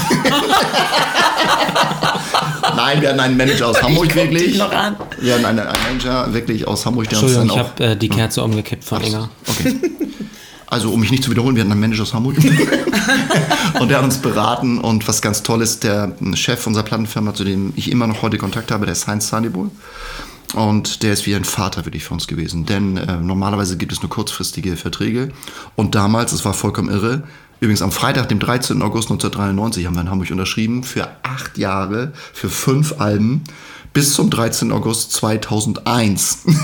Nein, 2.76 3.00
wir 3.00 3.08
hatten 3.10 3.20
einen 3.20 3.36
Manager 3.36 3.68
aus 3.68 3.82
Hamburg 3.82 4.06
dich 4.06 4.14
wirklich. 4.14 4.58
noch 4.58 4.72
an. 4.72 4.96
Wir 5.20 5.34
hatten 5.34 5.44
einen, 5.44 5.60
einen 5.60 5.82
Manager 5.82 6.32
wirklich 6.32 6.66
aus 6.66 6.84
Hamburg, 6.86 7.08
der 7.08 7.18
uns 7.22 7.32
Entschuldigung, 7.32 7.56
dann 7.56 7.66
ich 7.66 7.72
auch. 7.72 7.80
habe 7.80 7.92
äh, 7.92 7.96
die 7.96 8.08
Kerze 8.08 8.42
umgekippt 8.42 8.84
von 8.84 9.02
Inga. 9.02 9.30
Okay. 9.46 9.76
Also, 10.66 10.90
um 10.90 10.98
mich 10.98 11.10
nicht 11.12 11.22
zu 11.22 11.30
wiederholen, 11.30 11.54
wir 11.54 11.62
hatten 11.62 11.70
einen 11.70 11.80
Manager 11.80 12.02
aus 12.02 12.14
Hamburg. 12.14 12.36
und 13.80 13.88
der 13.88 13.98
hat 13.98 14.04
uns 14.04 14.18
beraten. 14.18 14.78
Und 14.78 15.06
was 15.06 15.22
ganz 15.22 15.42
toll 15.44 15.62
ist, 15.62 15.84
der 15.84 16.16
Chef 16.34 16.66
unserer 16.66 16.82
Plattenfirma, 16.84 17.32
zu 17.32 17.44
dem 17.44 17.72
ich 17.76 17.92
immer 17.92 18.06
noch 18.08 18.22
heute 18.22 18.38
Kontakt 18.38 18.72
habe, 18.72 18.84
der 18.86 18.92
ist 18.92 19.06
Heinz 19.06 19.28
Sanibol. 19.28 19.70
Und 20.54 21.02
der 21.02 21.12
ist 21.12 21.26
wie 21.26 21.34
ein 21.34 21.44
Vater 21.44 21.84
wirklich 21.84 22.04
für 22.04 22.14
uns 22.14 22.26
gewesen. 22.26 22.64
Denn 22.64 22.96
äh, 22.96 23.16
normalerweise 23.16 23.76
gibt 23.76 23.92
es 23.92 24.02
nur 24.02 24.10
kurzfristige 24.10 24.76
Verträge. 24.76 25.30
Und 25.76 25.94
damals, 25.94 26.32
es 26.32 26.44
war 26.44 26.54
vollkommen 26.54 26.88
irre, 26.88 27.24
übrigens 27.60 27.82
am 27.82 27.92
Freitag, 27.92 28.28
dem 28.28 28.38
13. 28.40 28.82
August 28.82 29.10
1993, 29.10 29.86
haben 29.86 29.94
wir 29.94 30.02
in 30.02 30.10
Hamburg 30.10 30.30
unterschrieben 30.30 30.84
für 30.84 31.08
acht 31.22 31.56
Jahre, 31.58 32.12
für 32.32 32.48
fünf 32.48 33.00
Alben, 33.00 33.44
bis 33.92 34.14
zum 34.14 34.30
13. 34.30 34.72
August 34.72 35.12
2001. 35.12 36.44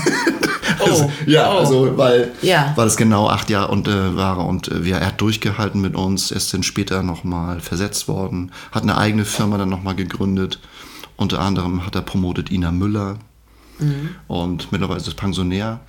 Also, 0.79 1.11
ja, 1.27 1.51
Oh. 1.51 1.57
also, 1.59 1.97
weil, 1.97 2.31
Ja. 2.41 2.71
weil 2.75 2.87
es 2.87 2.95
genau 2.95 3.27
acht 3.29 3.49
Jahre 3.49 3.71
und, 3.71 3.87
äh, 3.87 4.15
war 4.15 4.43
und 4.47 4.69
äh, 4.69 4.83
wir, 4.85 4.97
er 4.97 5.07
hat 5.07 5.21
durchgehalten 5.21 5.79
mit 5.81 5.95
uns, 5.95 6.31
er 6.31 6.37
ist 6.37 6.53
dann 6.53 6.63
später 6.63 7.03
nochmal 7.03 7.59
versetzt 7.59 8.07
worden, 8.07 8.51
hat 8.71 8.83
eine 8.83 8.97
eigene 8.97 9.25
Firma 9.25 9.57
dann 9.57 9.69
nochmal 9.69 9.95
gegründet. 9.95 10.59
Unter 11.17 11.39
anderem 11.39 11.85
hat 11.85 11.93
er 11.95 12.01
promotet 12.01 12.49
Ina 12.51 12.71
Müller 12.71 13.17
und 14.27 14.71
mittlerweile 14.71 14.99
ist 14.99 15.07
er 15.07 15.13
Pensionär. 15.15 15.79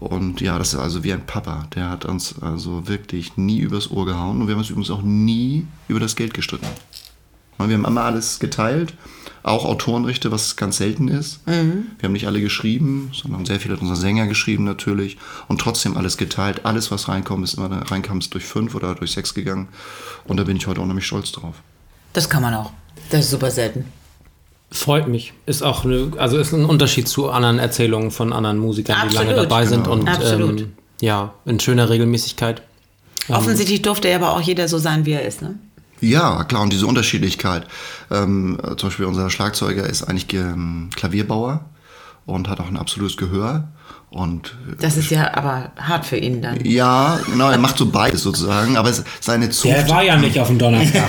Und 0.00 0.40
ja, 0.40 0.58
das 0.58 0.74
ist 0.74 0.78
also 0.78 1.02
wie 1.02 1.12
ein 1.12 1.26
Papa. 1.26 1.66
Der 1.74 1.90
hat 1.90 2.04
uns 2.04 2.40
also 2.40 2.86
wirklich 2.86 3.36
nie 3.36 3.58
übers 3.58 3.90
Ohr 3.90 4.06
gehauen 4.06 4.40
und 4.40 4.46
wir 4.46 4.54
haben 4.54 4.60
uns 4.60 4.70
übrigens 4.70 4.90
auch 4.90 5.02
nie 5.02 5.66
über 5.88 5.98
das 5.98 6.14
Geld 6.14 6.34
gestritten. 6.34 6.66
Wir 7.58 7.76
haben 7.76 7.84
immer 7.84 8.02
alles 8.02 8.38
geteilt, 8.38 8.94
auch 9.42 9.64
Autorenrechte, 9.64 10.30
was 10.30 10.54
ganz 10.54 10.76
selten 10.76 11.08
ist. 11.08 11.40
Wir 11.98 12.04
haben 12.04 12.12
nicht 12.12 12.28
alle 12.28 12.40
geschrieben, 12.40 13.10
sondern 13.12 13.44
sehr 13.46 13.58
viele 13.58 13.74
hat 13.74 13.82
unser 13.82 13.96
Sänger 13.96 14.28
geschrieben 14.28 14.62
natürlich 14.62 15.18
und 15.48 15.60
trotzdem 15.60 15.96
alles 15.96 16.16
geteilt. 16.16 16.64
Alles, 16.64 16.92
was 16.92 17.08
reinkommt, 17.08 17.42
ist 17.42 17.54
immer 17.54 17.68
reinkam, 17.90 18.20
ist 18.20 18.32
durch 18.32 18.44
fünf 18.44 18.76
oder 18.76 18.94
durch 18.94 19.10
sechs 19.10 19.34
gegangen. 19.34 19.66
Und 20.24 20.36
da 20.36 20.44
bin 20.44 20.56
ich 20.56 20.68
heute 20.68 20.80
auch 20.80 20.86
nämlich 20.86 21.06
stolz 21.06 21.32
drauf. 21.32 21.56
Das 22.12 22.30
kann 22.30 22.42
man 22.42 22.54
auch. 22.54 22.70
Das 23.10 23.24
ist 23.24 23.30
super 23.30 23.50
selten. 23.50 23.86
Freut 24.70 25.08
mich. 25.08 25.32
Ist 25.46 25.62
auch 25.62 25.84
eine, 25.84 26.12
also 26.18 26.36
ist 26.38 26.52
ein 26.52 26.64
Unterschied 26.64 27.08
zu 27.08 27.30
anderen 27.30 27.58
Erzählungen 27.58 28.10
von 28.10 28.32
anderen 28.32 28.58
Musikern, 28.58 28.96
die 29.08 29.14
lange 29.14 29.30
Absolut. 29.30 29.50
dabei 29.50 29.66
sind 29.66 29.88
und 29.88 30.08
Absolut. 30.08 30.60
ähm, 30.60 30.72
ja, 31.00 31.32
in 31.46 31.58
schöner 31.58 31.88
Regelmäßigkeit. 31.88 32.62
Offensichtlich 33.28 33.82
durfte 33.82 34.08
ja 34.08 34.16
aber 34.16 34.32
auch 34.32 34.40
jeder 34.40 34.68
so 34.68 34.78
sein, 34.78 35.06
wie 35.06 35.12
er 35.12 35.26
ist, 35.26 35.42
ne? 35.42 35.58
Ja, 36.00 36.44
klar, 36.44 36.62
und 36.62 36.72
diese 36.72 36.86
Unterschiedlichkeit. 36.86 37.66
Ähm, 38.10 38.58
äh, 38.62 38.76
zum 38.76 38.88
Beispiel 38.88 39.06
unser 39.06 39.30
Schlagzeuger 39.30 39.84
ist 39.86 40.04
eigentlich 40.04 40.32
ähm, 40.32 40.90
Klavierbauer 40.94 41.64
und 42.28 42.48
hat 42.48 42.60
auch 42.60 42.68
ein 42.68 42.76
absolutes 42.76 43.16
Gehör. 43.16 43.68
Und 44.10 44.54
äh, 44.70 44.76
Das 44.80 44.96
ist 44.96 45.10
ja 45.10 45.34
aber 45.34 45.72
hart 45.78 46.06
für 46.06 46.16
ihn 46.16 46.40
dann. 46.42 46.64
ja, 46.64 47.18
genau, 47.26 47.50
er 47.50 47.58
macht 47.58 47.78
so 47.78 47.86
beides 47.86 48.22
sozusagen, 48.22 48.76
aber 48.76 48.92
seine 49.20 49.50
Zunft. 49.50 49.76
Der 49.76 49.88
war 49.88 50.02
ja 50.02 50.16
nicht 50.16 50.38
auf 50.38 50.48
dem 50.48 50.58
Donnerstag. 50.58 51.08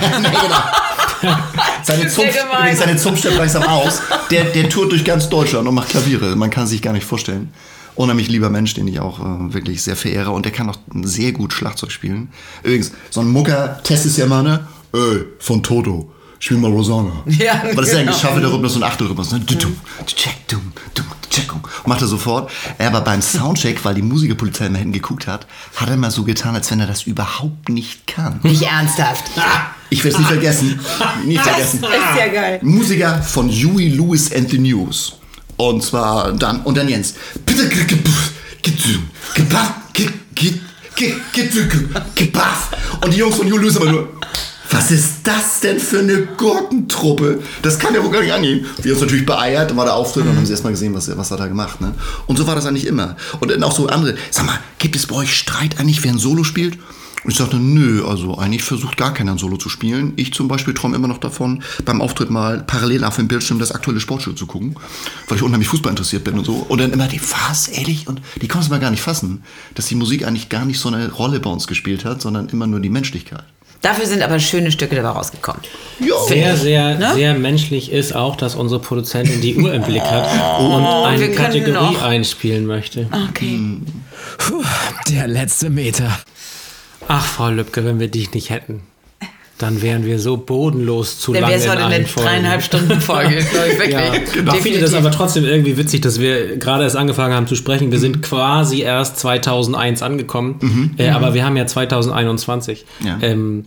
Zunft, 1.82 2.18
übrigens, 2.18 2.78
seine 2.78 2.96
Zunft 2.96 3.20
stirbt 3.20 3.36
langsam 3.36 3.62
aus. 3.64 4.00
Der, 4.30 4.44
der 4.44 4.68
tourt 4.68 4.92
durch 4.92 5.04
ganz 5.04 5.28
Deutschland 5.28 5.68
und 5.68 5.74
macht 5.74 5.90
Klaviere. 5.90 6.34
Man 6.36 6.50
kann 6.50 6.66
sich 6.66 6.80
gar 6.82 6.92
nicht 6.92 7.04
vorstellen. 7.04 7.52
Unheimlich 7.94 8.28
lieber 8.28 8.48
Mensch, 8.48 8.72
den 8.74 8.88
ich 8.88 9.00
auch 9.00 9.20
äh, 9.20 9.52
wirklich 9.52 9.82
sehr 9.82 9.96
verehre. 9.96 10.30
Und 10.30 10.46
der 10.46 10.52
kann 10.52 10.70
auch 10.70 10.78
sehr 11.02 11.32
gut 11.32 11.52
Schlagzeug 11.52 11.92
spielen. 11.92 12.30
Übrigens, 12.62 12.92
so 13.10 13.20
ein 13.20 13.28
Mucker, 13.28 13.80
Test 13.82 14.06
ist 14.06 14.16
ja 14.16 14.26
mal, 14.26 14.42
ne? 14.42 14.66
Ey, 14.94 15.24
von 15.38 15.62
Toto. 15.62 16.10
Spiel 16.42 16.56
mal 16.56 16.70
Rosanna. 16.70 17.22
Ja, 17.26 17.62
Weil 17.62 17.74
das 17.74 17.88
ist 17.88 17.92
ja 17.92 17.98
ein 17.98 18.06
genau. 18.06 18.16
geschaffelter 18.16 18.50
Rhythmus 18.50 18.76
und 18.76 18.82
Achtelrhythmus. 18.82 19.32
Ne? 19.32 19.40
Du, 19.40 19.54
du, 19.56 19.68
du, 19.68 20.04
check, 20.06 20.48
du, 20.48 20.56
du, 20.94 21.02
check. 21.28 21.52
Macht 21.84 22.00
er 22.00 22.06
sofort. 22.06 22.50
Aber 22.78 23.02
beim 23.02 23.20
Soundcheck, 23.20 23.84
weil 23.84 23.94
die 23.94 24.02
Musikerpolizei 24.02 24.66
immer 24.66 24.78
hinten 24.78 24.94
geguckt 24.94 25.26
hat, 25.26 25.46
hat 25.76 25.90
er 25.90 25.98
mal 25.98 26.10
so 26.10 26.24
getan, 26.24 26.54
als 26.54 26.70
wenn 26.70 26.80
er 26.80 26.86
das 26.86 27.02
überhaupt 27.02 27.68
nicht 27.68 28.06
kann. 28.06 28.40
Nicht 28.42 28.62
ernsthaft. 28.62 29.24
Ich 29.90 30.02
werde 30.02 30.16
es 30.16 30.22
nie 30.22 30.26
vergessen. 30.26 30.80
Das 30.80 31.46
vergessen. 31.46 31.84
ist 31.84 32.18
ja 32.18 32.28
geil. 32.28 32.58
Musiker 32.62 33.22
von 33.22 33.50
Huey 33.50 33.88
Lewis 33.88 34.32
and 34.32 34.48
the 34.48 34.58
News. 34.58 35.18
Und 35.58 35.82
zwar 35.82 36.32
dann, 36.32 36.62
und 36.62 36.74
dann 36.74 36.88
Jens. 36.88 37.16
Bitte. 37.44 37.70
Und 43.02 43.14
die 43.14 43.18
Jungs 43.18 43.36
von 43.36 43.46
Huey 43.46 43.58
Lewis 43.58 43.76
aber 43.76 43.92
nur, 43.92 44.08
was 44.70 44.90
ist 44.90 45.14
das 45.24 45.60
denn 45.60 45.78
für 45.80 45.98
eine 46.00 46.26
Gurkentruppe? 46.36 47.42
Das 47.62 47.78
kann 47.78 47.94
ja 47.94 48.02
wohl 48.04 48.10
gar 48.10 48.22
nicht 48.22 48.32
angehen. 48.32 48.66
Wir 48.82 48.92
uns 48.92 49.00
natürlich 49.00 49.26
beeiert, 49.26 49.74
war 49.76 49.84
der 49.84 49.94
Auftritt 49.94 50.26
und 50.26 50.36
haben 50.36 50.46
sie 50.46 50.52
erstmal 50.52 50.72
gesehen, 50.72 50.94
was, 50.94 51.08
er- 51.08 51.16
was 51.18 51.30
er 51.30 51.36
da 51.36 51.46
gemacht. 51.46 51.80
Ne? 51.80 51.94
Und 52.26 52.36
so 52.36 52.46
war 52.46 52.54
das 52.54 52.66
eigentlich 52.66 52.86
immer. 52.86 53.16
Und 53.40 53.50
dann 53.50 53.62
auch 53.62 53.74
so 53.74 53.88
andere, 53.88 54.14
sag 54.30 54.46
mal, 54.46 54.58
gibt 54.78 54.96
es 54.96 55.06
bei 55.06 55.16
euch 55.16 55.34
Streit 55.36 55.78
eigentlich, 55.80 56.02
wer 56.04 56.12
ein 56.12 56.18
Solo 56.18 56.44
spielt? 56.44 56.78
Und 57.22 57.32
ich 57.32 57.36
sagte, 57.36 57.56
nö, 57.58 58.02
also 58.06 58.38
eigentlich 58.38 58.62
versucht 58.62 58.96
gar 58.96 59.12
keiner 59.12 59.32
ein 59.32 59.38
Solo 59.38 59.58
zu 59.58 59.68
spielen. 59.68 60.14
Ich 60.16 60.32
zum 60.32 60.48
Beispiel 60.48 60.72
träume 60.72 60.96
immer 60.96 61.06
noch 61.08 61.18
davon, 61.18 61.62
beim 61.84 62.00
Auftritt 62.00 62.30
mal 62.30 62.62
parallel 62.66 63.04
auf 63.04 63.16
dem 63.16 63.28
Bildschirm 63.28 63.58
das 63.58 63.72
aktuelle 63.72 64.00
Sportshow 64.00 64.32
zu 64.32 64.46
gucken, 64.46 64.74
weil 65.28 65.36
ich 65.36 65.42
unheimlich 65.42 65.68
Fußball 65.68 65.90
interessiert 65.90 66.24
bin 66.24 66.38
und 66.38 66.46
so. 66.46 66.54
Und 66.68 66.80
dann 66.80 66.92
immer 66.92 67.08
die, 67.08 67.20
was, 67.48 67.68
ehrlich? 67.68 68.08
Und 68.08 68.22
die 68.40 68.48
konnten 68.48 68.64
es 68.64 68.70
mal 68.70 68.80
gar 68.80 68.90
nicht 68.90 69.02
fassen, 69.02 69.42
dass 69.74 69.84
die 69.86 69.96
Musik 69.96 70.26
eigentlich 70.26 70.48
gar 70.48 70.64
nicht 70.64 70.78
so 70.80 70.88
eine 70.88 71.10
Rolle 71.12 71.40
bei 71.40 71.50
uns 71.50 71.66
gespielt 71.66 72.06
hat, 72.06 72.22
sondern 72.22 72.48
immer 72.48 72.66
nur 72.66 72.80
die 72.80 72.88
Menschlichkeit. 72.88 73.44
Dafür 73.82 74.04
sind 74.06 74.22
aber 74.22 74.38
schöne 74.38 74.70
Stücke 74.70 74.94
dabei 74.96 75.08
rausgekommen. 75.10 75.62
Ja, 76.00 76.14
Sehr, 76.28 76.56
sehr, 76.56 76.98
Ne? 76.98 77.14
sehr 77.14 77.34
menschlich 77.34 77.90
ist 77.90 78.14
auch, 78.14 78.36
dass 78.36 78.54
unsere 78.54 78.80
Produzentin 78.80 79.40
die 79.40 79.56
Uhr 79.56 79.72
im 79.72 79.82
Blick 79.82 80.02
hat 80.02 80.60
und 80.60 80.82
wir 80.82 81.04
eine 81.06 81.30
Kategorie 81.30 81.72
noch. 81.94 82.02
einspielen 82.02 82.66
möchte. 82.66 83.08
Okay. 83.30 83.58
Puh, 84.38 84.62
der 85.10 85.26
letzte 85.28 85.70
Meter. 85.70 86.10
Ach, 87.08 87.24
Frau 87.24 87.48
Lübcke, 87.48 87.84
wenn 87.86 87.98
wir 87.98 88.08
dich 88.08 88.32
nicht 88.34 88.50
hätten, 88.50 88.82
dann 89.62 89.82
wären 89.82 90.04
wir 90.04 90.18
so 90.18 90.36
bodenlos 90.36 91.18
zu 91.18 91.32
Dann 91.32 91.42
lange 91.42 91.52
wäre 91.54 91.60
es 91.60 91.66
in 91.66 91.72
heute 91.72 91.84
eine 91.84 92.04
dreieinhalb 92.04 92.62
Stunden 92.62 93.00
Folge, 93.00 93.36
glaube 93.50 93.68
ich, 93.68 93.78
wirklich. 93.78 93.92
Ja, 93.92 94.12
genau. 94.34 94.54
Ich 94.54 94.60
finde 94.62 94.80
das 94.80 94.94
aber 94.94 95.10
trotzdem 95.10 95.44
irgendwie 95.44 95.76
witzig, 95.76 96.00
dass 96.00 96.18
wir 96.20 96.56
gerade 96.56 96.84
erst 96.84 96.96
angefangen 96.96 97.34
haben 97.34 97.46
zu 97.46 97.54
sprechen. 97.56 97.90
Wir 97.90 97.98
Mhm. 97.98 98.02
sind 98.02 98.22
quasi 98.22 98.80
erst 98.80 99.18
2001 99.18 100.02
angekommen, 100.02 100.94
äh, 100.96 101.10
aber 101.10 101.34
wir 101.34 101.44
haben 101.44 101.56
ja 101.56 101.66
2021. 101.66 102.86
Ja. 103.04 103.18
Ähm, 103.22 103.64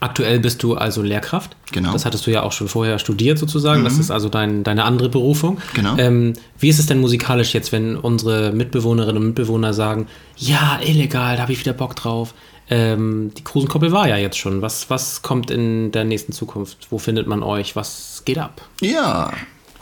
aktuell 0.00 0.40
bist 0.40 0.62
du 0.62 0.74
also 0.74 1.02
Lehrkraft. 1.02 1.56
Genau. 1.72 1.92
Das 1.92 2.04
hattest 2.04 2.26
du 2.26 2.30
ja 2.30 2.42
auch 2.42 2.52
schon 2.52 2.68
vorher 2.68 2.98
studiert 2.98 3.38
sozusagen. 3.38 3.84
Das 3.84 3.98
ist 3.98 4.10
also 4.10 4.28
dein, 4.28 4.64
deine 4.64 4.84
andere 4.84 5.08
Berufung. 5.08 5.58
Genau. 5.74 5.96
Ähm, 5.98 6.34
wie 6.58 6.68
ist 6.68 6.78
es 6.78 6.86
denn 6.86 7.00
musikalisch 7.00 7.54
jetzt, 7.54 7.72
wenn 7.72 7.96
unsere 7.96 8.52
Mitbewohnerinnen 8.52 9.16
und 9.22 9.26
Mitbewohner 9.28 9.72
sagen, 9.72 10.06
ja, 10.36 10.78
illegal, 10.84 11.36
da 11.36 11.42
habe 11.42 11.52
ich 11.52 11.60
wieder 11.60 11.72
Bock 11.72 11.96
drauf. 11.96 12.34
Ähm, 12.70 13.32
die 13.36 13.44
Krusenkoppel 13.44 13.92
war 13.92 14.08
ja 14.08 14.16
jetzt 14.16 14.38
schon. 14.38 14.62
Was, 14.62 14.88
was 14.90 15.22
kommt 15.22 15.50
in 15.50 15.92
der 15.92 16.04
nächsten 16.04 16.32
Zukunft? 16.32 16.88
Wo 16.90 16.98
findet 16.98 17.26
man 17.26 17.42
euch? 17.42 17.76
Was 17.76 18.22
geht 18.24 18.38
ab? 18.38 18.62
Ja. 18.80 19.30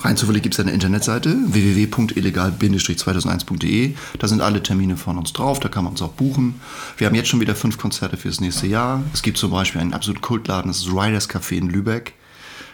Rein 0.01 0.17
zufällig 0.17 0.43
gibt 0.43 0.55
es 0.55 0.61
eine 0.61 0.73
Internetseite 0.73 1.37
www.illegal-2001.de. 1.47 3.95
Da 4.19 4.27
sind 4.27 4.41
alle 4.41 4.61
Termine 4.61 4.97
von 4.97 5.17
uns 5.17 5.33
drauf, 5.33 5.61
da 5.61 5.69
kann 5.69 5.85
man 5.85 5.93
uns 5.93 6.03
auch 6.03 6.11
buchen. 6.11 6.61
Wir 6.97 7.07
haben 7.07 7.15
jetzt 7.15 7.29
schon 7.29 7.41
wieder 7.41 7.55
fünf 7.55 7.79
Konzerte 7.79 8.17
fürs 8.17 8.41
nächste 8.41 8.67
Jahr. 8.67 9.05
Es 9.15 9.23
gibt 9.23 9.39
zum 9.39 9.53
Beispiel 9.53 9.81
einen 9.81 9.95
absolut 9.95 10.21
Kultladen, 10.21 10.73
das 10.73 10.79
ist 10.79 10.89
Riders 10.89 11.31
Café 11.31 11.55
in 11.55 11.71
Lübeck. 11.71 12.15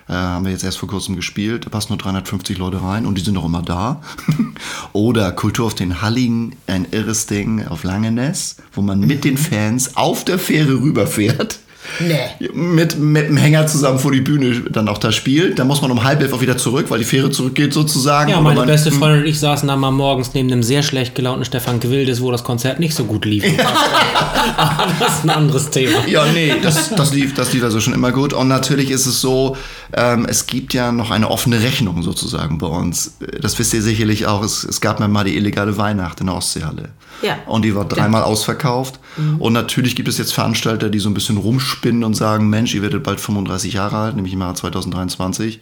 Äh, 0.09 0.13
haben 0.15 0.45
wir 0.45 0.53
jetzt 0.53 0.65
erst 0.65 0.79
vor 0.79 0.89
kurzem 0.89 1.17
gespielt. 1.17 1.67
Da 1.67 1.71
passen 1.71 1.91
nur 1.91 1.99
350 1.99 2.57
Leute 2.59 2.83
rein 2.83 3.05
und 3.05 3.17
die 3.17 3.23
sind 3.23 3.37
auch 3.37 3.45
immer 3.45 3.63
da. 3.63 4.01
Oder 4.93 5.33
Kultur 5.33 5.67
auf 5.67 5.75
den 5.75 6.01
Halligen, 6.01 6.57
ein 6.67 6.87
irres 6.91 7.27
Ding 7.27 7.67
auf 7.67 7.85
Langeness, 7.85 8.57
wo 8.73 8.81
man 8.81 9.01
mit 9.01 9.25
den 9.25 9.37
Fans 9.37 9.97
auf 9.97 10.25
der 10.25 10.39
Fähre 10.39 10.81
rüberfährt. 10.81 11.61
Nee. 12.01 12.51
Mit, 12.53 12.99
mit 12.99 13.29
dem 13.29 13.37
Hänger 13.37 13.67
zusammen 13.67 13.99
vor 13.99 14.13
die 14.13 14.21
Bühne 14.21 14.63
dann 14.71 14.89
auch 14.89 14.99
da 14.99 15.13
spielt. 15.13 15.59
Da 15.59 15.65
muss 15.65 15.83
man 15.83 15.91
um 15.91 16.05
halb 16.05 16.21
elf 16.21 16.33
auch 16.33 16.41
wieder 16.41 16.57
zurück, 16.57 16.87
weil 16.89 16.99
die 16.99 17.05
Fähre 17.05 17.31
zurückgeht 17.31 17.73
sozusagen. 17.73 18.31
Ja, 18.31 18.41
meine 18.41 18.61
man- 18.61 18.69
beste 18.69 18.91
Freundin 18.93 19.23
und 19.23 19.27
ich 19.27 19.39
saßen 19.39 19.67
dann 19.69 19.81
mal 19.81 19.91
morgens 19.91 20.35
neben 20.35 20.51
einem 20.53 20.63
sehr 20.63 20.83
schlecht 20.83 21.15
gelaunten 21.15 21.45
Stefan 21.45 21.81
Gwildes, 21.81 22.21
wo 22.21 22.31
das 22.31 22.45
Konzert 22.45 22.81
nicht 22.81 22.95
so 22.95 23.05
gut 23.05 23.25
lief. 23.25 23.45
Aber 24.57 24.93
das 24.99 25.19
ist 25.19 25.25
ein 25.25 25.31
anderes 25.31 25.71
Thema. 25.71 26.07
Ja, 26.07 26.25
nee, 26.33 26.55
das, 26.63 26.91
das, 26.91 27.13
lief, 27.13 27.35
das 27.35 27.53
lief 27.53 27.63
also 27.63 27.81
schon 27.81 27.95
immer 27.95 28.13
gut. 28.13 28.33
Und 28.33 28.49
natürlich 28.49 28.91
ist 28.91 29.07
es 29.07 29.21
so, 29.21 29.57
ähm, 29.93 30.27
es 30.29 30.47
gibt 30.47 30.75
ja 30.75 30.93
noch 30.93 31.11
eine 31.11 31.31
offene 31.31 31.63
Rechnung 31.63 32.03
sozusagen 32.03 32.59
bei 32.59 32.67
uns. 32.67 33.17
Das 33.41 33.59
wisst 33.59 33.75
ihr 33.75 33.83
sicherlich 33.83 34.27
auch. 34.27 34.43
Es, 34.43 34.65
es 34.65 34.81
gab 34.81 35.01
mir 35.01 35.09
mal 35.09 35.25
die 35.25 35.37
illegale 35.37 35.77
Weihnacht 35.77 36.21
in 36.21 36.27
der 36.27 36.37
Ostseehalle. 36.37 36.91
Ja. 37.23 37.39
Und 37.47 37.63
die 37.63 37.75
war 37.75 37.85
dreimal 37.85 38.23
ausverkauft. 38.23 39.01
Und 39.41 39.53
natürlich 39.53 39.97
gibt 39.97 40.09
es 40.09 40.19
jetzt 40.19 40.33
Veranstalter, 40.33 40.89
die 40.91 41.01
so 41.01 41.11
ein 41.11 41.15
bisschen 41.15 41.37
rumspinnen 41.79 42.05
und 42.05 42.15
sagen, 42.15 42.49
Mensch, 42.51 42.75
ihr 42.75 42.83
werdet 42.83 43.03
bald 43.03 43.21
35 43.21 43.75
Jahre 43.75 43.97
alt, 43.97 44.17
nämlich 44.17 44.35
im 44.35 44.41
Jahr 44.41 44.55
2023. 44.55 45.61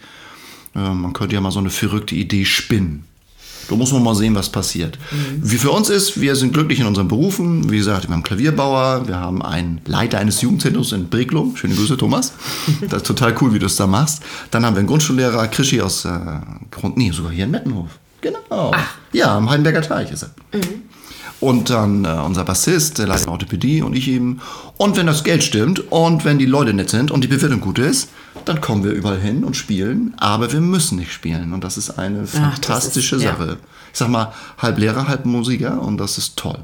Äh, 0.74 0.78
man 0.78 1.12
könnte 1.12 1.34
ja 1.34 1.40
mal 1.40 1.50
so 1.50 1.58
eine 1.58 1.70
verrückte 1.70 2.14
Idee 2.14 2.44
spinnen. 2.44 3.04
Da 3.68 3.74
muss 3.74 3.92
man 3.92 4.02
mal 4.04 4.14
sehen, 4.14 4.36
was 4.36 4.48
passiert. 4.48 4.96
Wie 5.38 5.56
für 5.56 5.72
uns 5.72 5.90
ist, 5.90 6.20
wir 6.20 6.36
sind 6.36 6.52
glücklich 6.52 6.78
in 6.78 6.86
unseren 6.86 7.08
Berufen. 7.08 7.68
Wie 7.68 7.78
gesagt, 7.78 8.04
wir 8.04 8.08
haben 8.08 8.14
einen 8.14 8.22
Klavierbauer, 8.22 9.08
wir 9.08 9.16
haben 9.16 9.42
einen 9.42 9.80
Leiter 9.86 10.18
eines 10.18 10.40
Jugendzentrums 10.40 10.92
in 10.92 11.08
Breglum. 11.08 11.56
Schöne 11.56 11.74
Grüße, 11.74 11.96
Thomas. 11.96 12.32
Das 12.88 13.02
ist 13.02 13.06
total 13.08 13.34
cool, 13.40 13.52
wie 13.54 13.58
du 13.58 13.66
es 13.66 13.74
da 13.74 13.88
machst. 13.88 14.22
Dann 14.52 14.64
haben 14.64 14.74
wir 14.74 14.78
einen 14.78 14.86
Grundschullehrer, 14.86 15.48
Krischi 15.48 15.80
aus 15.80 16.04
äh, 16.04 16.10
Grund, 16.70 16.96
nee, 16.96 17.10
sogar 17.10 17.32
hier 17.32 17.44
in 17.44 17.50
Mettenhof. 17.50 17.90
Genau. 18.20 18.72
Ja, 19.12 19.36
am 19.36 19.50
Heidenberger 19.50 19.82
Teich 19.82 20.12
ist 20.12 20.22
er. 20.22 20.30
Und 21.38 21.68
dann 21.70 22.04
äh, 22.04 22.08
unser 22.08 22.44
Bassist, 22.44 22.98
der 22.98 23.06
leitet 23.08 23.28
Orthopädie 23.28 23.82
und 23.82 23.94
ich 23.94 24.08
eben. 24.08 24.40
Und 24.78 24.96
wenn 24.96 25.06
das 25.06 25.22
Geld 25.22 25.44
stimmt 25.44 25.80
und 25.92 26.24
wenn 26.24 26.38
die 26.38 26.46
Leute 26.46 26.72
nett 26.72 26.88
sind 26.90 27.10
und 27.10 27.22
die 27.22 27.28
Bewertung 27.28 27.60
gut 27.60 27.78
ist, 27.78 28.08
dann 28.46 28.60
kommen 28.60 28.84
wir 28.84 28.92
überall 28.92 29.20
hin 29.20 29.44
und 29.44 29.54
spielen. 29.56 30.14
Aber 30.18 30.50
wir 30.52 30.60
müssen 30.62 30.98
nicht 30.98 31.12
spielen. 31.12 31.52
Und 31.52 31.62
das 31.62 31.76
ist 31.76 31.98
eine 31.98 32.26
fantastische 32.26 33.16
ist- 33.16 33.22
ja. 33.22 33.32
Sache. 33.36 33.58
Ich 33.92 33.98
sag 33.98 34.08
mal, 34.08 34.32
halb 34.58 34.78
Lehrer, 34.78 35.08
halb 35.08 35.24
Musiker 35.26 35.80
und 35.82 35.98
das 35.98 36.16
ist 36.18 36.36
toll. 36.36 36.58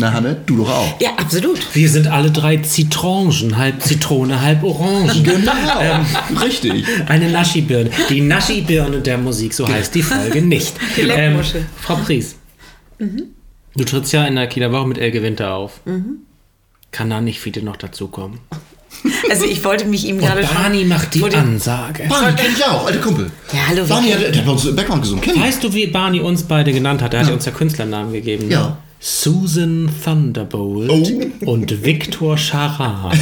Na, 0.00 0.12
Hanne, 0.12 0.36
du 0.46 0.58
doch 0.58 0.70
auch. 0.70 1.00
Ja, 1.00 1.10
absolut. 1.16 1.58
Wir 1.74 1.88
sind 1.90 2.06
alle 2.06 2.30
drei 2.30 2.58
Zitrongen, 2.58 3.56
halb 3.56 3.82
Zitrone, 3.82 4.40
halb 4.40 4.62
Orange. 4.62 5.22
Genau. 5.24 5.52
Richtig. 6.40 6.84
Eine 7.08 7.30
Naschi-Birne. 7.30 7.90
Die 8.08 8.20
Naschi-Birne 8.20 9.00
der 9.00 9.18
Musik, 9.18 9.52
so 9.54 9.66
heißt 9.66 9.94
die 9.94 10.02
Folge 10.02 10.40
nicht. 10.42 10.74
Ähm, 10.76 10.86
Die 10.96 11.02
Leckmuschel. 11.02 11.66
Frau 11.80 11.96
Pries, 11.96 12.36
du 13.76 13.84
trittst 13.84 14.12
ja 14.12 14.24
in 14.26 14.36
der 14.36 14.46
Kieler 14.46 14.72
Woche 14.72 14.86
mit 14.86 14.98
Elke 14.98 15.22
Winter 15.22 15.54
auf. 15.54 15.80
Kann 16.90 17.10
da 17.10 17.20
nicht 17.20 17.40
viele 17.40 17.62
noch 17.62 17.76
dazukommen? 17.76 18.40
Also 19.30 19.44
ich 19.44 19.62
wollte 19.64 19.84
mich 19.84 20.06
ihm 20.06 20.18
gerade 20.18 20.44
schon... 20.44 20.56
Barney 20.56 20.84
macht 20.84 21.14
die 21.14 21.22
Ansage. 21.22 22.04
Barney 22.08 22.34
kenn 22.34 22.52
ich 22.56 22.64
auch, 22.64 22.86
alter 22.86 22.98
Kumpel. 23.00 23.30
Ja, 23.52 23.68
hallo, 23.68 23.86
Barney, 23.86 24.10
hat, 24.10 24.20
der 24.20 24.34
hat 24.34 24.46
bei 24.46 24.50
uns 24.50 24.64
im 24.64 24.74
Background 24.74 25.02
gesungen. 25.02 25.22
Kenn 25.22 25.36
ich. 25.36 25.42
Weißt 25.42 25.62
du, 25.62 25.72
wie 25.74 25.86
Barney 25.86 26.20
uns 26.20 26.42
beide 26.42 26.72
genannt 26.72 27.02
hat? 27.02 27.14
Er 27.14 27.24
hat 27.24 27.30
uns 27.30 27.44
ja 27.44 27.52
Künstlernamen 27.52 28.12
gegeben. 28.12 28.48
Ne? 28.48 28.76
Susan 29.00 29.88
Thunderbolt 30.04 30.90
Oh. 30.90 31.50
und 31.50 31.84
Viktor 31.84 32.36
Scharan. 32.36 33.16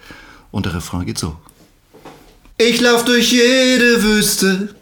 Und 0.51 0.67
der 0.67 0.75
Refrain 0.75 1.07
geht 1.07 1.19
so. 1.19 1.37
Ich 2.59 2.81
lauf 2.81 3.05
durch 3.05 3.33
jede 3.33 4.03
Wüste. 4.03 4.75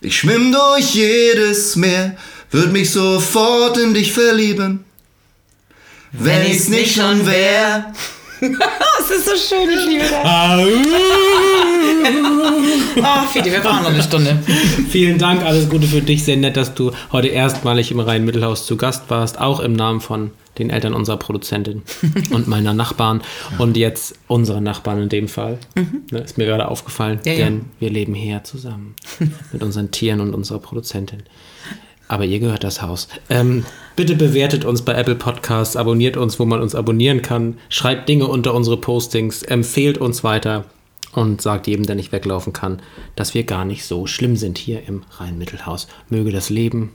Ich 0.00 0.18
schwimm 0.18 0.52
durch 0.52 0.94
jedes 0.94 1.76
Meer. 1.76 2.16
Würd 2.50 2.72
mich 2.72 2.90
sofort 2.92 3.76
in 3.78 3.92
dich 3.92 4.12
verlieben. 4.12 4.84
Wenn, 6.12 6.46
ich's 6.46 6.68
nicht 6.68 6.94
schon 6.94 7.26
wär. 7.26 7.92
Das 8.38 9.18
ist 9.18 9.24
so 9.24 9.36
schön, 9.36 9.70
ich 9.70 9.86
liebe 9.86 10.04
das. 10.10 10.24
Oh, 12.98 13.26
Fide, 13.32 13.50
wir 13.52 13.60
brauchen 13.60 13.82
noch 13.82 13.90
eine 13.90 14.02
Stunde. 14.02 14.38
Vielen 14.88 15.18
Dank, 15.18 15.42
alles 15.44 15.68
Gute 15.68 15.86
für 15.86 16.00
dich. 16.00 16.24
Sehr 16.24 16.36
nett, 16.36 16.56
dass 16.56 16.74
du 16.74 16.92
heute 17.12 17.28
erstmalig 17.28 17.90
im 17.90 18.00
Rhein-Mittelhaus 18.00 18.64
zu 18.66 18.76
Gast 18.76 19.04
warst, 19.08 19.38
auch 19.38 19.60
im 19.60 19.74
Namen 19.74 20.00
von 20.00 20.30
den 20.58 20.70
Eltern 20.70 20.94
unserer 20.94 21.18
Produzentin 21.18 21.82
und 22.30 22.48
meiner 22.48 22.72
Nachbarn 22.72 23.20
und 23.58 23.76
jetzt 23.76 24.14
unserer 24.28 24.62
Nachbarn 24.62 25.02
in 25.02 25.08
dem 25.10 25.28
Fall. 25.28 25.58
Ne, 26.10 26.20
Ist 26.20 26.38
mir 26.38 26.46
gerade 26.46 26.68
aufgefallen, 26.68 27.20
Ja, 27.26 27.32
ja. 27.34 27.44
denn 27.44 27.66
wir 27.78 27.90
leben 27.90 28.14
hier 28.14 28.42
zusammen 28.44 28.94
mit 29.52 29.62
unseren 29.62 29.90
Tieren 29.90 30.20
und 30.20 30.34
unserer 30.34 30.58
Produzentin. 30.58 31.22
Aber 32.08 32.24
ihr 32.24 32.38
gehört 32.38 32.64
das 32.64 32.80
Haus. 32.82 33.08
Ähm, 33.28 33.66
bitte 33.96 34.14
bewertet 34.14 34.64
uns 34.64 34.82
bei 34.82 34.94
Apple 34.94 35.16
Podcasts, 35.16 35.76
abonniert 35.76 36.16
uns, 36.16 36.38
wo 36.38 36.44
man 36.46 36.62
uns 36.62 36.74
abonnieren 36.74 37.20
kann, 37.20 37.58
schreibt 37.68 38.08
Dinge 38.08 38.26
unter 38.28 38.54
unsere 38.54 38.76
Postings, 38.78 39.42
empfehlt 39.42 39.98
uns 39.98 40.24
weiter 40.24 40.64
und 41.16 41.42
sagt 41.42 41.66
jedem, 41.66 41.86
der 41.86 41.96
nicht 41.96 42.12
weglaufen 42.12 42.52
kann, 42.52 42.80
dass 43.16 43.34
wir 43.34 43.44
gar 43.44 43.64
nicht 43.64 43.84
so 43.84 44.06
schlimm 44.06 44.36
sind 44.36 44.58
hier 44.58 44.86
im 44.86 45.02
Rhein-Mittelhaus. 45.18 45.88
Möge 46.08 46.30
das 46.30 46.50
Leben 46.50 46.92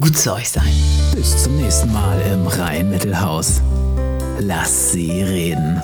Gut 0.00 0.18
zu 0.18 0.34
euch 0.34 0.50
sein. 0.50 0.72
Bis 1.14 1.44
zum 1.44 1.56
nächsten 1.56 1.90
Mal 1.90 2.20
im 2.30 2.46
Rhein-Mittelhaus. 2.46 3.62
Lass 4.40 4.92
sie 4.92 5.22
reden. 5.22 5.82